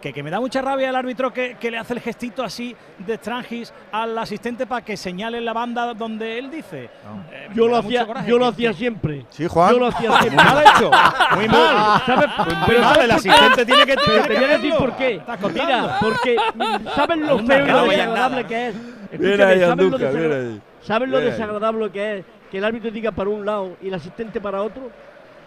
[0.00, 2.74] Que, que me da mucha rabia el árbitro que, que le hace el gestito así
[2.98, 6.84] de Strangis al asistente para que señale la banda donde él dice.
[6.84, 9.26] Eh, Yo lo hacía, coraje yo lo hacía siempre.
[9.30, 9.72] Sí, Juan.
[9.72, 10.44] Yo lo hacía Muy siempre.
[10.44, 10.90] mal hecho.
[11.36, 12.02] Muy mal.
[12.06, 12.26] ¿Sabes?
[12.66, 15.20] Pero ¿sabes el asistente tiene que Pero te voy a decir por qué.
[15.54, 18.74] Mira, porque mm, ¿sabes lo feo y lo desagradable que es?
[19.10, 20.60] ¿sabes lo, Andújar, desagra- viene ahí.
[20.82, 24.40] ¿sabes lo desagradable que es que el árbitro diga para un lado y el asistente
[24.40, 24.90] para otro?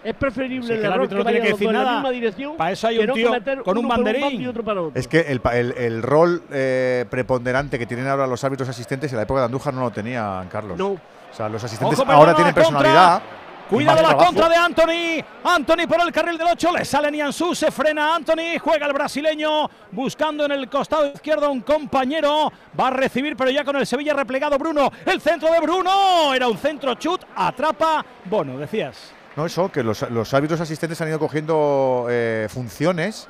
[0.04, 1.80] Es preferible Si es el que el error árbitro que no tiene que en la
[1.80, 1.94] nada.
[1.94, 3.32] misma dirección Para eso hay un tío
[3.64, 4.22] con un banderín.
[4.22, 5.00] bando y otro para otro.
[5.00, 9.18] Es que el, el- el rol eh, preponderante que tienen ahora los árbitros asistentes en
[9.18, 10.78] la época de Andújar no lo tenían, Carlos.
[10.78, 10.88] No.
[10.90, 11.00] O
[11.36, 13.22] sea, los asistentes Ojo, ahora tienen personalidad.
[13.70, 14.26] Cuidado la trabajo.
[14.28, 15.26] contra de Anthony.
[15.46, 16.72] Anthony por el carril del 8.
[16.78, 17.56] Le sale Nianzú.
[17.56, 18.60] Se frena Anthony.
[18.62, 19.68] Juega el brasileño.
[19.92, 22.52] Buscando en el costado izquierdo a un compañero.
[22.80, 24.92] Va a recibir, pero ya con el Sevilla replegado Bruno.
[25.06, 26.34] El centro de Bruno.
[26.36, 27.24] Era un centro chut.
[27.36, 28.06] Atrapa.
[28.26, 29.12] Bueno, decías.
[29.36, 33.28] No, eso, que los, los árbitros asistentes han ido cogiendo eh, funciones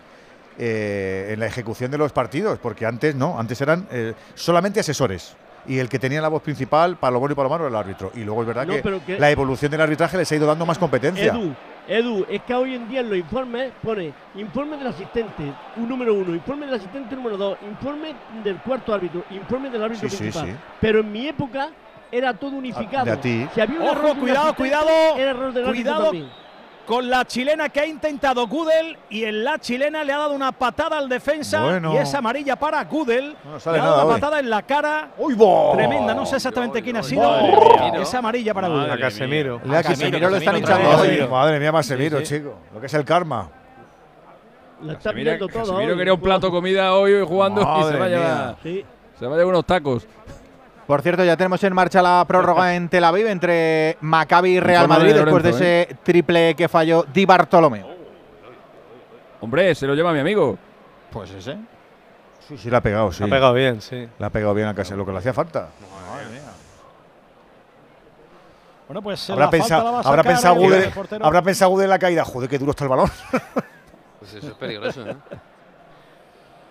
[0.57, 5.35] eh, en la ejecución de los partidos, porque antes no, antes eran eh, solamente asesores.
[5.65, 7.69] Y el que tenía la voz principal, para lo bueno y para lo malo, era
[7.69, 8.11] el árbitro.
[8.15, 8.73] Y luego es verdad No,
[9.05, 11.27] que, la evolución del arbitraje les ha ido dando más competencia.
[11.31, 11.55] Edu,
[11.88, 16.13] Edu, es que hoy en día en los informes pone informe del asistente un número
[16.15, 18.13] uno, informe del asistente número dos, informe
[18.43, 20.49] del cuarto árbitro, informe del árbitro Sí, sí, principal.
[20.49, 20.55] sí.
[20.81, 21.69] Pero en mi época
[22.18, 23.06] era todo unificado.
[23.06, 23.48] de a ti.
[23.53, 26.11] Si había un Ojo, error cuidado, cuidado, Era error cuidado.
[26.85, 30.52] Con la chilena que ha intentado Gudel y en la chilena le ha dado una
[30.52, 31.94] patada al defensa Bueno.
[31.94, 33.38] y es amarilla para Gudel.
[33.45, 34.19] No le ha dado una hoy.
[34.19, 35.11] patada en la cara.
[35.18, 35.72] ¡Uy, bo!
[35.76, 37.23] Tremenda, no sé exactamente quién ha sido.
[37.23, 38.02] Madre.
[38.02, 38.91] Es amarilla para Gudel.
[38.91, 39.61] A Casemiro.
[39.64, 41.26] Le A Casemiro lo están hinchando hoy.
[41.31, 42.35] Madre mía, Casemiro, Sí, sí.
[42.35, 42.53] chico.
[42.73, 43.49] Lo que es el karma.
[44.81, 45.48] La está Casemiro, todo.
[45.48, 45.98] Casemiro hoy.
[45.98, 48.18] quería un plato de comida hoy, hoy jugando y se Madre va, a mía.
[48.18, 48.85] llevar, Sí.
[49.18, 50.06] se va a llevar unos tacos.
[50.88, 54.88] Por cierto, ya tenemos en marcha la prórroga en Tel Aviv entre Maccabi y Real
[54.88, 57.88] Madrid de después de Lorenzo, ese triple que falló Di Bartolomeo.
[59.39, 60.57] Hombre, se lo lleva mi amigo.
[61.11, 61.57] Pues ese.
[62.47, 63.23] Sí, sí, la ha pegado, sí.
[63.23, 64.07] Ha pegado bien, sí.
[64.19, 65.69] La ha pegado bien a Casemiro, lo que le hacía falta.
[68.88, 70.91] Bueno, pues Habrá la falta pensado, la va a habrá sacar pensado Gude,
[71.22, 72.26] habrá pensado Gude en la caída.
[72.26, 73.10] Joder, qué duro está el balón.
[74.19, 75.15] Pues eso es peligroso, ¿eh?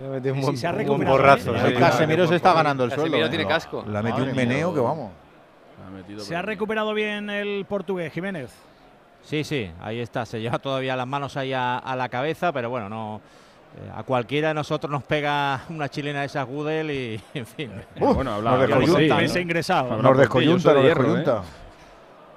[0.03, 1.55] Un buen, se ha un borrazo.
[1.55, 1.61] ¿eh?
[1.61, 1.67] sí.
[1.69, 3.27] El Casemiro se está ganando el Casemiro sueldo.
[3.27, 3.31] ¿eh?
[3.31, 3.85] tiene casco.
[3.89, 4.47] La metió Madre un mía.
[4.47, 5.13] meneo que vamos.
[6.19, 8.53] Se ha recuperado bien el portugués, Jiménez.
[9.23, 10.27] Sí, sí, ahí está.
[10.27, 13.21] Se lleva todavía las manos ahí a, a la cabeza, pero bueno, no.
[13.77, 17.71] eh, a cualquiera de nosotros nos pega una chilena de esas Gudel y, en fin.
[18.01, 19.15] Uh, bueno, nos habla, descoyunta, sí, ¿no?
[19.15, 19.21] ¿no?
[19.21, 20.03] Meses ingresado.
[20.03, 20.89] Nos descoyunta, de nos ¿eh?
[20.89, 21.43] descoyunta.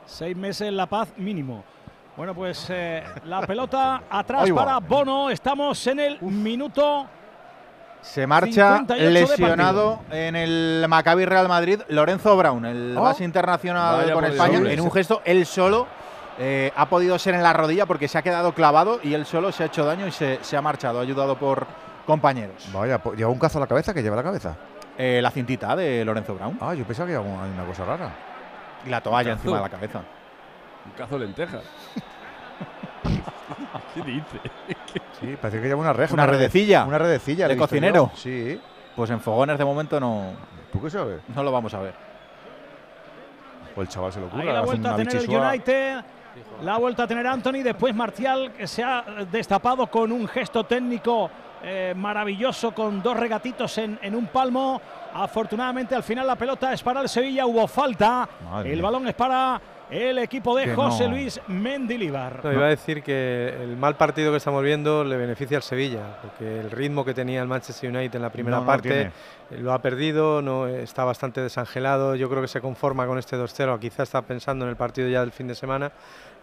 [0.05, 1.63] Seis meses en La Paz mínimo.
[2.15, 5.29] Bueno, pues eh, la pelota atrás para Bono.
[5.29, 7.07] Estamos en el minuto.
[8.05, 13.01] Se marcha 58 de lesionado en el Maccabi Real Madrid Lorenzo Brown, el Oh.
[13.01, 15.87] base internacional Vaya con España, en un gesto él solo
[16.37, 19.51] eh, ha podido ser en la rodilla porque se ha quedado clavado y él solo
[19.51, 21.65] se ha hecho daño y se, se ha marchado, ayudado por
[22.05, 22.69] compañeros.
[22.71, 23.93] Vaya, pues, ¿lleva un cazo a la cabeza?
[23.93, 24.55] que lleva la cabeza?
[24.97, 26.57] Eh, la cintita de Lorenzo Brown.
[26.61, 28.09] Ah, yo pensaba que llevaba una, cosa rara.
[28.85, 30.01] Y la toalla encima de la cabeza.
[30.85, 31.63] Un cazo de lentejas.
[33.93, 34.39] ¿Qué dice?
[35.19, 36.13] Sí, parece que lleva una reja.
[36.13, 36.85] Una rede- redecilla.
[36.85, 37.47] Una redecilla.
[37.47, 38.11] ¿De cocinero?
[38.13, 38.17] yo.
[38.17, 38.59] Sí.
[38.95, 40.31] Pues en fogones de momento no,
[40.71, 41.19] ¿Tú qué sabes?
[41.35, 41.93] no lo vamos a ver.
[43.75, 44.53] O el chaval se lo Ahí ocurre.
[44.53, 45.29] la vuelta a tener el.
[45.29, 46.03] United.
[46.63, 47.61] La vuelta a tener Anthony.
[47.63, 51.29] Después Marcial, que se ha destapado con un gesto técnico
[51.63, 54.81] eh, maravilloso, con dos regatitos en, en un palmo.
[55.13, 57.45] Afortunadamente, al final la pelota es para el Sevilla.
[57.45, 58.27] Hubo falta.
[58.49, 58.83] Madre el mía.
[58.83, 59.59] balón es para
[59.89, 61.11] el equipo de Que José no.
[61.11, 62.43] Luis Mendilibar.
[62.43, 66.17] No, iba a decir que el mal partido que estamos viendo le beneficia al Sevilla,
[66.21, 69.11] porque el ritmo que tenía el Manchester United en la primera No, no parte
[69.49, 69.63] tiene.
[69.63, 72.15] lo ha perdido, no está bastante desangelado.
[72.15, 75.21] Yo creo que se conforma con este 2-0, quizá está pensando en el partido ya
[75.21, 75.91] del fin de semana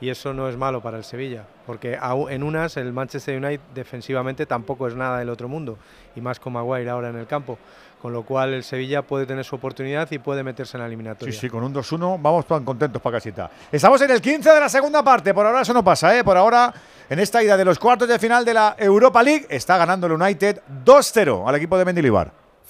[0.00, 1.96] y eso no es malo para el Sevilla, porque
[2.30, 5.78] en unas el Manchester United defensivamente tampoco es nada del otro mundo
[6.16, 7.56] y más con Maguire ahora en el campo,
[8.02, 10.92] con lo cual el Sevilla puede tener su oportunidad y puede meterse en la Sí,
[10.92, 11.40] eliminatoria.
[11.40, 13.48] sí, con un 2-1 vamos tan contentos para casita.
[13.70, 15.32] Estamos en el 15 de la segunda parte.
[15.32, 16.24] Por ahora eso no pasa, ¿eh?
[16.24, 16.74] Por ahora,
[17.08, 20.14] en esta ida de los cuartos de final de la Europa League, está ganando el
[20.14, 22.41] United 2-0 al equipo de Mendilibar.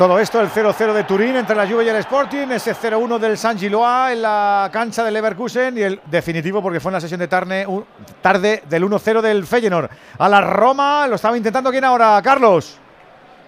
[0.00, 3.36] todo esto, el 0-0 de Turín entre la Juve y el Sporting, ese 0-1 del
[3.36, 7.20] San Gilois en la cancha del Leverkusen y el definitivo, porque fue en la sesión
[7.20, 7.66] de tarde,
[8.66, 9.90] del 1-0 del Feyenoord.
[10.16, 12.78] A la Roma, lo estaba intentando quién ahora, Carlos.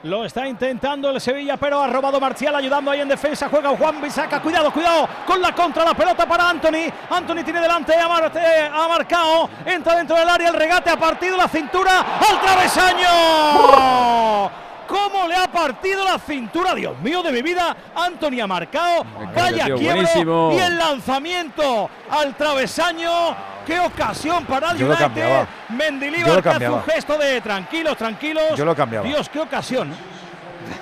[0.02, 3.48] Lo está intentando el Sevilla, pero ha robado Marcial ayudando ahí en defensa.
[3.48, 4.42] Juega Juan Bisaca.
[4.42, 5.86] Cuidado, cuidado con la contra.
[5.86, 6.92] La pelota para Anthony.
[7.08, 9.48] Anthony tiene delante a, ha marcado.
[9.64, 10.50] Entra dentro del área.
[10.50, 14.50] El regate ha partido la cintura al travesaño.
[14.86, 16.74] ¿Cómo le ha partido la cintura?
[16.74, 17.76] Dios mío de mi vida.
[17.94, 19.04] Anthony ha marcado.
[19.34, 20.52] Vaya quiebro.
[20.52, 23.10] Y el lanzamiento al travesaño.
[23.66, 25.46] Qué ocasión para el Yo United.
[25.68, 28.56] Mendilibar hace un gesto de tranquilos, tranquilos.
[28.56, 29.06] Yo lo cambiaba.
[29.06, 29.94] Dios, qué ocasión.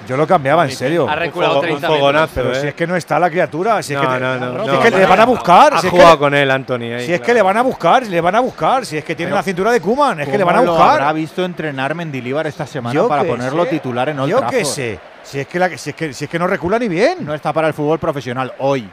[0.09, 1.09] Yo lo cambiaba, en serio.
[1.09, 2.61] Ha reculado Un 30 fogonazo, Pero ¿eh?
[2.61, 4.71] si es que no está la criatura, si es no, que, te- no, no, si
[4.71, 5.31] es que le van a no.
[5.33, 6.83] buscar, Ha si es que jugado con él, Anthony.
[6.95, 9.15] ahí, Si es que le van a buscar, le van a buscar, si es que
[9.15, 10.91] tiene Pero- la cintura de Kuman, es que le ¿Cómo van a lo buscar.
[11.01, 14.47] habrá visto entrenar Mendilibar esta semana Yo para qué ponerlo sé, titular en Old Yo
[14.49, 16.89] qué sé, si es que, la- si es que, si es que no recula ni
[16.89, 17.19] bien.
[17.25, 18.89] No está para el fútbol profesional hoy.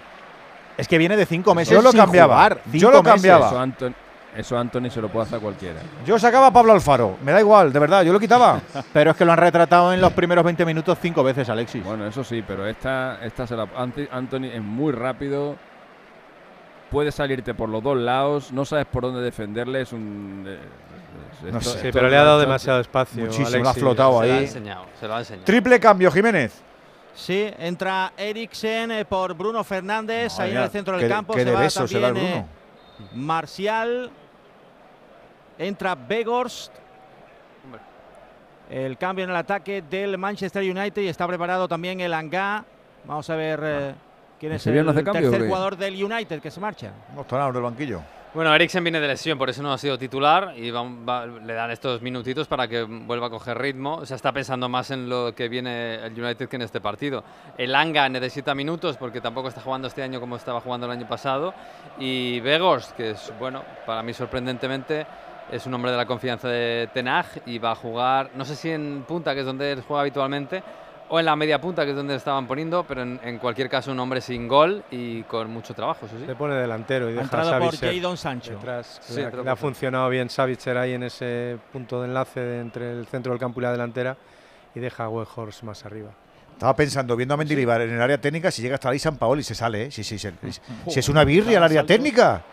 [0.77, 3.65] Es que viene de cinco meses Yo lo sin cambiaba, jugar, yo lo cambiaba.
[4.37, 5.79] Eso Anthony se lo puede hacer a cualquiera.
[6.05, 8.61] Yo sacaba a Pablo Alfaro, me da igual, de verdad, yo lo quitaba.
[8.93, 11.83] Pero es que lo han retratado en los primeros 20 minutos cinco veces, Alexis.
[11.83, 15.55] Bueno, eso sí, pero esta, esta se la, Ant- Anthony es muy rápido.
[16.89, 20.45] Puede salirte por los dos lados, no sabes por dónde defenderle, es un...
[20.47, 20.57] eh,
[21.47, 21.77] es- No esto- sé.
[21.87, 23.23] Esto pero le ha dado demasiado espacio.
[23.23, 23.63] Muchísimo, Alexis.
[23.63, 24.43] lo ha flotado Se lo ha ahí.
[24.45, 25.45] enseñado, se lo ha enseñado.
[25.45, 26.61] Triple cambio, Jiménez.
[27.13, 31.33] Sí, entra Eriksen eh, por Bruno Fernández ahí en el centro del de- campo.
[31.33, 32.47] qué se de va besos se da el también Bruno.
[33.11, 34.11] eh, Marcial.
[35.57, 36.71] Entra Begorst.
[38.69, 42.65] El cambio en el ataque del Manchester United y está preparado también el Angá.
[43.05, 43.95] Vamos a ver eh,
[44.39, 46.91] quién ¿El es el cambio tercer jugador del United que se marcha.
[47.15, 48.01] No está nada del banquillo.
[48.33, 51.53] Bueno, Eriksen viene de lesión, por eso no ha sido titular y va- va- le
[51.53, 53.95] dan estos minutitos para que vuelva a coger ritmo.
[53.95, 57.23] O sea, está pensando más en lo que viene el United que en este partido.
[57.57, 61.07] El Anga necesita minutos porque tampoco está jugando este año como estaba jugando el año
[61.07, 61.53] pasado.
[61.99, 65.07] Y Vegos, que es, bueno, para mí sorprendentemente,
[65.51, 68.69] es un hombre de la confianza de Tenag y va a jugar, no sé si
[68.69, 70.61] en punta, que es donde él juega habitualmente,
[71.09, 73.91] o en la media punta, que es donde estaban poniendo, pero en, en cualquier caso
[73.93, 76.25] un hombre sin gol y con mucho trabajo, eso sí.
[76.25, 78.51] Se pone delantero y Ha deja a entrado por Savitzer Jadon Sancho.
[78.51, 78.99] detrás.
[79.03, 82.07] Sí, le, ha- entró le ha por- funcionado bien Savitzer ahí en ese punto de
[82.09, 84.17] enlace de entre el centro del campo y la delantera
[84.75, 86.09] y deja a Weghorst más arriba.
[86.51, 89.39] Estaba pensando, viendo a Mendilibar en el área técnica, si llega hasta ahí San Paolo
[89.39, 89.91] y se sale, ¿eh?
[89.91, 90.29] Sí, sí, sí.
[90.89, 92.43] Si es una birria el área técnica.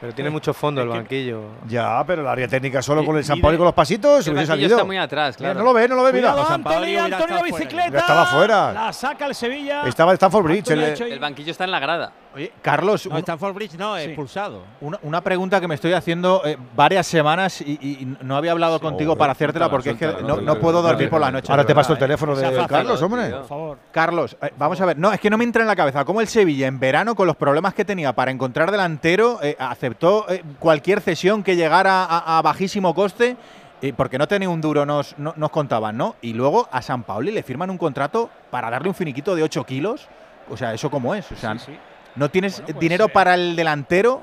[0.00, 1.42] Pero tiene mucho fondo el banquillo.
[1.66, 4.26] Ya, pero el área técnica solo Y- con el San Paolo y con los pasitos
[4.26, 4.76] El hubiese salido.
[4.76, 5.58] está muy atrás, Mira, claro.
[5.58, 6.32] no lo ve, no lo ve, mira.
[6.32, 7.42] Cuidado, la fuera.
[7.42, 7.90] bicicleta.
[7.90, 8.72] Ya estaba fuera.
[8.72, 9.82] La saca el Sevilla.
[9.86, 10.70] Estaba Stanford Bridge.
[10.70, 12.12] El- El banquillo está en la grada.
[12.34, 14.02] Oye, Carlos, No, un- Stanford Bridge no, Sí.
[14.04, 14.62] expulsado.
[14.82, 18.78] una, una pregunta que me estoy haciendo eh, varias semanas y, y no había hablado
[18.80, 21.50] contigo para hacértela porque es que no, no puedo dormir por la noche.
[21.50, 23.30] Ahora te paso el teléfono de fácil, Carlos, hombre.
[23.30, 23.78] Por favor.
[23.90, 26.20] Carlos, eh, vamos a ver, no, es que no me entra en la cabeza cómo
[26.20, 29.56] el Sevilla en verano, con los problemas que tenía para encontrar delantero, eh,
[29.88, 33.36] aceptó eh, cualquier cesión que llegara a, a bajísimo coste,
[33.80, 36.16] eh, porque no tenía un duro, nos, no- nos contaban, ¿no?
[36.20, 39.64] Y luego a San Pauli le firman un contrato para darle un finiquito de 8
[39.64, 40.08] kilos.
[40.50, 41.30] O sea, ¿eso cómo es?
[41.32, 41.78] O sea, Sí, sí.
[42.16, 44.22] ¿no tienes Bueno, pues, dinero eh, para el delantero?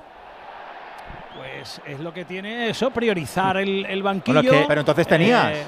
[1.37, 4.41] Pues es lo que tiene eso, priorizar el, el banquillo.
[4.41, 5.51] Bueno, es que- Pero entonces tenías.
[5.55, 5.63] Eh,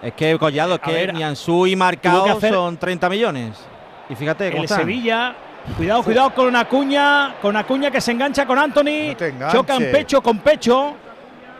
[0.00, 3.56] Es que Collado, que Nianzú y Marcao son 30 millones.
[4.08, 4.78] Y fíjate cómo el están.
[4.80, 5.34] Sevilla.
[5.76, 9.14] Cuidado, cuidado con Acuña, con Acuña que se engancha con Anthony.
[9.38, 10.94] No chocan pecho con pecho.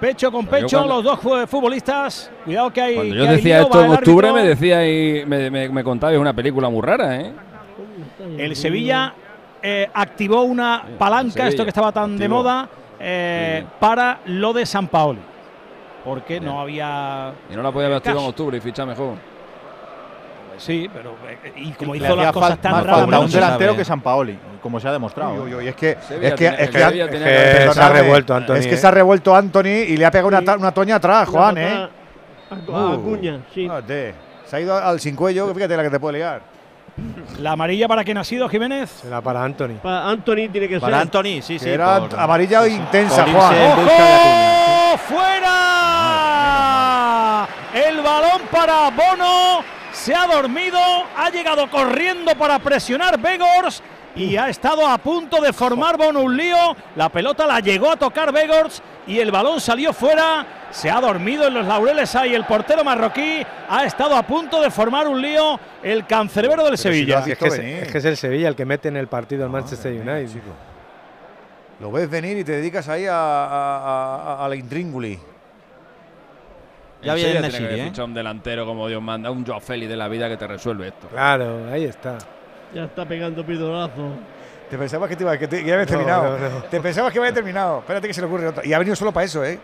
[0.01, 2.31] Pecho con Pero pecho cuando- los dos fu- futbolistas.
[2.45, 2.95] Cuidado que hay.
[2.95, 6.19] Cuando yo hay decía lío, esto en octubre, me decía y me, me, me contabais
[6.19, 7.33] una película muy rara, ¿eh?
[8.37, 9.13] El Sevilla
[9.61, 12.69] eh, activó una palanca, Sevilla, esto que estaba tan de moda,
[13.01, 15.19] eh, para lo de San Paoli.
[16.05, 17.33] Porque no había.
[17.53, 19.15] Y no la podía haber activado en octubre y fichar mejor.
[20.59, 21.15] Sí, pero.
[21.29, 23.07] eh, Y como hizo las cosas tan raras.
[23.25, 25.33] un delantero que San Paoli, como se ha demostrado.
[25.35, 27.73] Uy, uy, uy, es que, Sevilla es que, es que, Sevilla es tenía que- que-
[27.75, 28.79] se ha revuelto Anthony, Es que eh.
[28.79, 31.89] se ha revuelto Anthony y le ha pegado una, una toña atrás, Juan, Una ¿eh?
[32.51, 32.55] a-
[32.91, 33.63] a Acuña, sí.
[33.63, 34.15] Fíjate,
[34.47, 36.41] Se ha ido al sin cuello, fíjate la que te puede liar.
[37.41, 38.91] La amarilla para quién ha sido, Jiménez.
[38.91, 39.75] Será para Anthony.
[39.83, 41.03] Para Anthony tiene que Para ser.
[41.03, 41.69] Anthony, sí, sí.
[41.69, 43.55] era por- amarilla intensa, por Juan.
[43.87, 44.97] ¡Oh!
[46.09, 47.49] ¡Fuera!
[47.75, 49.61] El balón para Bono.
[49.99, 50.79] Se ha dormido.
[51.17, 53.83] Ha llegado corriendo para presionar Begors.
[54.17, 56.57] Y ha estado a punto de formar Bono un lío.
[56.97, 58.83] La pelota la llegó a tocar Begors.
[59.07, 60.47] Y el balón salió fuera.
[60.71, 62.35] Se ha dormido en los laureles ahí.
[62.35, 65.59] El portero marroquí ha estado a punto de formar un lío.
[65.83, 67.21] El cancerbero del Sevilla.
[67.33, 69.51] es, que es, es que es el Sevilla el que mete en el partido al
[69.51, 70.41] Manchester United.
[71.81, 75.19] Lo ves venir y te dedicas ahí a, a, a- a la intríngulis.
[77.03, 77.85] Ya En viene tiene que Nesiri, ¿eh?
[77.85, 80.89] fichar un delantero como Dios manda, un Joao Félix de la vida que te resuelve
[80.89, 81.07] esto.
[81.09, 82.19] Claro, ahí está.
[82.75, 84.11] Ya está pegando pidorazo.
[84.69, 86.39] Te pensabas que, te iba, que, te- que ya habías No, terminado.
[86.39, 86.63] no, no.
[86.65, 87.79] Te pensabas que había terminado.
[87.79, 88.67] Espérate que se le ocurre otra.
[88.67, 89.59] Y ha venido solo para eso, ¿eh?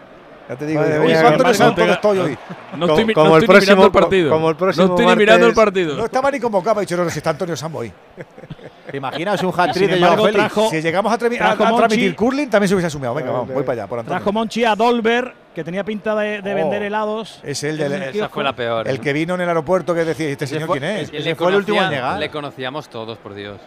[0.48, 0.80] Ya te digo.
[0.80, 2.38] Madre cuánto que me salto pega- estoy hoy.
[2.78, 4.30] No estoy, como no el estoy ni mirando próximo- el partido.
[4.30, 5.96] como el próximo no estoy ni mirando el martes- partido.
[5.96, 6.78] No estaba ni convocado.
[6.78, 7.92] Ha dicho, no, no, si está Antonio Sambo hoy.
[8.90, 10.54] ¿Te imaginas un hat-trick de Joao Félix?
[10.70, 11.76] Si llegamos a, a- a Monchi.
[11.76, 13.12] transmitir curling, también se hubiese asumido.
[13.14, 14.18] Venga, vamos, voy para allá, por Antonio.
[14.18, 16.56] Trajo Monchi a Dolber, que tenía pinta de, de Oh.
[16.56, 17.40] vender helados.
[17.44, 18.88] Es el, el, Esa fue la peor.
[18.88, 21.02] el que vino en el aeropuerto que decía, ¿este señor fue- quién es?
[21.12, 22.18] ese le fue el último en llegar.
[22.18, 23.60] Le conocíamos todos, por Dios.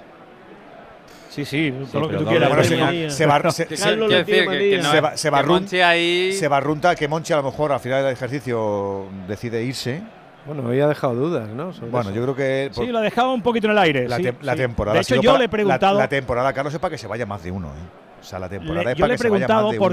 [1.29, 2.49] Sí, sí, todo lo que tú quieras.
[2.49, 4.75] Bueno, se, venía- se, bar- se, Que- se- Carlos quiero le tiene decir que, que
[4.77, 4.83] manía.
[4.87, 7.71] no, Se va- se que barrun- Monchi ahí se barrunta que Monchi a lo mejor
[7.71, 10.01] al final del ejercicio decide irse.
[10.47, 11.73] Bueno, hoy ha dejado dudas, ¿no?
[11.73, 12.15] Sobre Bueno, eso.
[12.17, 14.07] yo creo que por- Sí, lo dejaba un poquito en el aire.
[14.07, 14.57] la, sí, tem- la sí.
[14.59, 14.95] temporada.
[14.95, 15.93] De hecho, yo para- le he preguntado.
[15.95, 17.67] La, la temporada, Carlos, es para que se vaya más de uno.
[17.67, 18.19] ¿eh?
[18.19, 19.71] O sea, la temporada Le- es yo para le he que se vaya más preguntado
[19.71, 19.85] de uno.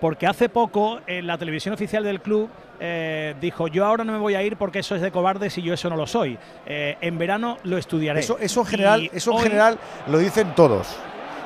[0.00, 2.48] Porque, hace poco en la televisión oficial del club
[2.80, 5.62] eh, dijo, yo ahora no me voy a ir porque eso es de cobardes y
[5.62, 6.38] yo eso no lo soy.
[6.66, 8.20] Eh, en verano lo estudiaré.
[8.20, 10.86] Eso, eso en general, Y eso en hoy- general lo dicen todos.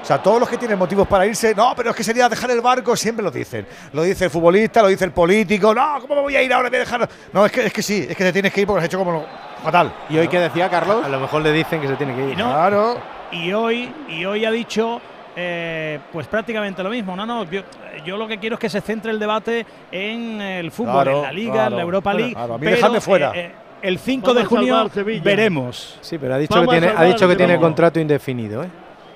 [0.01, 2.51] O sea, todos los que tienen motivos para irse, no, pero es que sería dejar
[2.51, 3.65] el barco, siempre lo dicen.
[3.93, 6.69] Lo dice el futbolista, lo dice el político, no, ¿cómo me voy a ir ahora?
[6.69, 7.09] Voy a dejar.
[7.33, 8.99] No, es que, es que sí, es que te tienes que ir porque has hecho
[8.99, 9.27] como lo-
[9.63, 9.93] fatal.
[10.11, 11.05] ¿Y hoy qué decía Carlos?
[11.05, 12.33] A lo mejor le dicen que se tiene que ir.
[12.33, 12.99] Y no, Claro.
[13.31, 15.01] y hoy, y hoy ha dicho
[15.37, 17.17] eh, pues prácticamente lo mismo.
[17.17, 17.63] No, no, yo,
[18.05, 21.23] yo lo que quiero es que se centre el debate en el fútbol, Claro, en
[21.23, 21.71] la Liga, claro.
[21.71, 22.35] en la Europa League.
[22.35, 23.33] claro, a mí pero, dejadme fuera.
[23.35, 23.53] eh, eh,
[23.83, 24.91] el 5 Vamos de junio
[25.25, 25.99] veremos.
[26.01, 28.69] Sí, pero ha dicho Vamos que a tiene, ha dicho que tiene contrato indefinido, ¿eh?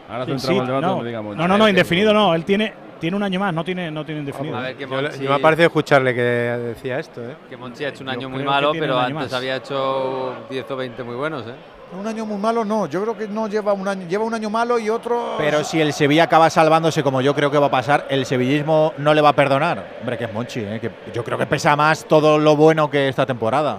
[0.09, 1.37] Ahora Sí, centramos el debate no, digamos.
[1.37, 2.35] no, no, no, indefinido no.
[2.35, 4.57] Él tiene, tiene un año más, no tiene, no tiene indefinido.
[4.57, 7.37] A ver, que Yo, Monchi, yo me ha parecido escucharle que decía esto, ¿eh?
[7.49, 9.33] que Monchi ha hecho un Yo año muy malo, pero antes más.
[9.33, 11.55] había hecho 10 o 20 muy buenos, ¿eh?
[11.93, 12.87] Un año muy malo, no.
[12.87, 14.09] Yo creo que no lleva un año.
[14.09, 15.35] Lleva un año malo y otro.
[15.39, 18.93] Pero si el Sevilla acaba salvándose como yo creo que va a pasar, el sevillismo
[18.99, 19.97] no le va a perdonar.
[20.01, 20.81] Hombre, que es Monchi, ¿eh?
[20.81, 23.79] que yo creo que pesa más todo lo bueno que esta temporada.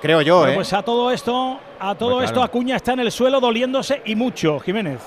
[0.00, 0.54] Creo yo, Bueno, ¿eh?
[0.54, 2.46] pues a todo esto, a todo esto claro.
[2.46, 5.00] Acuña está en el suelo doliéndose y mucho, Jiménez.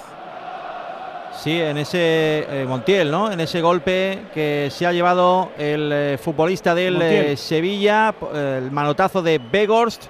[1.42, 3.32] Sí, en ese eh, Montiel, ¿no?
[3.32, 9.22] En ese golpe que se ha llevado el eh, futbolista del eh, Sevilla, el manotazo
[9.24, 10.06] de Begorst.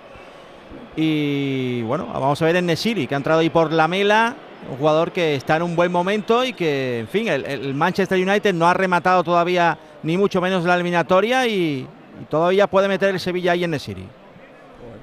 [0.95, 4.35] Y bueno, vamos a ver en Nesiri, que ha entrado ahí por la mela,
[4.69, 8.18] un jugador que está en un buen momento y que, en fin, el, el Manchester
[8.19, 11.88] United no ha rematado todavía ni mucho menos la eliminatoria y,
[12.22, 14.05] y todavía puede meter el Sevilla ahí en Nesiri.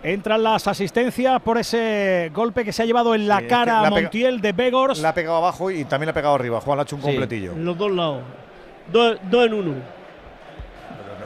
[0.03, 3.81] Entran las asistencias por ese golpe que se ha llevado en la Sí, es cara
[3.81, 5.01] que a Montiel de Begors.
[5.01, 6.61] La ha pegado abajo y también la ha pegado arriba.
[6.61, 7.09] Juan ha hecho un Sí.
[7.09, 7.53] completillo.
[7.53, 8.23] En los dos lados.
[8.93, 9.75] Dos, en uno.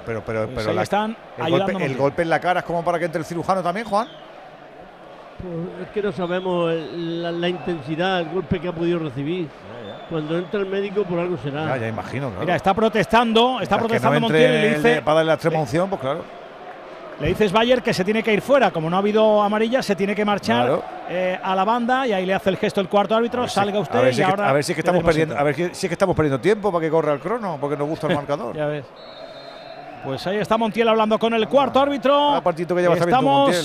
[0.06, 2.82] Pero, pero, pero ahí la- están el, golpe, el golpe en la cara es como
[2.84, 4.08] para que entre el cirujano también, Juan.
[5.42, 9.48] Pues es que no sabemos la, la intensidad, el golpe que ha podido recibir.
[10.08, 11.66] Cuando entra el médico por algo será.
[11.66, 12.40] Ya, ya imagino, claro.
[12.42, 15.28] Mira, está protestando, está Mientras que protestando no Montiel y le de- dice, para darle
[15.28, 16.20] la extrema unción, pues claro.
[17.18, 18.70] le dices Bayer que se tiene que ir fuera.
[18.70, 20.82] Como no ha habido amarilla, se tiene que marchar Claro.
[21.08, 23.48] eh, a la banda y ahí le hace el gesto el cuarto árbitro.
[23.48, 25.02] Salga usted a ver, y si es que, ahora a ver si es que estamos
[25.02, 25.56] perdiendo, a entrar.
[25.56, 28.06] ver si es que estamos perdiendo tiempo para que corra el crono, porque nos gusta
[28.06, 28.54] el marcador.
[28.54, 28.84] Ya ves.
[30.04, 32.40] Pues ahí está Montiel hablando con el cuarto árbitro.
[32.44, 33.64] partidito que llevas Estamos, Montiel.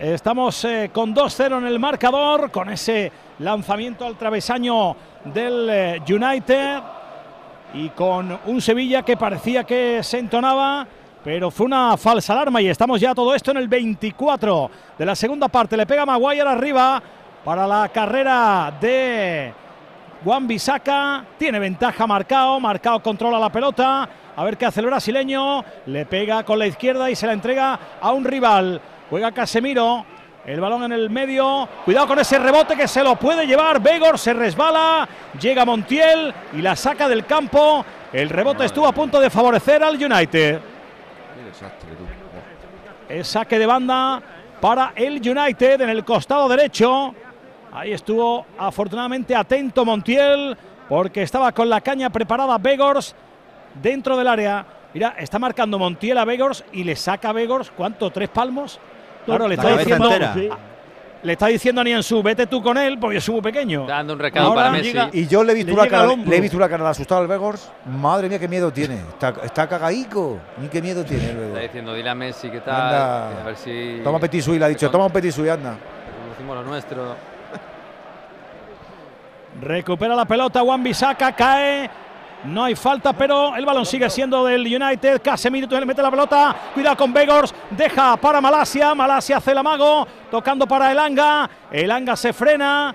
[0.00, 6.80] Estamos eh, con 2-0 en el marcador, con ese lanzamiento al travesaño del eh, United
[7.74, 10.86] y con un Sevilla que parecía que se entonaba,
[11.22, 15.14] pero fue una falsa alarma y estamos ya todo esto en el 24 de la
[15.14, 15.76] segunda parte.
[15.76, 17.02] Le pega Maguire arriba
[17.44, 19.52] para la carrera de
[20.24, 24.08] Juan Bisaca tiene ventaja marcado, marcado controla la pelota.
[24.34, 25.62] A ver qué hace el brasileño.
[25.86, 28.80] Le pega con la izquierda y se la entrega a un rival.
[29.10, 30.06] Juega Casemiro.
[30.46, 31.68] El balón en el medio.
[31.84, 33.80] Cuidado con ese rebote que se lo puede llevar.
[33.80, 35.06] Begor se resbala.
[35.38, 37.84] Llega Montiel y la saca del campo.
[38.12, 40.60] El rebote estuvo a punto de favorecer al United.
[43.08, 44.22] Es saque de banda
[44.60, 47.14] para el United en el costado derecho.
[47.72, 50.56] Ahí estuvo afortunadamente atento Montiel
[50.88, 53.14] porque estaba con la caña preparada Begors
[53.80, 54.64] dentro del área.
[54.92, 58.10] Mira, está marcando Montiel a Begors y le saca a Begors, ¿cuánto?
[58.10, 58.80] ¿Tres palmos?
[59.26, 60.34] Claro, le está diciendo, entera.
[61.22, 63.86] le está diciendo a Niansu, vete tú con él porque es muy pequeño.
[63.86, 64.88] Dando un recado Ahora para Messi.
[64.88, 66.90] llega- Y yo le he visto Le una cara, le he visto una cara de
[66.90, 67.70] asustado al Begors.
[67.86, 68.96] Madre mía, qué miedo tiene.
[68.96, 70.38] Está, está cagaico.
[70.58, 72.74] Ni qué miedo tiene el Está diciendo, dile a Messi qué tal.
[72.74, 73.30] Anda.
[73.36, 74.00] que A ver si.
[74.02, 74.90] Toma Petit Suisse, le ha dicho.
[74.90, 75.76] Toma un Petit Suisse, anda.
[76.30, 77.14] Decimos lo nuestro.
[79.60, 81.90] Recupera la pelota Juan Bisaca, cae.
[82.44, 85.20] No hay falta, pero el balón sigue siendo del United.
[85.20, 86.56] Casemiro le mete la pelota.
[86.72, 87.54] Cuidado con Begors.
[87.70, 88.94] Deja para Malasia.
[88.94, 90.06] Malasia hace el amago.
[90.30, 91.50] Tocando para Elanga.
[91.70, 92.94] Elanga se frena.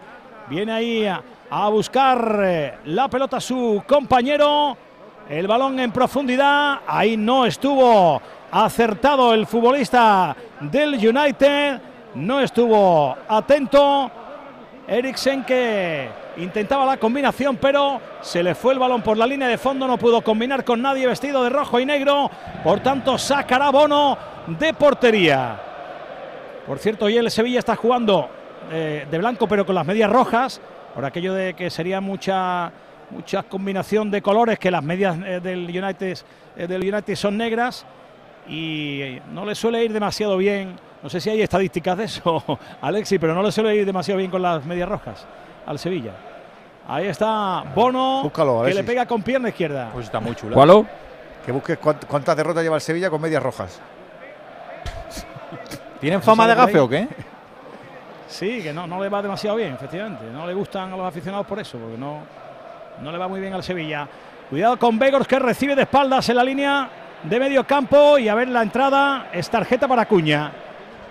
[0.50, 4.76] Viene ahí a, buscar eh, la pelota su compañero.
[5.30, 6.80] El balón en profundidad.
[6.88, 8.20] Ahí no estuvo
[8.52, 11.82] acertado el futbolista del United.
[12.16, 14.10] No estuvo atento.
[14.88, 19.58] Eriksen que intentaba la combinación, pero se le fue el balón por la línea de
[19.58, 22.30] fondo, no pudo combinar con nadie vestido de rojo y negro,
[22.64, 24.18] por tanto sacará Bono
[24.48, 25.60] de portería.
[26.66, 28.30] Por cierto, hoy el Sevilla está jugando
[28.72, 30.60] eh, de blanco, pero con las medias rojas,
[30.94, 32.72] por aquello de que sería mucha
[33.12, 36.18] mucha combinación de colores, que las medias eh, del United
[36.58, 37.86] eh, del United son negras.
[38.48, 40.76] Y no le suele ir demasiado bien.
[41.02, 42.44] No sé si hay estadísticas de eso,
[42.82, 45.26] Alexi, pero no le suele ir demasiado bien con las medias rojas
[45.66, 46.12] al Sevilla.
[46.88, 49.90] Ahí está Bono, Búscalo, que le pega con pierna izquierda.
[49.92, 50.54] Pues está muy chula.
[50.54, 50.86] ¿Cuál?
[51.46, 53.80] Que busques cuánt- cuántas derrotas lleva el Sevilla con medias rojas.
[56.00, 57.08] ¿Tienen fama de gafe o qué?
[58.28, 60.26] Sí, que no, no le va demasiado bien, efectivamente.
[60.32, 62.20] No le gustan a los aficionados por eso, porque no,
[63.02, 64.08] no le va muy bien al Sevilla.
[64.50, 66.90] Cuidado con Begors que recibe de espaldas en la línea
[67.24, 69.30] de medio campo y a ver la entrada.
[69.34, 70.52] Es tarjeta para Cuña.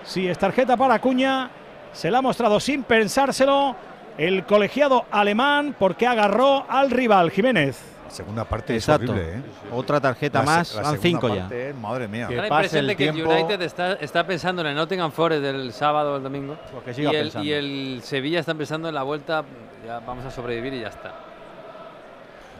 [0.05, 1.51] Sí, es tarjeta para Cuña.
[1.93, 3.75] Se la ha mostrado sin pensárselo
[4.19, 7.79] el colegiado alemán porque agarró al rival Jiménez.
[8.05, 9.05] La segunda parte Exacto.
[9.07, 9.43] es horrible, ¿eh?
[9.73, 11.41] Otra tarjeta La más, van cinco ya.
[11.43, 12.29] parte es- madre mía.
[12.31, 13.33] La pase impresión el de que el tiempo.
[13.33, 16.57] United está, está pensando en el Nottingham Forest del sábado o el domingo.
[16.85, 17.45] Pues que y, el, pensando.
[17.49, 19.43] y el Sevilla está pensando en la vuelta,
[19.85, 21.13] ya vamos a sobrevivir y ya está.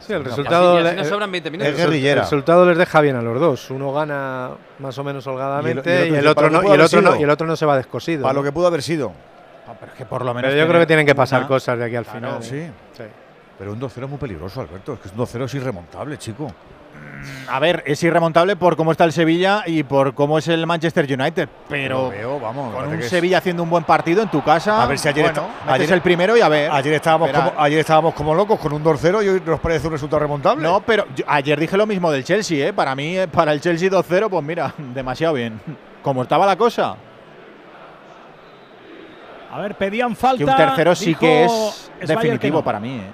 [0.01, 1.71] Sí, el así- resultado, así le- nos sobran 20 minutos.
[1.73, 2.13] es guerrillera.
[2.15, 3.71] el resultado les deja bien a los dos.
[3.71, 4.49] Uno gana
[4.79, 6.81] más o menos holgadamente Y el- y el y el, otro no, que y, el
[6.81, 8.23] otro no, y el otro no se va descosido.
[8.23, 8.41] Para ¿no?
[8.41, 9.13] lo que pudo haber sido.
[9.79, 10.49] Pero es que por lo menos.
[10.51, 12.43] Pero yo creo que tienen que pasar una- cosas de aquí al Claro, final.
[12.43, 12.55] Sí.
[12.57, 12.71] ¿eh?
[12.97, 13.03] Sí.
[13.57, 14.93] Pero un 2-0 es muy peligroso, Alberto.
[14.93, 16.47] Es que un 2-0 es irremontable, chico.
[17.49, 21.05] A ver, es irremontable por cómo está el Sevilla y por cómo es el Manchester
[21.05, 21.49] United.
[21.67, 22.73] Pero veo, vamos.
[22.75, 24.81] con un es- Sevilla haciendo un buen partido en tu casa.
[24.81, 26.69] A ver si ayer bueno, está- metes ayer- el primero y a ver.
[26.71, 29.93] Ayer estábamos, como, ayer estábamos como locos con un 2-0 y hoy nos parece un
[29.93, 30.61] resultado remontable.
[30.63, 32.73] No, pero yo- ayer dije lo mismo del Chelsea, ¿eh?
[32.73, 35.59] Para mí, eh, para el Chelsea 2-0, pues mira, demasiado bien.
[36.03, 36.95] Como estaba la cosa.
[39.55, 40.43] A ver, pedían falta.
[40.43, 42.63] Que un tercero sí que es definitivo que no.
[42.63, 43.11] para mí, ¿eh?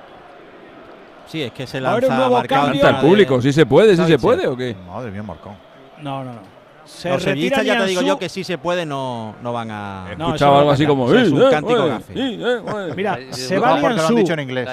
[1.27, 2.87] Sí, es que se Va a haber un lanza nuevo marcado cambio.
[2.89, 4.75] el público, de- si se puede, si se puede o qué.
[4.87, 5.55] Madre mía, marcado.
[6.01, 6.39] No, no, no.
[6.83, 9.69] Se Los retira sevillistas ya te digo yo que si se puede no, no van
[9.71, 10.05] a.
[10.17, 11.05] No, Escuchaba eso algo no así como.
[11.13, 12.13] Eso es "Eh, un eh, cántico eh, gafe".
[12.13, 12.93] eh, eh, eh".
[12.97, 14.15] Mira, se No, va No, porque lo han Nianzú.
[14.15, 14.69] dicho en inglés.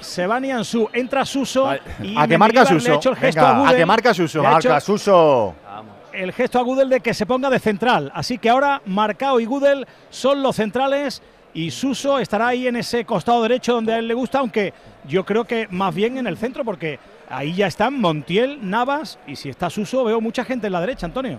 [0.00, 1.68] Se va Nianzú, entra Suso.
[2.00, 2.94] y A que marca Suso.
[2.94, 4.40] hecho el gesto Venga, a que marca Suso.
[4.42, 5.54] Marca, Suso.
[5.64, 5.94] Vamos.
[6.12, 8.10] El gesto a Gudel de que se ponga de central.
[8.14, 11.22] Así que ahora Marcao y Gudel son los centrales
[11.54, 14.72] y Suso estará ahí en ese costado derecho donde a él le gusta, aunque
[15.08, 19.36] yo creo que más bien en el centro porque ahí ya están Montiel, Navas y
[19.36, 21.38] si está Suso veo mucha gente en la derecha, Antonio.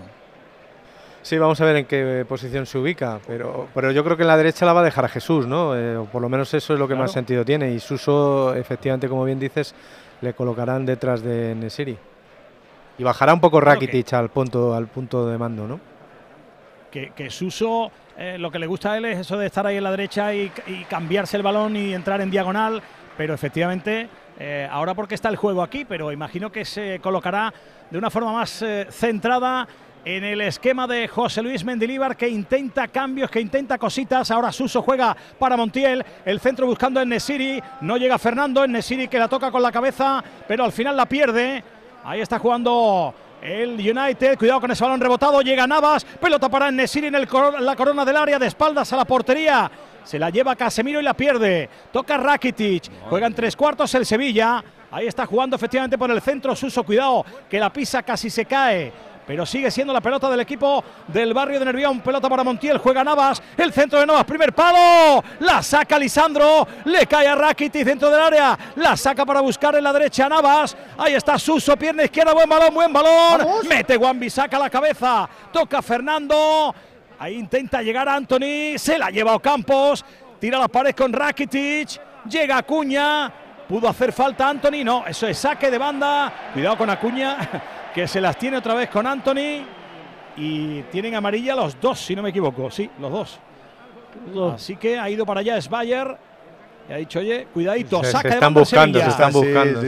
[1.22, 4.28] Sí, vamos a ver en qué posición se ubica, pero, pero yo creo que en
[4.28, 5.76] la derecha la va a dejar a Jesús, ¿no?
[5.76, 7.72] Eh, o por lo menos eso es lo que más sentido tiene.
[7.72, 9.72] Y Suso, efectivamente, como bien dices,
[10.20, 11.96] le colocarán detrás de Nesiri.
[12.98, 15.80] Y bajará un poco Rakitic al, punto, al punto de mando, ¿no?
[16.90, 19.78] Que, que Suso, eh, lo que le gusta a él es eso de estar ahí
[19.78, 22.82] en la derecha y, y cambiarse el balón y entrar en diagonal,
[23.16, 24.08] pero efectivamente,
[24.38, 27.52] eh, ahora porque está el juego aquí, pero imagino que se colocará
[27.90, 29.66] de una forma más eh, centrada
[30.04, 34.30] en el esquema de José Luis Mendilíbar que intenta cambios, que intenta cositas.
[34.30, 39.08] Ahora Suso juega para Montiel, el centro buscando en Nesiri, no llega Fernando, en Nesiri
[39.08, 41.62] que la toca con la cabeza, pero al final la pierde.
[42.04, 47.08] Ahí está jugando el United, cuidado con ese balón rebotado, llega Navas, pelota para Nesiri
[47.08, 47.28] en el
[47.60, 49.70] la corona del área, de espaldas a la portería.
[50.04, 51.68] Se la lleva Casemiro y la pierde.
[51.92, 52.90] Toca Rakitic.
[53.08, 54.62] Juega en tres cuartos el Sevilla.
[54.90, 56.82] Ahí está jugando efectivamente por el centro Suso.
[56.82, 58.92] Cuidado, que la pisa casi se cae
[59.26, 62.00] pero sigue siendo la pelota del equipo del barrio de Nervión.
[62.00, 67.06] Pelota para Montiel, juega Navas, el centro de Navas, primer palo, la saca Lisandro, le
[67.06, 71.14] cae a Rakitic dentro del área, la saca para buscar en la derecha Navas, ahí
[71.14, 76.74] está Suso, pierna izquierda, buen balón, buen balón, mete Wambi, saca la cabeza, toca Fernando,
[77.18, 80.04] ahí intenta llegar Anthony, se la lleva Ocampos,
[80.40, 83.32] tira la pared con Rakitic, llega Acuña,
[83.68, 87.36] pudo hacer falta Anthony, no, eso es saque de banda, cuidado con Acuña
[87.94, 89.64] que se las tiene otra vez con Anthony
[90.36, 92.70] y tienen amarilla los dos, si no me equivoco.
[92.70, 93.40] Sí, los dos.
[94.54, 96.16] Así que ha ido para allá Sbayer.
[96.88, 99.80] Y ha dicho, oye, cuidadito, saca se están buscando, se están buscando.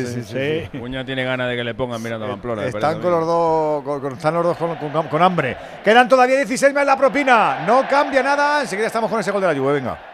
[0.79, 2.67] Cuña tiene ganas de que le pongan mirando a Pamplona.
[2.67, 4.57] Están con los dos, con, están los dos
[5.11, 5.57] con, hambre.
[5.83, 7.65] Quedan todavía 16 más la propina.
[7.67, 8.61] No cambia nada.
[8.61, 9.73] Enseguida estamos con ese gol de la lluvia.
[9.73, 10.14] Venga.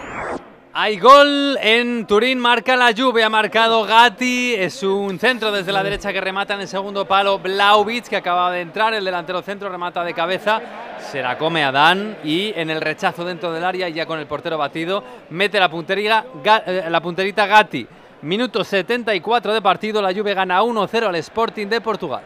[0.73, 5.83] Hay gol en Turín, marca la lluvia, ha marcado Gatti, es un centro desde la
[5.83, 9.67] derecha que remata en el segundo palo Blauvitz que acaba de entrar, el delantero centro
[9.67, 10.61] remata de cabeza,
[11.11, 14.57] se la come Adán y en el rechazo dentro del área ya con el portero
[14.57, 16.23] batido mete la, puntería,
[16.65, 17.85] eh, la punterita Gatti.
[18.21, 22.21] Minuto 74 de partido, la Juve gana 1-0 al Sporting de Portugal.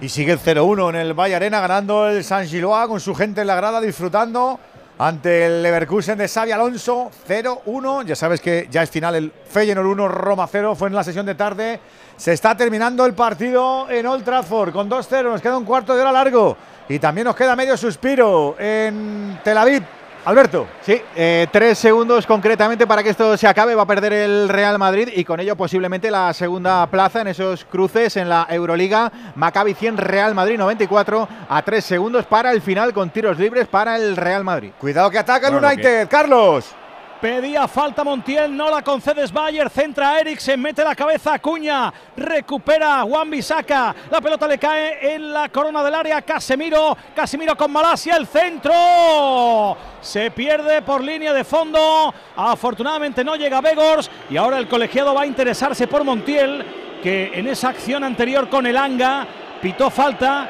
[0.00, 3.42] Y sigue el 0-1 en el Valle Arena, ganando el San Giloa con su gente
[3.42, 4.58] en la grada, disfrutando
[4.98, 8.04] ante el Leverkusen de Xavi Alonso, 0-1.
[8.04, 11.24] Ya sabes que ya es final el Feyenoord 1, Roma 0, fue en la sesión
[11.24, 11.80] de tarde.
[12.16, 16.02] Se está terminando el partido en Old Trafford con 2-0, nos queda un cuarto de
[16.02, 16.56] hora largo
[16.88, 19.97] y también nos queda medio suspiro en Tel Aviv.
[20.28, 20.68] Alberto.
[20.82, 23.74] Sí, eh, tres segundos concretamente para que esto se acabe.
[23.74, 27.64] Va a perder el Real Madrid y con ello posiblemente la segunda plaza en esos
[27.64, 29.10] cruces en la Euroliga.
[29.36, 33.96] Maccabi 100, Real Madrid 94 a tres segundos para el final con tiros libres para
[33.96, 34.72] el Real Madrid.
[34.78, 36.74] Cuidado que ataca el United, Carlos.
[37.20, 43.28] Pedía falta Montiel, no la concedes Bayer, centra Eriksen, mete la cabeza Cuña, recupera Juan
[43.28, 48.28] Bisaca, la pelota le cae en la corona del área, Casemiro, Casemiro con Malasia, el
[48.28, 55.12] centro, se pierde por línea de fondo, afortunadamente no llega Begors y ahora el colegiado
[55.12, 56.64] va a interesarse por Montiel,
[57.02, 59.26] que en esa acción anterior con el Anga
[59.60, 60.48] pitó falta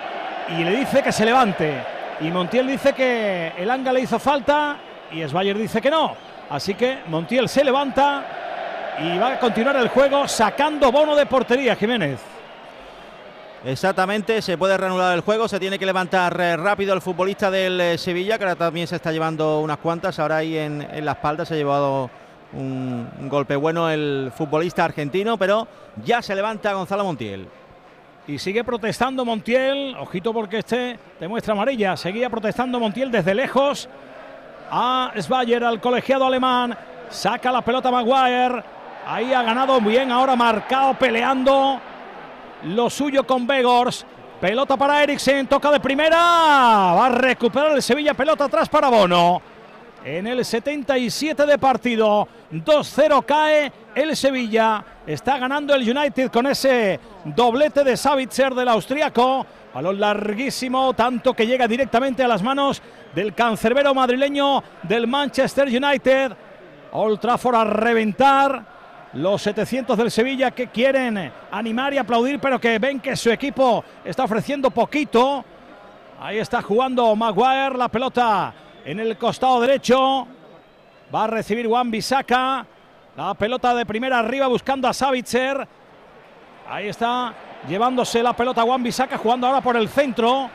[0.50, 1.82] y le dice que se levante.
[2.20, 4.76] Y Montiel dice que el Anga le hizo falta
[5.10, 6.27] y Sbayer dice que no.
[6.50, 8.24] Así que Montiel se levanta
[9.00, 12.18] y va a continuar el juego sacando bono de portería, Jiménez.
[13.64, 17.80] Exactamente, se puede reanudar el juego, se tiene que levantar eh, rápido el futbolista del
[17.80, 21.44] eh, Sevilla, que ahora también se está llevando unas cuantas, ahora ahí en, la espalda
[21.44, 22.08] se ha llevado
[22.52, 25.66] un, golpe bueno el futbolista argentino, pero
[26.04, 27.48] ya se levanta Gonzalo Montiel.
[28.28, 33.88] Y sigue protestando Montiel, ojito porque este demuestra amarilla, seguía protestando Montiel desde lejos
[34.70, 36.76] a Sbayer, al colegiado alemán.
[37.08, 38.62] Saca la pelota Maguire.
[39.06, 41.80] Ahí ha ganado bien, ahora marcado, peleando
[42.64, 44.04] lo suyo con Begors.
[44.40, 46.16] Pelota para Eriksen, toca de primera.
[46.16, 49.42] Va a recuperar el Sevilla, pelota atrás para Bono.
[50.04, 54.84] En el 77 de partido, 2-0 cae el Sevilla.
[55.06, 59.44] Está ganando el United con ese doblete de Savitzer del austriaco.
[59.74, 62.80] Balón larguísimo, tanto que llega directamente a las manos
[63.14, 66.32] del cancerbero madrileño del Manchester United.
[66.92, 68.78] Old Trafford a reventar.
[69.14, 73.82] Los 700 del Sevilla que quieren animar y aplaudir, pero que ven que su equipo
[74.04, 75.44] está ofreciendo poquito.
[76.20, 78.52] Ahí está jugando Maguire, la pelota
[78.84, 80.26] en el costado derecho.
[81.14, 82.66] Va a recibir Juan Bisaca.
[83.18, 85.66] La pelota de primera arriba buscando a Savitzer.
[86.68, 87.34] Ahí está
[87.68, 90.48] llevándose la pelota Juan Bisaca, jugando ahora por el centro.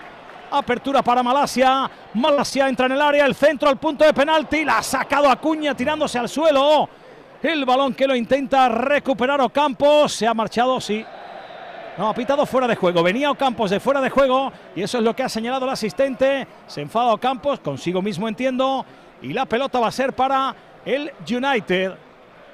[0.49, 1.91] Apertura para Malasia.
[2.13, 4.63] Malasia entra en el área, el centro al punto de penalti.
[4.63, 6.87] La ha sacado Acuña tirándose al suelo.
[7.41, 10.13] El balón que lo intenta recuperar Ocampos.
[10.13, 11.05] Se ha marchado, sí.
[11.97, 13.03] No, ha pitado fuera de juego.
[13.03, 16.47] Venía Ocampos de fuera de juego y eso es lo que ha señalado el asistente.
[16.67, 18.85] Se enfada Ocampos, consigo mismo entiendo.
[19.21, 22.12] Y la pelota va a ser para el United.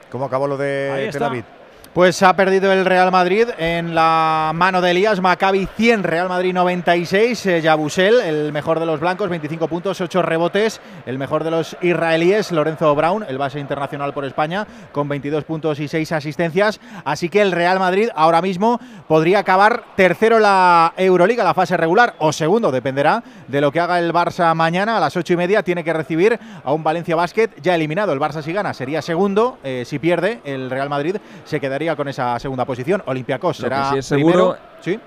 [0.10, 1.59] ¿Cómo acabó lo de Tel Aviv?
[1.94, 5.22] Pues ha perdido el Real Madrid en la mano de Elías.
[5.22, 7.46] Maccabi 100, Real Madrid 96.
[7.48, 10.82] Eh, Yabusel, el mejor de los blancos, 25 puntos, 8 rebotes.
[11.08, 15.80] El mejor de los israelíes, Lorenzo Brown, el base internacional por España, con 22 puntos
[15.80, 16.80] y 6 asistencias.
[17.06, 21.76] Así que el Real Madrid ahora mismo podría acabar tercero en la Euroliga, la fase
[21.76, 24.98] regular, o segundo, dependerá de lo que haga el Barça mañana.
[24.98, 28.14] A las 8 y media tiene que recibir a un Valencia Basket ya eliminado.
[28.14, 29.58] El Barça si gana sería segundo.
[29.64, 33.02] Eh, si pierde, el Real Madrid se quedaría con esa segunda posición.
[33.06, 35.00] Olympiacos será lo que sí seguro, ¿Sí?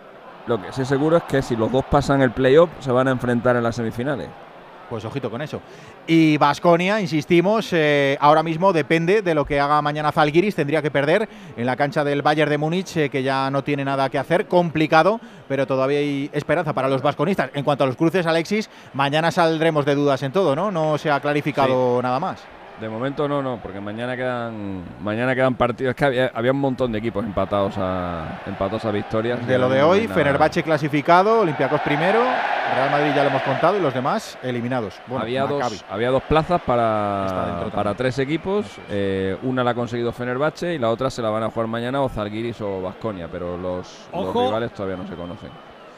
[0.47, 3.09] Lo que sí es seguro es que si los dos pasan el playoff se van
[3.09, 4.29] a enfrentar en las semifinales.
[4.89, 5.61] Pues ojito con eso.
[6.07, 10.55] Y Basconia, insistimos, eh, ahora mismo depende de lo que haga mañana Zalgiris.
[10.55, 13.85] Tendría que perder en la cancha del Bayern de Múnich, eh, que ya no tiene
[13.85, 14.49] nada que hacer.
[14.49, 17.51] Complicado, pero todavía hay esperanza para los vasconistas.
[17.55, 20.71] En cuanto a los cruces, Alexis, mañana saldremos de dudas en todo, ¿no?
[20.71, 22.43] No se ha clarificado nada más.
[22.83, 25.91] De momento no, no, porque mañana quedan mañana quedan partidos.
[25.91, 29.47] Es que había, un montón de equipos empatados a empatados a victorias.
[29.47, 32.19] De lo de hoy, Fenerbahce clasificado, Olympiacos primero,
[32.75, 35.01] Real Madrid ya lo hemos contado y los demás eliminados.
[35.17, 38.67] había, dos, había dos plazas para, para tres equipos.
[38.91, 42.03] Eh, una la ha conseguido Fenerbahce y la otra se la van a jugar mañana
[42.03, 45.51] o Zalgiris o Vasconia, pero los, rivales todavía no se conocen.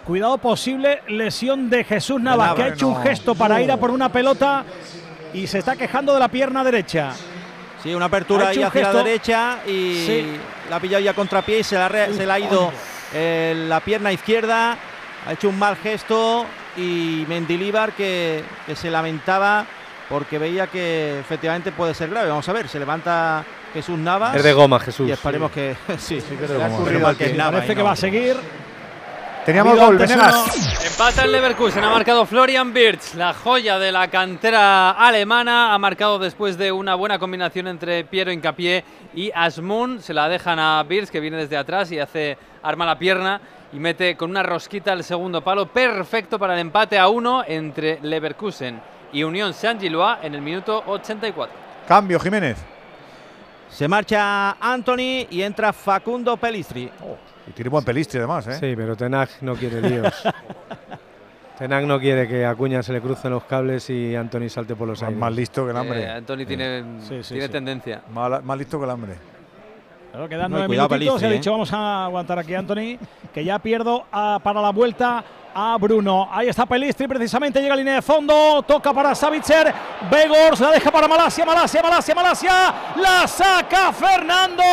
[0.04, 3.90] Cuidado, posible lesión de Jesús Navas, que ha hecho un gesto para ir a por
[3.90, 4.62] una pelota
[5.34, 7.12] y se está quejando de la pierna derecha.
[7.82, 10.26] Sí, una apertura ahí hacia la derecha y
[10.70, 12.72] la ha pillado ya contrapié y se la, se ha ido
[13.12, 14.78] eh, la pierna izquierda.
[15.26, 16.46] Ha hecho un mal gesto
[16.76, 18.42] y Mendilíbar que,
[18.74, 19.66] se lamentaba
[20.08, 22.28] porque veía que efectivamente puede ser grave.
[22.28, 23.44] Vamos a ver, se levanta
[23.74, 24.36] Jesús Navas.
[24.36, 25.08] Es de goma, Jesús.
[25.08, 28.36] Y esperemos que sí, sí que, Parece que va a seguir
[29.44, 35.74] Teníamos gol, Empata el Leverkusen, ha marcado Florian Birch, la joya de la cantera alemana.
[35.74, 38.84] Ha marcado después de una buena combinación entre Piero Incapié
[39.14, 40.00] y Asmun.
[40.00, 43.40] Se la dejan a Birch, que viene desde atrás y hace arma la pierna
[43.72, 45.66] y mete con una rosquita el segundo palo.
[45.66, 48.80] Perfecto para el empate a uno entre Leverkusen
[49.12, 51.54] y Unión Saint-Gillois en el minuto 84.
[51.86, 52.73] Cambio, Jiménez.
[53.74, 56.88] Se marcha Anthony y entra Facundo Pelistri.
[57.02, 57.16] Oh.
[57.48, 58.54] Y tiene buen pelistri además, ¿eh?
[58.54, 60.14] Sí, pero Tenag no quiere líos.
[61.58, 65.02] Tenag no quiere que Acuña se le crucen los cables y Anthony salte por los
[65.02, 65.18] aires.
[65.18, 66.02] Más listo que el hambre.
[66.04, 66.84] Eh, Anthony tiene,
[67.26, 68.02] tiene tendencia.
[68.12, 69.14] Más, listo que el hambre.
[70.12, 71.22] Claro, quedan nueve minutitos.
[71.24, 72.96] He dicho, vamos a aguantar aquí, Anthony,
[73.32, 75.24] que ya pierdo para la vuelta
[75.54, 76.28] a Bruno.
[76.30, 79.72] Ahí está Pelistri, precisamente llega a línea de fondo, toca para Savitzer,
[80.10, 84.64] Begors, la deja para Malasia, Malasia, Malasia, Malasia, la saca Fernando.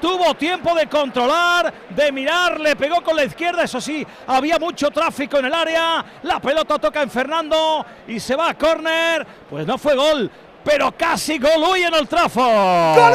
[0.00, 4.90] Tuvo tiempo de controlar, de mirar, le pegó con la izquierda, eso sí, había mucho
[4.90, 9.66] tráfico en el área, la pelota toca en Fernando y se va a córner, pues
[9.66, 10.30] no fue gol,
[10.64, 11.50] pero casi gol.
[11.76, 12.40] En el trafo.
[12.40, 13.12] ¡Gol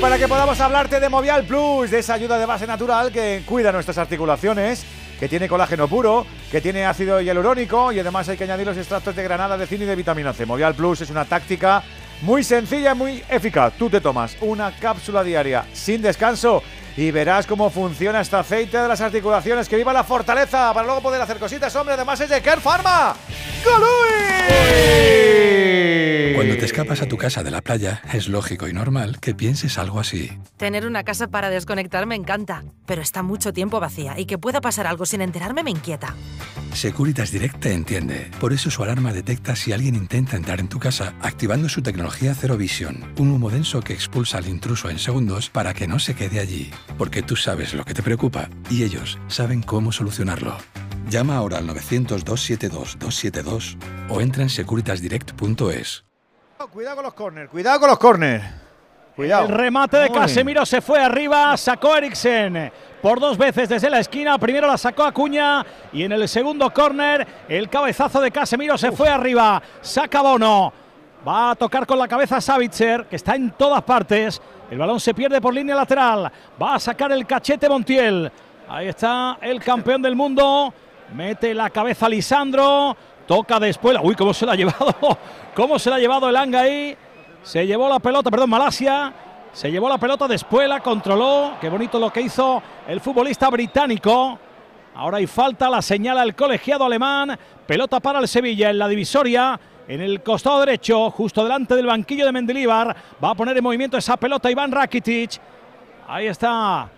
[0.00, 3.70] Para que podamos hablarte de Movial Plus, de esa ayuda de base natural que cuida
[3.70, 4.82] nuestras articulaciones
[5.18, 9.14] que tiene colágeno puro, que tiene ácido hialurónico y además hay que añadir los extractos
[9.14, 10.46] de granada, de cine y de vitamina C.
[10.46, 11.82] Movial Plus es una táctica
[12.22, 13.74] muy sencilla, muy eficaz.
[13.74, 16.62] Tú te tomas una cápsula diaria sin descanso
[16.96, 19.68] y verás cómo funciona este aceite de las articulaciones.
[19.68, 20.72] ¡Que viva la fortaleza!
[20.72, 21.94] Para luego poder hacer cositas, hombre.
[21.94, 23.16] Además es de Care Pharma.
[26.34, 29.76] Cuando te escapas a tu casa de la playa, es lógico y normal que pienses
[29.76, 30.30] algo así.
[30.56, 34.60] Tener una casa para desconectar me encanta, pero está mucho tiempo vacía y que pueda
[34.60, 36.14] pasar algo sin enterarme me inquieta.
[36.72, 38.30] Securitas Direct te entiende.
[38.40, 42.34] Por eso su alarma detecta si alguien intenta entrar en tu casa activando su tecnología
[42.34, 46.14] Zero Vision, un humo denso que expulsa al intruso en segundos para que no se
[46.14, 46.70] quede allí.
[46.98, 50.56] Porque tú sabes lo que te preocupa y ellos saben cómo solucionarlo.
[51.08, 53.76] Llama ahora al 900-272-272
[54.08, 56.04] o entra en securitasdirect.es.
[56.72, 58.44] Cuidado con los corners, cuidado con los corners.
[59.16, 59.46] Cuidado.
[59.46, 64.38] El remate de Casemiro se fue arriba, sacó Eriksen por dos veces desde la esquina.
[64.38, 69.08] Primero la sacó Acuña y en el segundo córner el cabezazo de Casemiro se fue
[69.08, 69.62] arriba.
[69.80, 70.72] Saca Bono.
[71.26, 74.40] Va a tocar con la cabeza Savitzer, que está en todas partes.
[74.70, 76.30] El balón se pierde por línea lateral.
[76.60, 78.30] Va a sacar el cachete Montiel.
[78.68, 80.72] Ahí está el campeón del mundo.
[81.14, 82.96] Mete la cabeza Lisandro.
[83.26, 83.98] Toca después.
[84.02, 84.94] Uy, cómo se la ha llevado.
[85.54, 86.96] cómo se la ha llevado el Anga ahí.
[87.42, 89.12] Se llevó la pelota, perdón, Malasia.
[89.52, 91.54] Se llevó la pelota después, la controló.
[91.60, 94.38] Qué bonito lo que hizo el futbolista británico.
[94.94, 97.38] Ahora hay falta, la señala el colegiado alemán.
[97.66, 99.58] Pelota para el Sevilla en la divisoria.
[99.90, 102.94] En el costado derecho, justo delante del banquillo de Mendilibar.
[103.22, 105.40] Va a poner en movimiento esa pelota Iván Rakitic.
[106.06, 106.88] Ahí está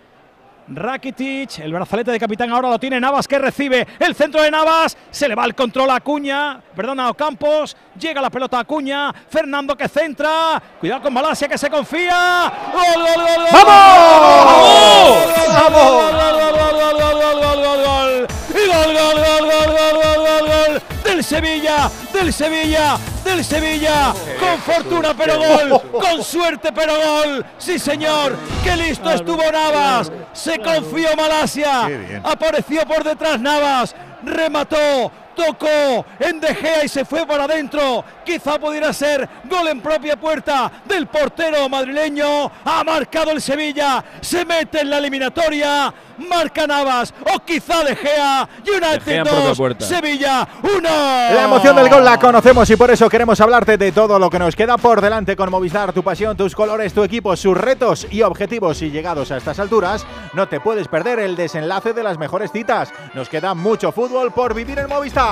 [0.67, 4.95] Rakitic, el brazalete de capitán ahora lo tiene Navas que recibe el centro de Navas,
[5.09, 9.11] se le va el control a Acuña, perdona a Campos, llega la pelota a Acuña,
[9.11, 15.17] Fernando que centra, cuidado con Malasia que se confía, gol, gol, gol, gol, ¡Vamos!
[15.47, 16.13] ¡Vamos!
[21.23, 27.79] Del Sevilla, del Sevilla, del Sevilla, con fortuna pero gol, con suerte pero gol, sí
[27.79, 31.89] señor, qué listo estuvo Navas, se confió Malasia,
[32.23, 38.03] apareció por detrás Navas, remató, tocó en De Gea y se fue para adentro.
[38.25, 42.51] Quizá pudiera ser gol en propia puerta del portero madrileño.
[42.65, 45.93] Ha marcado el Sevilla, se mete en la eliminatoria.
[46.17, 48.47] Marca Navas o quizá De Gea.
[48.59, 50.81] United 2, Sevilla 1.
[50.83, 54.39] La emoción del gol la conocemos y por eso queremos hablarte de todo lo que
[54.39, 58.21] nos queda por delante con Movistar, tu pasión, tus colores, tu equipo, sus retos y
[58.21, 58.81] objetivos.
[58.81, 62.93] Y llegados a estas alturas, no te puedes perder el desenlace de las mejores citas.
[63.13, 65.22] Nos queda mucho fútbol por vivir en Movistar.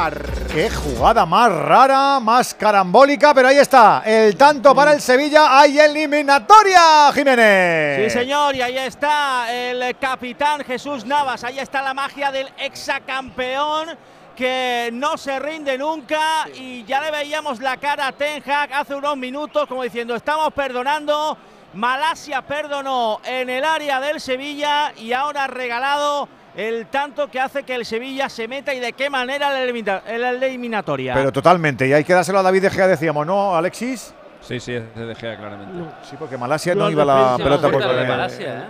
[0.49, 4.01] Qué jugada más rara, más carambólica, pero ahí está.
[4.05, 5.59] El tanto para el Sevilla.
[5.59, 8.13] Hay eliminatoria, Jiménez.
[8.13, 11.43] Sí, señor, y ahí está el capitán Jesús Navas.
[11.43, 13.89] Ahí está la magia del exacampeón
[14.34, 18.95] que no se rinde nunca y ya le veíamos la cara a Ten Hag hace
[18.95, 21.38] unos minutos como diciendo estamos perdonando,
[21.73, 27.63] Malasia perdonó en el área del Sevilla y ahora ha regalado el tanto que hace
[27.63, 31.13] que el Sevilla se meta y de qué manera en la eliminatoria.
[31.13, 34.13] Pero totalmente, y hay que dárselo a David De Gea, decíamos, ¿no, Alexis?
[34.41, 35.73] Sí, sí, es de Gea, claramente.
[36.03, 38.63] Sí, porque Malasia no iba la pelota por Malasia, ¿eh?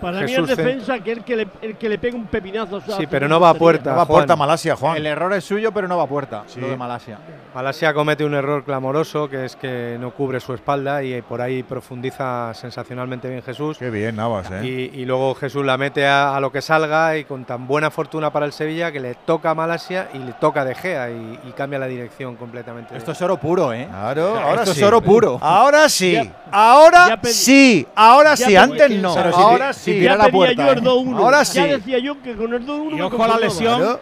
[0.00, 2.80] Para mí es defensa que el que, le, el que le pega un pepinazo.
[2.80, 3.90] Sí, pero no va a puerta.
[3.90, 4.96] No va a puerta Malasia, Juan.
[4.96, 6.44] El error es suyo, pero no va a puerta.
[6.46, 6.60] Sí.
[6.60, 7.18] Lo de Malasia.
[7.54, 11.62] Malasia comete un error clamoroso, que es que no cubre su espalda y por ahí
[11.62, 13.78] profundiza sensacionalmente bien Jesús.
[13.78, 14.64] Qué bien, Navas, ¿eh?
[14.64, 18.46] Y, luego Jesús la mete a, lo que salga y con tan buena fortuna para
[18.46, 21.86] el Sevilla que le toca a Malasia y le toca de Gea y, cambia la
[21.86, 22.94] dirección completamente.
[22.94, 23.86] Esto es oro puro, ¿eh?
[23.88, 25.15] Claro, ahora Esto es oro puro.
[25.40, 29.16] Ahora sí, ahora sí, ahora sí, antes no.
[29.16, 30.00] ahora sí.
[30.00, 31.18] Ya la puerta, yo el 2-1.
[31.18, 31.58] Ahora sí.
[31.58, 33.98] Ya decía yo que con el 2-1 Y ojo a la lesión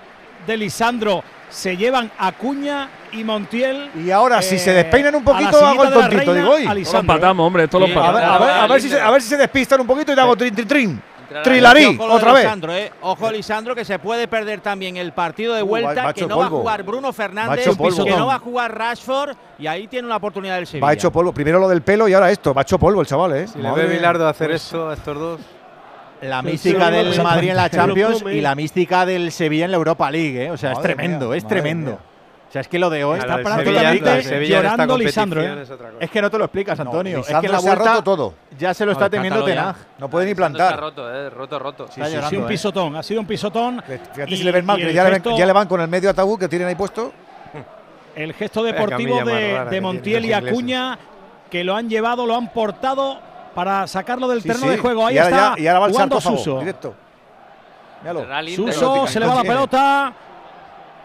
[0.46, 1.22] de Lisandro.
[1.50, 3.88] Se llevan Acuña y Montiel.
[4.04, 6.34] Y ahora, si se despeinan un poquito, hago el tontito.
[6.34, 6.64] Digo, hoy.
[6.64, 8.22] Lo empatamos, hombre, esto lo empatamos.
[8.22, 10.20] A ver, a, ver, si se, a ver si se despistan un poquito y te
[10.20, 11.02] hago trin, trin, trin.
[11.42, 12.46] Trilarí, otra vez.
[12.68, 12.92] Eh.
[13.00, 16.50] Ojo, Lisandro, que se puede perder también el partido de vuelta, que no va a
[16.50, 20.66] jugar Bruno Fernández, que no va a jugar Rashford, y ahí tiene una oportunidad del
[20.66, 20.86] Sevilla.
[20.86, 21.32] Va hecho polvo.
[21.32, 22.54] Primero lo del pelo y ahora esto.
[22.54, 23.48] Va hecho polvo el chaval, ¿eh?
[23.48, 25.40] Si le ve Bilardo hacer pues esto a estos dos.
[26.22, 30.10] La mística del Madrid en la Champions y la mística del Sevilla en la Europa
[30.10, 30.50] League, ¿eh?
[30.50, 31.98] O sea, es tremendo, es tremendo.
[32.54, 35.42] Sea, es que lo de hoy está prácticamente llorando Lisandro.
[35.42, 35.64] ¿eh?
[35.98, 37.18] Es, que no te lo explicas, Antonio.
[37.18, 38.34] es que la vuelta ha roto todo.
[38.56, 39.74] Ya se lo está temiendo Tenag.
[39.98, 40.70] No puede ni plantar.
[40.70, 41.88] Está roto, eh, roto, roto.
[41.90, 43.82] Sí, ha sido un pisotón, ha sido un pisotón.
[43.82, 46.68] Fíjate si le ven mal, que ya, le van con el medio ataúd que tienen
[46.68, 47.12] ahí puesto.
[48.14, 50.96] El gesto deportivo de, Montiel y Acuña,
[51.50, 53.18] que lo han llevado, lo han portado
[53.52, 55.04] para sacarlo del terreno de juego.
[55.04, 55.56] Ahí está.
[55.58, 56.60] y ahora va el salto Suso.
[56.60, 56.94] Directo.
[58.54, 60.14] Suso, se le va la pelota.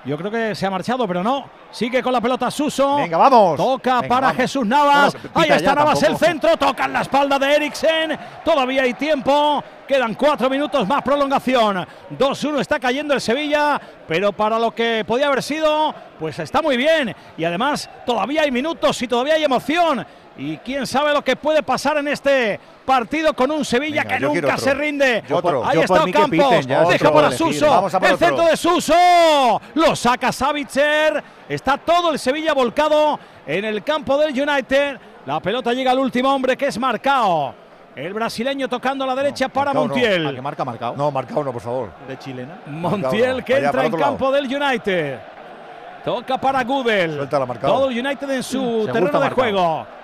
[0.06, 1.46] Yo creo que se ha marchado, pero no.
[1.72, 2.96] Sigue con la pelota Suso.
[2.96, 3.58] Venga, vamos.
[3.58, 5.16] Toca para Jesús Navas.
[5.34, 6.56] Ahí está Navas el centro.
[6.58, 8.18] Toca en la espalda de Eriksen.
[8.44, 9.64] Todavía hay tiempo.
[9.88, 11.86] Quedan cuatro minutos más prolongación.
[12.18, 13.80] 2-1 está cayendo el Sevilla.
[14.08, 17.14] Pero para lo que podía haber sido, pues está muy bien.
[17.38, 20.06] Y además, todavía hay minutos y todavía hay emoción.
[20.40, 24.58] Y quién sabe lo que puede pasar en este partido con un Sevilla que nunca
[24.58, 25.22] se rinde.
[25.66, 32.14] Ahí está Campos, deja para Suso, el centro de Suso, lo saca Savitzer, está todo
[32.14, 34.98] el Sevilla volcado en el campo del United.
[35.26, 37.54] La pelota llega al último hombre que es Marcao.
[37.94, 40.24] El brasileño tocando a la derecha para Montiel.
[40.24, 40.34] No.
[40.34, 40.96] que marca Marcao?
[40.96, 41.90] No, Marcao no, por favor.
[42.08, 42.60] De chilena.
[42.68, 45.20] Montiel que entra en campo del United.
[46.06, 47.28] Toca para Gudel.
[47.60, 49.99] Todo el United en su terreno de juego.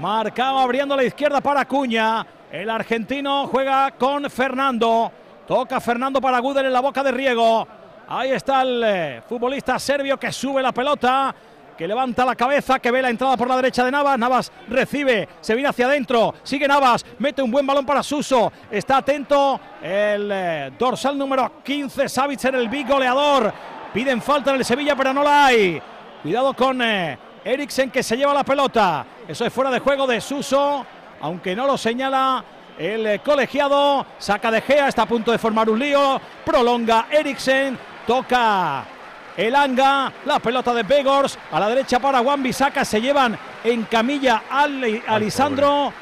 [0.00, 2.26] Marcado abriendo la izquierda para Cuña.
[2.50, 5.12] El argentino juega con Fernando.
[5.46, 7.66] Toca Fernando para Gudel en la boca de Riego.
[8.08, 11.34] Ahí está el eh, futbolista serbio que sube la pelota,
[11.78, 14.18] que levanta la cabeza, que ve la entrada por la derecha de Navas.
[14.18, 18.52] Navas recibe, se viene hacia adentro, sigue Navas, mete un buen balón para Suso.
[18.70, 23.52] Está atento el eh, dorsal número 15, Savitzer, el big goleador.
[23.92, 25.80] Piden falta en el Sevilla, pero no la hay.
[26.22, 29.04] Cuidado con eh, Eriksen que se lleva la pelota.
[29.28, 30.86] Eso es fuera de juego de Suso.
[31.20, 32.44] aunque no lo señala
[32.78, 34.06] el colegiado.
[34.18, 36.20] Saca de Gea, está a punto de formar un lío.
[36.44, 38.84] Prolonga Eriksen, toca
[39.36, 43.82] el Anga, la pelota de Begors, a la derecha para Juan Bisaca, se llevan en
[43.84, 45.92] camilla al Alisandro.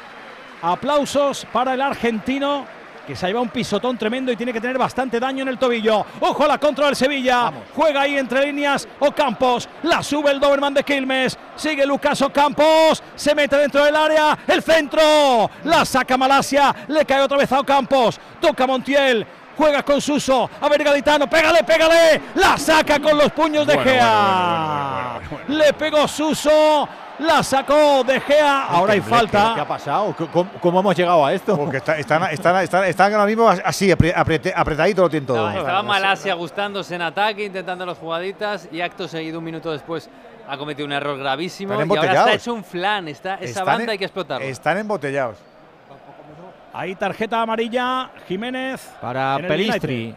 [0.61, 2.65] Aplausos para el argentino
[3.05, 6.05] que se lleva un pisotón tremendo y tiene que tener bastante daño en el tobillo.
[6.19, 7.51] Ojo a la contra del Sevilla.
[7.75, 9.67] Juega ahí entre líneas Ocampos.
[9.83, 11.37] La sube el Doberman de Quilmes.
[11.55, 13.03] Sigue Lucas Ocampos.
[13.15, 14.37] Se mete dentro del área.
[14.47, 15.49] El centro.
[15.65, 16.73] La saca Malasia.
[16.87, 18.19] Le cae otra vez a Ocampos.
[18.39, 19.25] Toca Montiel.
[19.57, 20.49] Juega con Suso.
[20.59, 21.29] A ver, Gaditano.
[21.29, 22.21] Pégale, pégale.
[22.35, 25.19] La saca con los puños de Gea.
[25.47, 26.87] Le pegó Suso.
[27.19, 28.63] La sacó De Gea.
[28.63, 29.53] Ahora hay falta.
[29.55, 30.15] ¿Qué ha pasado?
[30.59, 31.55] ¿Cómo, hemos llegado a esto?
[31.55, 32.23] Porque están, están,
[32.63, 35.49] están, están, ahora mismo así, apretadito lo tienen todo.
[35.49, 40.09] estaba Malasia gustándose en ataque, intentando las jugaditas y acto seguido, un minuto después,
[40.47, 41.73] ha cometido un error gravísimo.
[41.73, 43.07] Y ahora está hecho un flan.
[43.07, 44.45] Está, esa banda hay que explotarlo.
[44.45, 45.52] Están embotellados.
[46.73, 48.95] Ahí tarjeta amarilla, Jiménez.
[48.99, 50.15] Para Pelistri.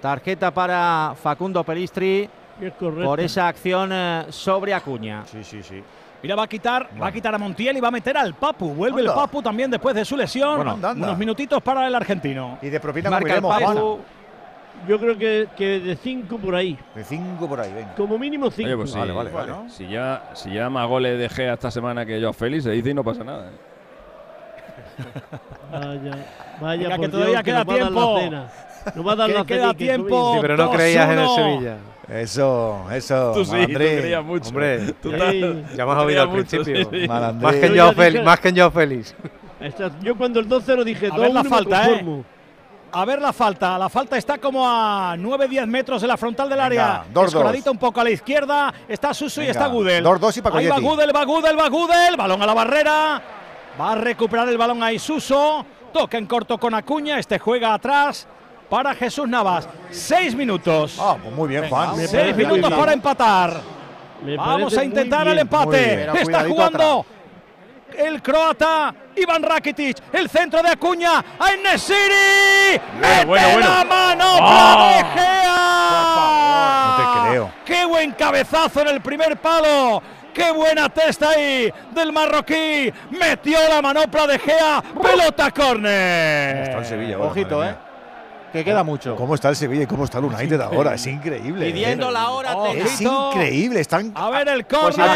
[0.00, 2.28] Tarjeta para Facundo Pelistri
[2.80, 5.24] por esa acción eh, sobre Acuña.
[5.26, 5.82] Sí, sí, sí.
[6.22, 8.70] Mira, va a quitar, va a quitar a Montiel y va a meter al Papu.
[8.74, 10.66] Vuelve el Papu también después de su lesión.
[10.66, 12.58] Unos minutitos para el argentino.
[12.62, 14.00] Y de propina Marca el Papu.
[14.86, 16.78] Yo creo que, que de 5 por ahí.
[16.94, 17.94] De 5 por ahí, venga.
[17.94, 18.76] Como mínimo 5.
[18.76, 19.52] Pues vale, vale, vale.
[19.68, 22.90] Si, ya, si ya más goles de Gea esta semana que yo Félix, se dice
[22.90, 23.48] y no pasa nada.
[23.48, 23.68] ¿eh?
[25.70, 26.26] Vaya,
[26.60, 28.20] vaya, que todavía queda tiempo.
[28.94, 30.34] No va a dar que la queda tiempo.
[30.34, 31.76] Sí, pero no creías en el Sevilla.
[32.08, 33.32] Eso, eso.
[33.34, 33.74] Tú sí, Malandrín.
[33.74, 34.48] tú creías mucho.
[34.48, 36.76] Hombre, tú ya me has oído al principio.
[36.76, 37.08] Sí, sí.
[37.08, 38.24] Más que yo, Félix.
[38.24, 39.14] Más que yo, Félix.
[40.02, 42.24] Yo cuando el 2-0 dije, a ver la falta, eh.
[42.90, 43.76] A ver la falta.
[43.76, 47.04] La falta está como a 9-10 metros de la frontal del área.
[47.12, 48.72] Dos, Escoradita un poco a la izquierda.
[48.88, 50.02] Está Suso y está Gudel.
[50.02, 52.16] Dos, dos y Paco Ahí va Gudel, va Gudel, va Gudel.
[52.16, 53.22] Balón a la barrera.
[53.80, 55.64] Va a recuperar el balón ahí Suso.
[55.92, 57.18] Toca en corto con Acuña.
[57.18, 58.26] Este juega atrás
[58.68, 59.68] para Jesús Navas.
[59.90, 60.98] Seis minutos.
[61.00, 61.96] Ah, pues muy bien, Juan.
[61.96, 63.60] Seis minutos para empatar.
[64.36, 66.08] Vamos a intentar el empate.
[66.20, 67.06] Está jugando
[67.96, 69.98] el croata Iván Rakitic.
[70.12, 72.80] El centro de Acuña a Enesiri.
[73.00, 73.68] ¡Mete bueno, bueno.
[73.68, 74.90] la mano ¡Oh!
[76.88, 77.50] No te creo.
[77.64, 80.02] ¡Qué buen cabezazo en el primer palo!
[80.32, 82.92] ¡Qué buena testa ahí del marroquí!
[83.10, 84.82] Metió la manopla de Gea.
[85.02, 86.62] Pelota córner.
[86.64, 87.66] Está el Sevilla, ahora, Ojito, ¿eh?
[87.66, 87.78] mía.
[88.52, 89.14] Que queda mucho.
[89.16, 90.94] ¿Cómo está el Sevilla y cómo está el United ahora?
[90.94, 91.66] Es increíble.
[91.70, 92.12] Pidiendo ¿eh?
[92.12, 93.30] la hora, Es Ojito.
[93.32, 93.80] increíble.
[93.80, 95.10] Están A ver el Pues córner.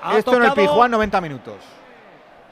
[0.00, 1.56] Ha Esto en el Pijuán, 90 minutos.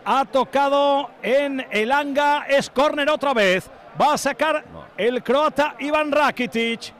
[0.05, 2.47] Ha tocado en el Anga.
[2.49, 3.69] Es córner otra vez.
[4.01, 4.65] Va a sacar
[4.97, 6.93] el croata Iván Rakitic.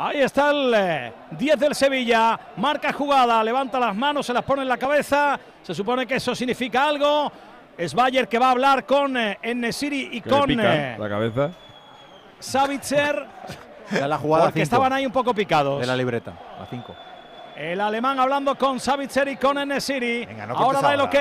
[0.00, 2.38] Ahí está el eh, 10 del Sevilla.
[2.56, 3.42] Marca jugada.
[3.42, 5.38] Levanta las manos, se las pone en la cabeza.
[5.60, 7.32] Se supone que eso significa algo.
[7.76, 11.08] Es Bayer que va a hablar con eh, Enesiri y Que le con eh, la
[11.08, 11.50] cabeza.
[12.38, 13.26] Savitzer.
[13.90, 15.80] La jugada porque cinco estaban ahí un poco picados.
[15.80, 16.32] de la libreta.
[16.60, 16.94] A 5.
[17.56, 20.26] El alemán hablando con Savitzer y con Enesiri.
[20.46, 21.14] no ahora da el ok.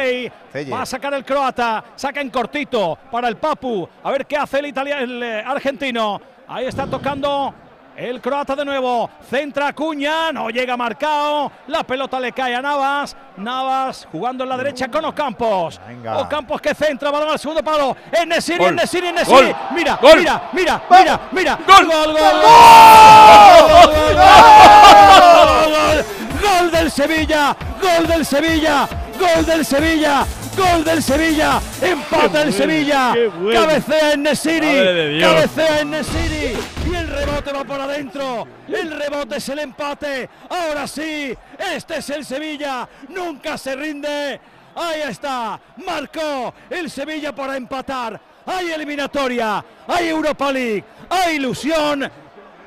[0.71, 1.83] Va a sacar el croata.
[1.95, 3.89] Saca en cortito para el Papu.
[4.03, 6.21] A ver qué hace el, italia- el eh, argentino.
[6.47, 7.53] Ahí está tocando
[7.97, 9.09] el croata de nuevo.
[9.29, 10.31] Centra Cuña.
[10.31, 11.51] No llega marcado.
[11.67, 13.15] La pelota le cae a Navas.
[13.37, 15.81] Navas jugando en la derecha con Ocampos.
[15.87, 16.19] Venga.
[16.19, 17.11] Ocampos que centra.
[17.11, 17.97] Balón al segundo palo.
[18.11, 18.63] Enesiri.
[18.63, 19.53] Enesiri, Enesiri.
[19.73, 20.19] Mira, Gol.
[20.19, 21.57] mira, mira, mira, mira.
[21.65, 21.85] Gol.
[21.87, 22.13] Gol, gol.
[22.13, 22.31] Gol,
[23.67, 26.05] gol, gol, gol.
[26.41, 28.87] Gol del Sevilla, gol del Sevilla,
[29.19, 30.25] gol del Sevilla,
[30.57, 33.59] gol del Sevilla, empata el Sevilla, bueno.
[33.61, 36.57] cabecea en Nesiri, cabecea en Nesiri.
[36.91, 42.09] Y el rebote va por adentro, el rebote es el empate, ahora sí, este es
[42.09, 44.41] el Sevilla, nunca se rinde,
[44.75, 52.09] ahí está, marcó el Sevilla para empatar, hay eliminatoria, hay Europa League, hay ilusión,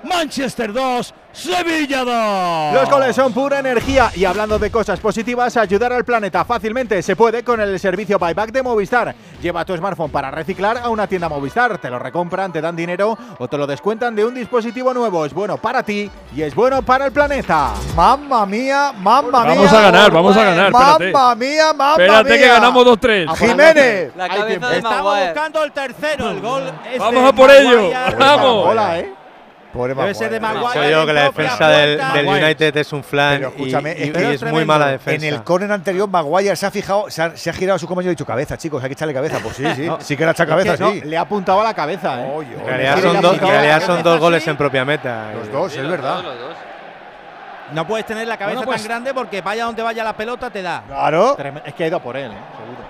[0.05, 2.75] Manchester 2, Sevilla 2.
[2.75, 7.15] Los goles son pura energía y hablando de cosas positivas, ayudar al planeta fácilmente se
[7.15, 9.15] puede con el servicio buyback de Movistar.
[9.41, 13.17] Lleva tu smartphone para reciclar a una tienda Movistar, te lo recompran, te dan dinero
[13.39, 15.25] o te lo descuentan de un dispositivo nuevo.
[15.25, 17.75] Es bueno para ti y es bueno para el planeta.
[17.95, 19.55] Mamma mía, mamma mía.
[19.55, 21.13] Vamos a ganar, vamos a ganar, espérate.
[21.13, 22.39] Mamma mía, mamma Espérate mía.
[22.39, 23.37] que ganamos 2-3.
[23.37, 24.13] Jiménez.
[24.17, 26.31] La cabeza de Estamos buscando el tercero.
[26.31, 26.63] El gol
[26.93, 27.91] es Vamos de a por ello.
[28.19, 28.67] Vamos.
[28.67, 29.20] Hola, ¿eh?
[29.73, 30.91] Pobre Debe ser de Maguire.
[30.91, 32.27] Yo que la en defensa del, del.
[32.27, 34.93] United es un flan Pero y- escúchame, y, es y que es muy mala En
[34.93, 35.27] defensa.
[35.29, 38.11] el córner anterior, Maguire se ha fijado, se ha, se ha girado a su compañero
[38.11, 39.39] y ha dicho cabeza, chicos, hay que echarle cabeza.
[39.43, 41.01] Pues sí, sí, No, sí que le ha echado Es que cabeza, no, sí.
[41.03, 42.33] le ha apuntado a la cabeza, ¿eh?
[42.35, 43.53] Oye, En realidad son, dos- en picado.
[43.53, 45.33] realidad ¿Qué son dos goles en propia meta.
[45.35, 46.23] Los dos, es verdad.
[46.23, 46.57] Los dos.
[47.73, 50.51] No puedes tener la cabeza Bueno, pues- tan grande porque vaya donde vaya la pelota
[50.51, 50.83] te da.
[50.89, 51.37] Claro.
[51.65, 52.35] Es que ha ido por él, ¿eh?
[52.57, 52.81] seguro.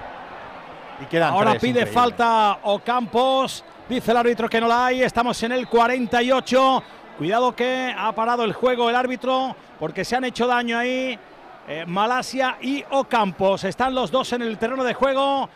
[1.03, 1.93] Y quedan Ahora tres, pide increíble.
[1.93, 3.65] falta Ocampos.
[3.91, 5.03] Dice el árbitro que no la hay.
[5.03, 6.83] Estamos en el 48.
[7.19, 11.19] Cuidado que ha parado el juego el árbitro porque se han hecho daño ahí.
[11.67, 13.65] eh, Malasia y Ocampos.
[13.65, 15.49] Están los dos en el terreno de juego.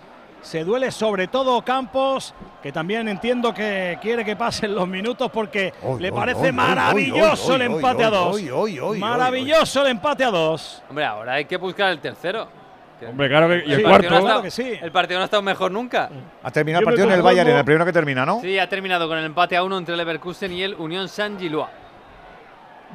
[0.43, 5.73] Se duele sobre todo Ocampos, que también entiendo que quiere que pasen los minutos porque
[5.85, 8.35] Oy, le oy, parece oy, oy, maravilloso oy, el oy, empate a dos.
[8.35, 10.83] oy, oy, oy, Maravilloso el empate a dos.
[10.91, 12.49] Hombre, ahora hay que buscar el tercero.
[13.05, 14.09] Que- Hombre, claro que- y el partido cuarto.
[14.11, 14.79] no ha Claro estado- que sí.
[14.83, 16.11] El partido no ha estado mejor nunca.
[16.43, 18.41] Ha terminado el partido en el Bayern, en el primero que termina, ¿no?
[18.41, 21.69] Sí, ha terminado con el empate a uno entre Leverkusen y el Unión Saint-Gillois.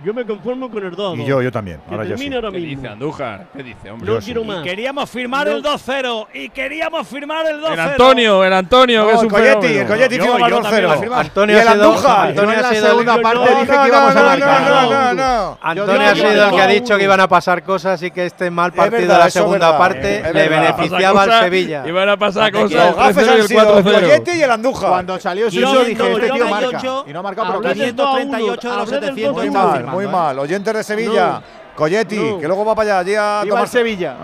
[0.04, 1.20] Yo me conformo con el 2.
[1.20, 1.82] Y yo, yo también.
[1.88, 2.34] Que Ahora yo sí.
[2.34, 2.82] ahora ¿Qué mismo.
[2.82, 3.48] dice Andújar?
[3.54, 4.08] ¿Qué dice, hombre?
[4.08, 4.26] No Yo sí.
[4.26, 4.64] quiero Y más.
[4.64, 5.54] queríamos firmar No.
[5.58, 6.28] el 2-0.
[6.34, 7.74] Y queríamos firmar el 2-0.
[7.74, 9.82] El Antonio, el Antonio, que No, es el un Coyetti, fenómeno.
[9.82, 11.00] el Coyetti yo el también la 2-0.
[11.00, 11.16] firmo.
[11.16, 12.28] Antonio y el Andújar.
[12.30, 14.14] Antonio en ha la sido el segunda que- parte no, dije No, que no, íbamos
[14.16, 14.62] no, a no, marcar.
[14.62, 15.58] no, no, no.
[15.62, 18.26] Antonio ha que sido el que ha dicho que iban a pasar cosas y que
[18.26, 21.84] este mal partido de la es segunda parte es le beneficiaba al Sevilla.
[21.86, 22.96] Y van a pasar Los cosas.
[22.96, 24.00] gafes 3-0 y han el sido el 4-0.
[24.00, 24.90] Coyetti y el Andújar.
[24.90, 26.82] Cuando salió Y yo- dije, no, este tío no, marca.
[27.06, 27.80] Y no ha marcado, pero Hablé casi.
[27.80, 29.89] del 538 de los Hablé del 700 Muy dos a uno.
[29.90, 30.40] Mal, muy mal.
[30.40, 31.42] Oyentes de Sevilla.
[31.76, 32.40] Coyetti, No.
[32.40, 34.16] que luego va para allá allí a Viva tomar el Sevilla.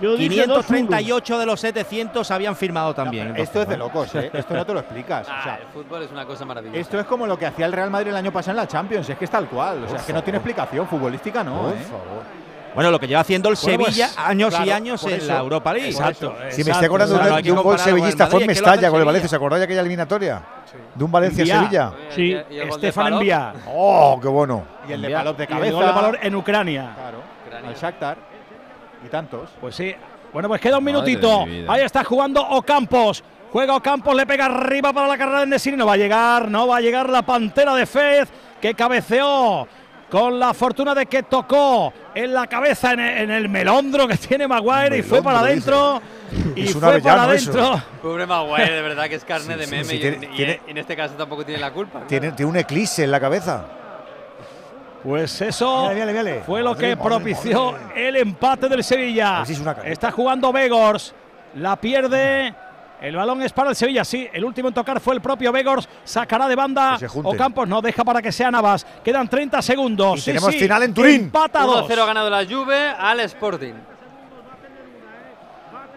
[0.00, 3.34] Yo dije 538 de los 700 habían firmado también.
[3.36, 4.30] Esto es de locos, ¿eh?
[4.32, 5.28] Esto no te lo explicas.
[5.28, 6.80] O Ah, sea, el fútbol es una cosa maravillosa.
[6.80, 9.10] esto es como lo que hacía el Real Madrid el año pasado en la Champions.
[9.10, 9.84] Es que es tal cual.
[9.84, 10.86] O sea, es que no tiene explicación.
[10.88, 11.76] Futbolística no, Por ¿eh?
[11.82, 12.22] favor.
[12.74, 15.38] Bueno, lo que lleva haciendo el Bueno, pues, Sevilla años y años en eso, la
[15.38, 15.90] Europa League.
[15.90, 16.36] Exacto.
[16.50, 19.04] Si me estoy acordando Claro, de, un gol sevillista, fue en Mestalla con el Sevilla.
[19.04, 19.28] Valencia.
[19.28, 20.42] ¿Se acordáis de aquella eliminatoria?
[20.94, 21.92] De un Valencia-Sevilla.
[22.10, 22.36] Sí.
[22.50, 23.20] Y el Estefan Palop.
[23.20, 23.52] Envía.
[23.66, 24.64] ¡Oh, qué bueno!
[24.88, 25.10] Y el de.
[25.10, 25.92] Palop de Y el gol de cabeza.
[25.92, 26.92] valor en Ucrania.
[26.94, 27.22] Claro.
[27.66, 28.18] Al Shakhtar.
[29.04, 29.50] Y tantos.
[29.60, 29.94] Pues sí.
[30.32, 31.44] Bueno, pues queda un Madre minutito.
[31.68, 33.24] Ahí está jugando Ocampos.
[33.50, 35.76] Juega Ocampos, le pega arriba para la carrera de Nesiri.
[35.76, 38.28] No va a llegar, no va a llegar la pantera de Fez
[38.60, 39.66] que cabeceó
[40.10, 44.16] con la fortuna de que tocó en la cabeza en el, en el melondro que
[44.16, 46.02] tiene Maguire y fue para adentro.
[46.56, 47.80] Y Es un fue para adentro.
[48.02, 50.60] Pobre Maguire, de verdad que es carne de meme sí, y, tiene- en, y tiene-
[50.66, 52.00] en este caso tampoco tiene la culpa.
[52.06, 53.64] Tiene, tiene un eclipse en la cabeza.
[55.02, 55.90] Pues eso
[56.44, 58.08] fue lo Madre, que madre, propició madre.
[58.08, 59.38] el empate del Sevilla.
[59.38, 59.92] ver si es una careta.
[59.92, 61.14] Está jugando Vegors,
[61.54, 62.54] la pierde.
[63.00, 64.28] El balón es para el Sevilla, sí.
[64.32, 65.88] El último en tocar fue el propio Vegors.
[66.04, 66.98] Sacará de banda.
[67.08, 67.34] Junten.
[67.34, 68.86] Ocampos no deja para que sea Navas.
[69.02, 70.18] Quedan 30 segundos.
[70.18, 70.58] Y Sí, tenemos sí.
[70.60, 71.20] final en Turín.
[71.22, 71.90] Empata 1-0 dos.
[71.98, 73.72] ha ganado la Juve al Sporting.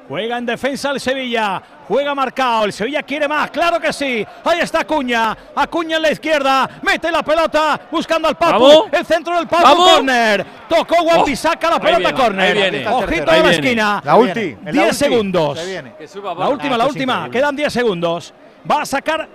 [0.07, 1.61] Juega en defensa el Sevilla.
[1.87, 2.65] Juega marcado.
[2.65, 3.49] El Sevilla quiere más.
[3.51, 4.25] Claro que sí.
[4.43, 5.35] Ahí está Acuña.
[5.55, 6.69] Acuña en la izquierda.
[6.81, 7.79] Mete la pelota.
[7.89, 8.67] Buscando al Papu.
[8.67, 8.85] Vamos.
[8.91, 9.63] El centro del Papu.
[9.63, 9.89] Vamos.
[9.93, 10.45] Corner.
[10.67, 11.33] Tocó Wambi.
[11.33, 11.35] Oh.
[11.35, 11.97] Saca la pelota.
[11.99, 12.87] viene, corner.
[12.87, 13.49] Ojito a la viene.
[13.51, 14.01] esquina.
[14.03, 14.57] La ulti.
[14.63, 14.95] la 10 ulti.
[14.95, 15.59] segundos.
[15.59, 15.83] Se
[16.21, 17.29] La última, la esto es última.
[17.29, 18.33] Quedan 10 segundos.
[18.69, 19.27] Va a sacar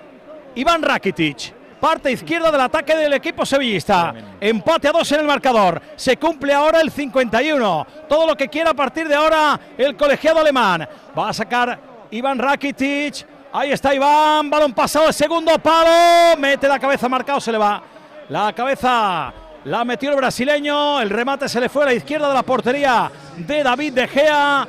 [0.54, 1.57] Iván Rakitic.
[1.80, 4.12] Parte izquierda del ataque del equipo sevillista.
[4.40, 5.80] Empate a dos en el marcador.
[5.94, 7.86] Se cumple ahora el 51.
[8.08, 10.88] Todo lo que quiera a partir de ahora el colegiado alemán.
[11.16, 11.78] Va a sacar
[12.10, 13.24] Iván Rakitic.
[13.52, 14.50] Ahí está Iván.
[14.50, 16.36] Balón pasado el segundo palo.
[16.38, 17.40] Mete la cabeza marcado.
[17.40, 17.80] Se le va.
[18.28, 19.32] La cabeza
[19.64, 21.00] la metió el brasileño.
[21.00, 24.66] El remate se le fue a la izquierda de la portería de David De Gea.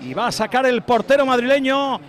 [0.00, 2.00] Y va a sacar el portero madrileño.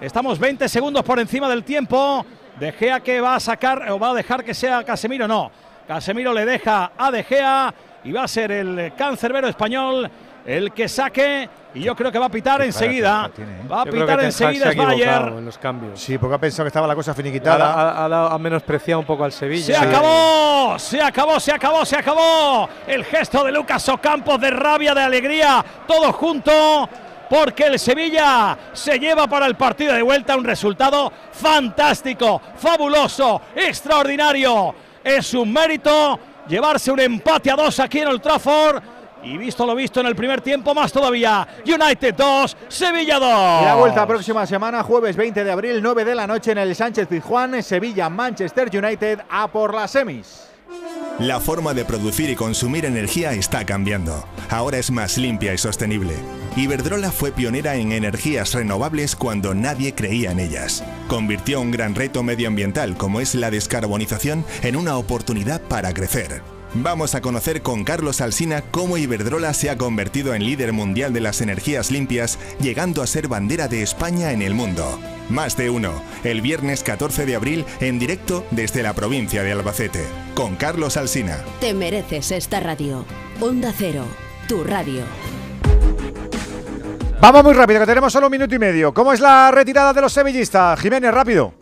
[0.00, 2.26] Estamos 20 segundos por encima del tiempo.
[2.58, 5.26] De Gea que va a sacar o va a dejar que sea Casemiro.
[5.26, 5.50] No.
[5.88, 7.74] Casemiro le deja a De Gea
[8.04, 10.10] y va a ser el cancerbero español
[10.46, 11.48] el que saque.
[11.74, 13.28] Y yo creo que va a pitar enseguida.
[13.34, 13.62] tiene, ¿eh?
[13.68, 15.22] Va a Yo pitar se enseguida Bayer.
[15.38, 16.00] en los cambios.
[16.00, 17.72] Sí, porque ha pensado que estaba la cosa finiquitada.
[18.04, 19.76] ha- ha menospreciado un poco al Sevilla.
[19.80, 22.68] Se acabó, se acabó, se acabó, se acabó.
[22.86, 26.88] El gesto de Lucas Ocampos de rabia, de alegría, todo junto.
[27.28, 34.74] Porque el Sevilla se lleva para el partido de vuelta un resultado fantástico, fabuloso, extraordinario.
[35.02, 36.18] Es un mérito
[36.48, 38.82] llevarse un empate a dos aquí en Old Trafford.
[39.22, 41.48] Y visto lo visto en el primer tiempo, más todavía.
[41.64, 43.62] United 2, Sevilla 2.
[43.62, 46.74] Y la vuelta próxima semana, jueves 20 de abril, 9 de la noche en el
[46.74, 50.53] Sánchez Pizjuán, Sevilla, Manchester United, a por las semis.
[51.20, 54.26] La forma de producir y consumir energía está cambiando.
[54.50, 56.14] Ahora es más limpia y sostenible.
[56.56, 60.82] Iberdrola fue pionera en energías renovables cuando nadie creía en ellas.
[61.06, 66.53] Convirtió un gran reto medioambiental como es la descarbonización en una oportunidad para crecer.
[66.76, 71.20] Vamos a conocer con Carlos Alsina cómo Iberdrola se ha convertido en líder mundial de
[71.20, 74.98] las energías limpias, llegando a ser bandera de España en el mundo.
[75.28, 75.92] Más de uno,
[76.24, 81.38] el viernes 14 de abril en directo desde la provincia de Albacete, con Carlos Alsina.
[81.60, 83.04] Te mereces esta radio.
[83.40, 84.04] Onda Cero,
[84.48, 85.02] tu radio.
[87.20, 88.92] Vamos muy rápido, que tenemos solo un minuto y medio.
[88.92, 90.80] ¿Cómo es la retirada de los sevillistas?
[90.80, 91.54] Jiménez, rápido.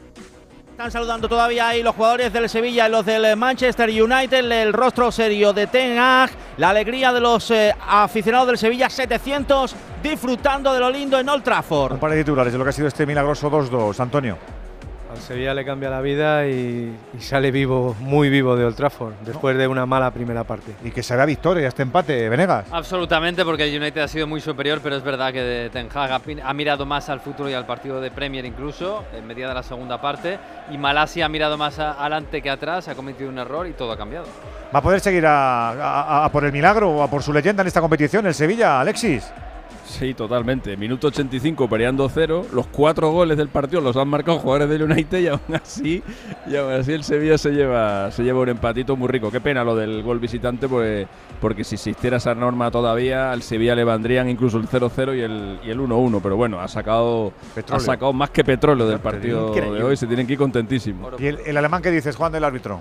[0.82, 5.12] Están saludando todavía ahí los jugadores del Sevilla y los del Manchester United, el rostro
[5.12, 10.80] serio de Ten Hag, la alegría de los eh, aficionados del Sevilla 700 disfrutando de
[10.80, 11.92] lo lindo en Old Trafford.
[11.92, 14.36] Un par de titulares de lo que ha sido este milagroso 2-2, Antonio.
[15.12, 19.58] Al Sevilla le cambia la vida y, sale vivo, muy vivo de Old Trafford, después
[19.58, 20.72] de una mala primera parte.
[20.82, 22.64] Y que se vea victoria este empate, Venegas.
[22.70, 26.54] Absolutamente, porque el United ha sido muy superior, pero es verdad que Ten Hag ha,
[26.54, 30.00] mirado más al futuro y al partido de Premier incluso, en media de la segunda
[30.00, 30.38] parte,
[30.70, 33.98] y Malasia ha mirado más adelante que atrás, ha cometido un error y todo ha
[33.98, 34.24] cambiado.
[34.74, 37.82] ¿Va a poder seguir a por el milagro o a por su leyenda en esta
[37.82, 39.30] competición, el Sevilla, Alexis?
[39.98, 40.74] Sí, totalmente.
[40.76, 42.46] Minuto 85, peleando cero.
[42.52, 46.02] Los cuatro goles del partido los han marcado jugadores del United y aún así,
[46.46, 49.30] y aún así el Sevilla se lleva, se lleva un empatito muy rico.
[49.30, 51.06] Qué pena lo del gol visitante, pues,
[51.40, 55.60] porque si existiera esa norma todavía, al Sevilla le vendrían incluso el 0-0 y el,
[55.62, 56.20] y el 1-1.
[56.22, 57.34] Pero bueno, ha sacado,
[57.70, 59.96] ha sacado más que petróleo del partido de hoy.
[59.96, 61.20] Se tienen que ir contentísimos.
[61.20, 62.80] ¿Y el, el alemán que dices, Juan, del árbitro?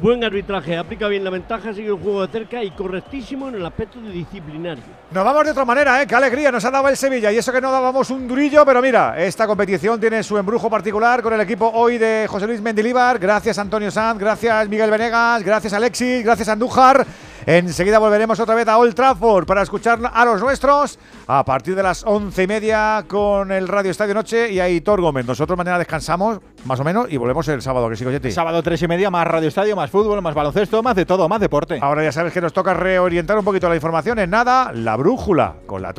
[0.00, 3.64] Buen arbitraje, aplica bien la ventaja, sigue el juego de cerca y correctísimo en el
[3.64, 4.82] aspecto de disciplinario.
[5.12, 6.06] Nos vamos de otra manera, ¿eh?
[6.06, 7.30] Qué alegría nos ha dado el Sevilla.
[7.30, 11.22] Y eso que no dábamos un durillo, pero mira, esta competición tiene su embrujo particular
[11.22, 13.20] con el equipo hoy de José Luis Mendilíbar.
[13.20, 17.06] Gracias Antonio Sanz, gracias Miguel Venegas, gracias Alexis, gracias Andújar.
[17.46, 21.82] Enseguida volveremos otra vez a Old Trafford para escuchar a los nuestros a partir de
[21.82, 25.26] las once y media con el Radio Estadio Noche y ahí Tor Gómez.
[25.26, 28.30] Nosotros mañana descansamos, más o menos, y volvemos el sábado, que sigo Yeti.
[28.30, 31.40] Sábado tres y media, más Radio Estadio, más fútbol, más baloncesto, más de todo, más
[31.40, 31.78] deporte.
[31.82, 35.56] Ahora ya sabes que nos toca reorientar un poquito la información en nada, la brújula
[35.66, 35.92] con la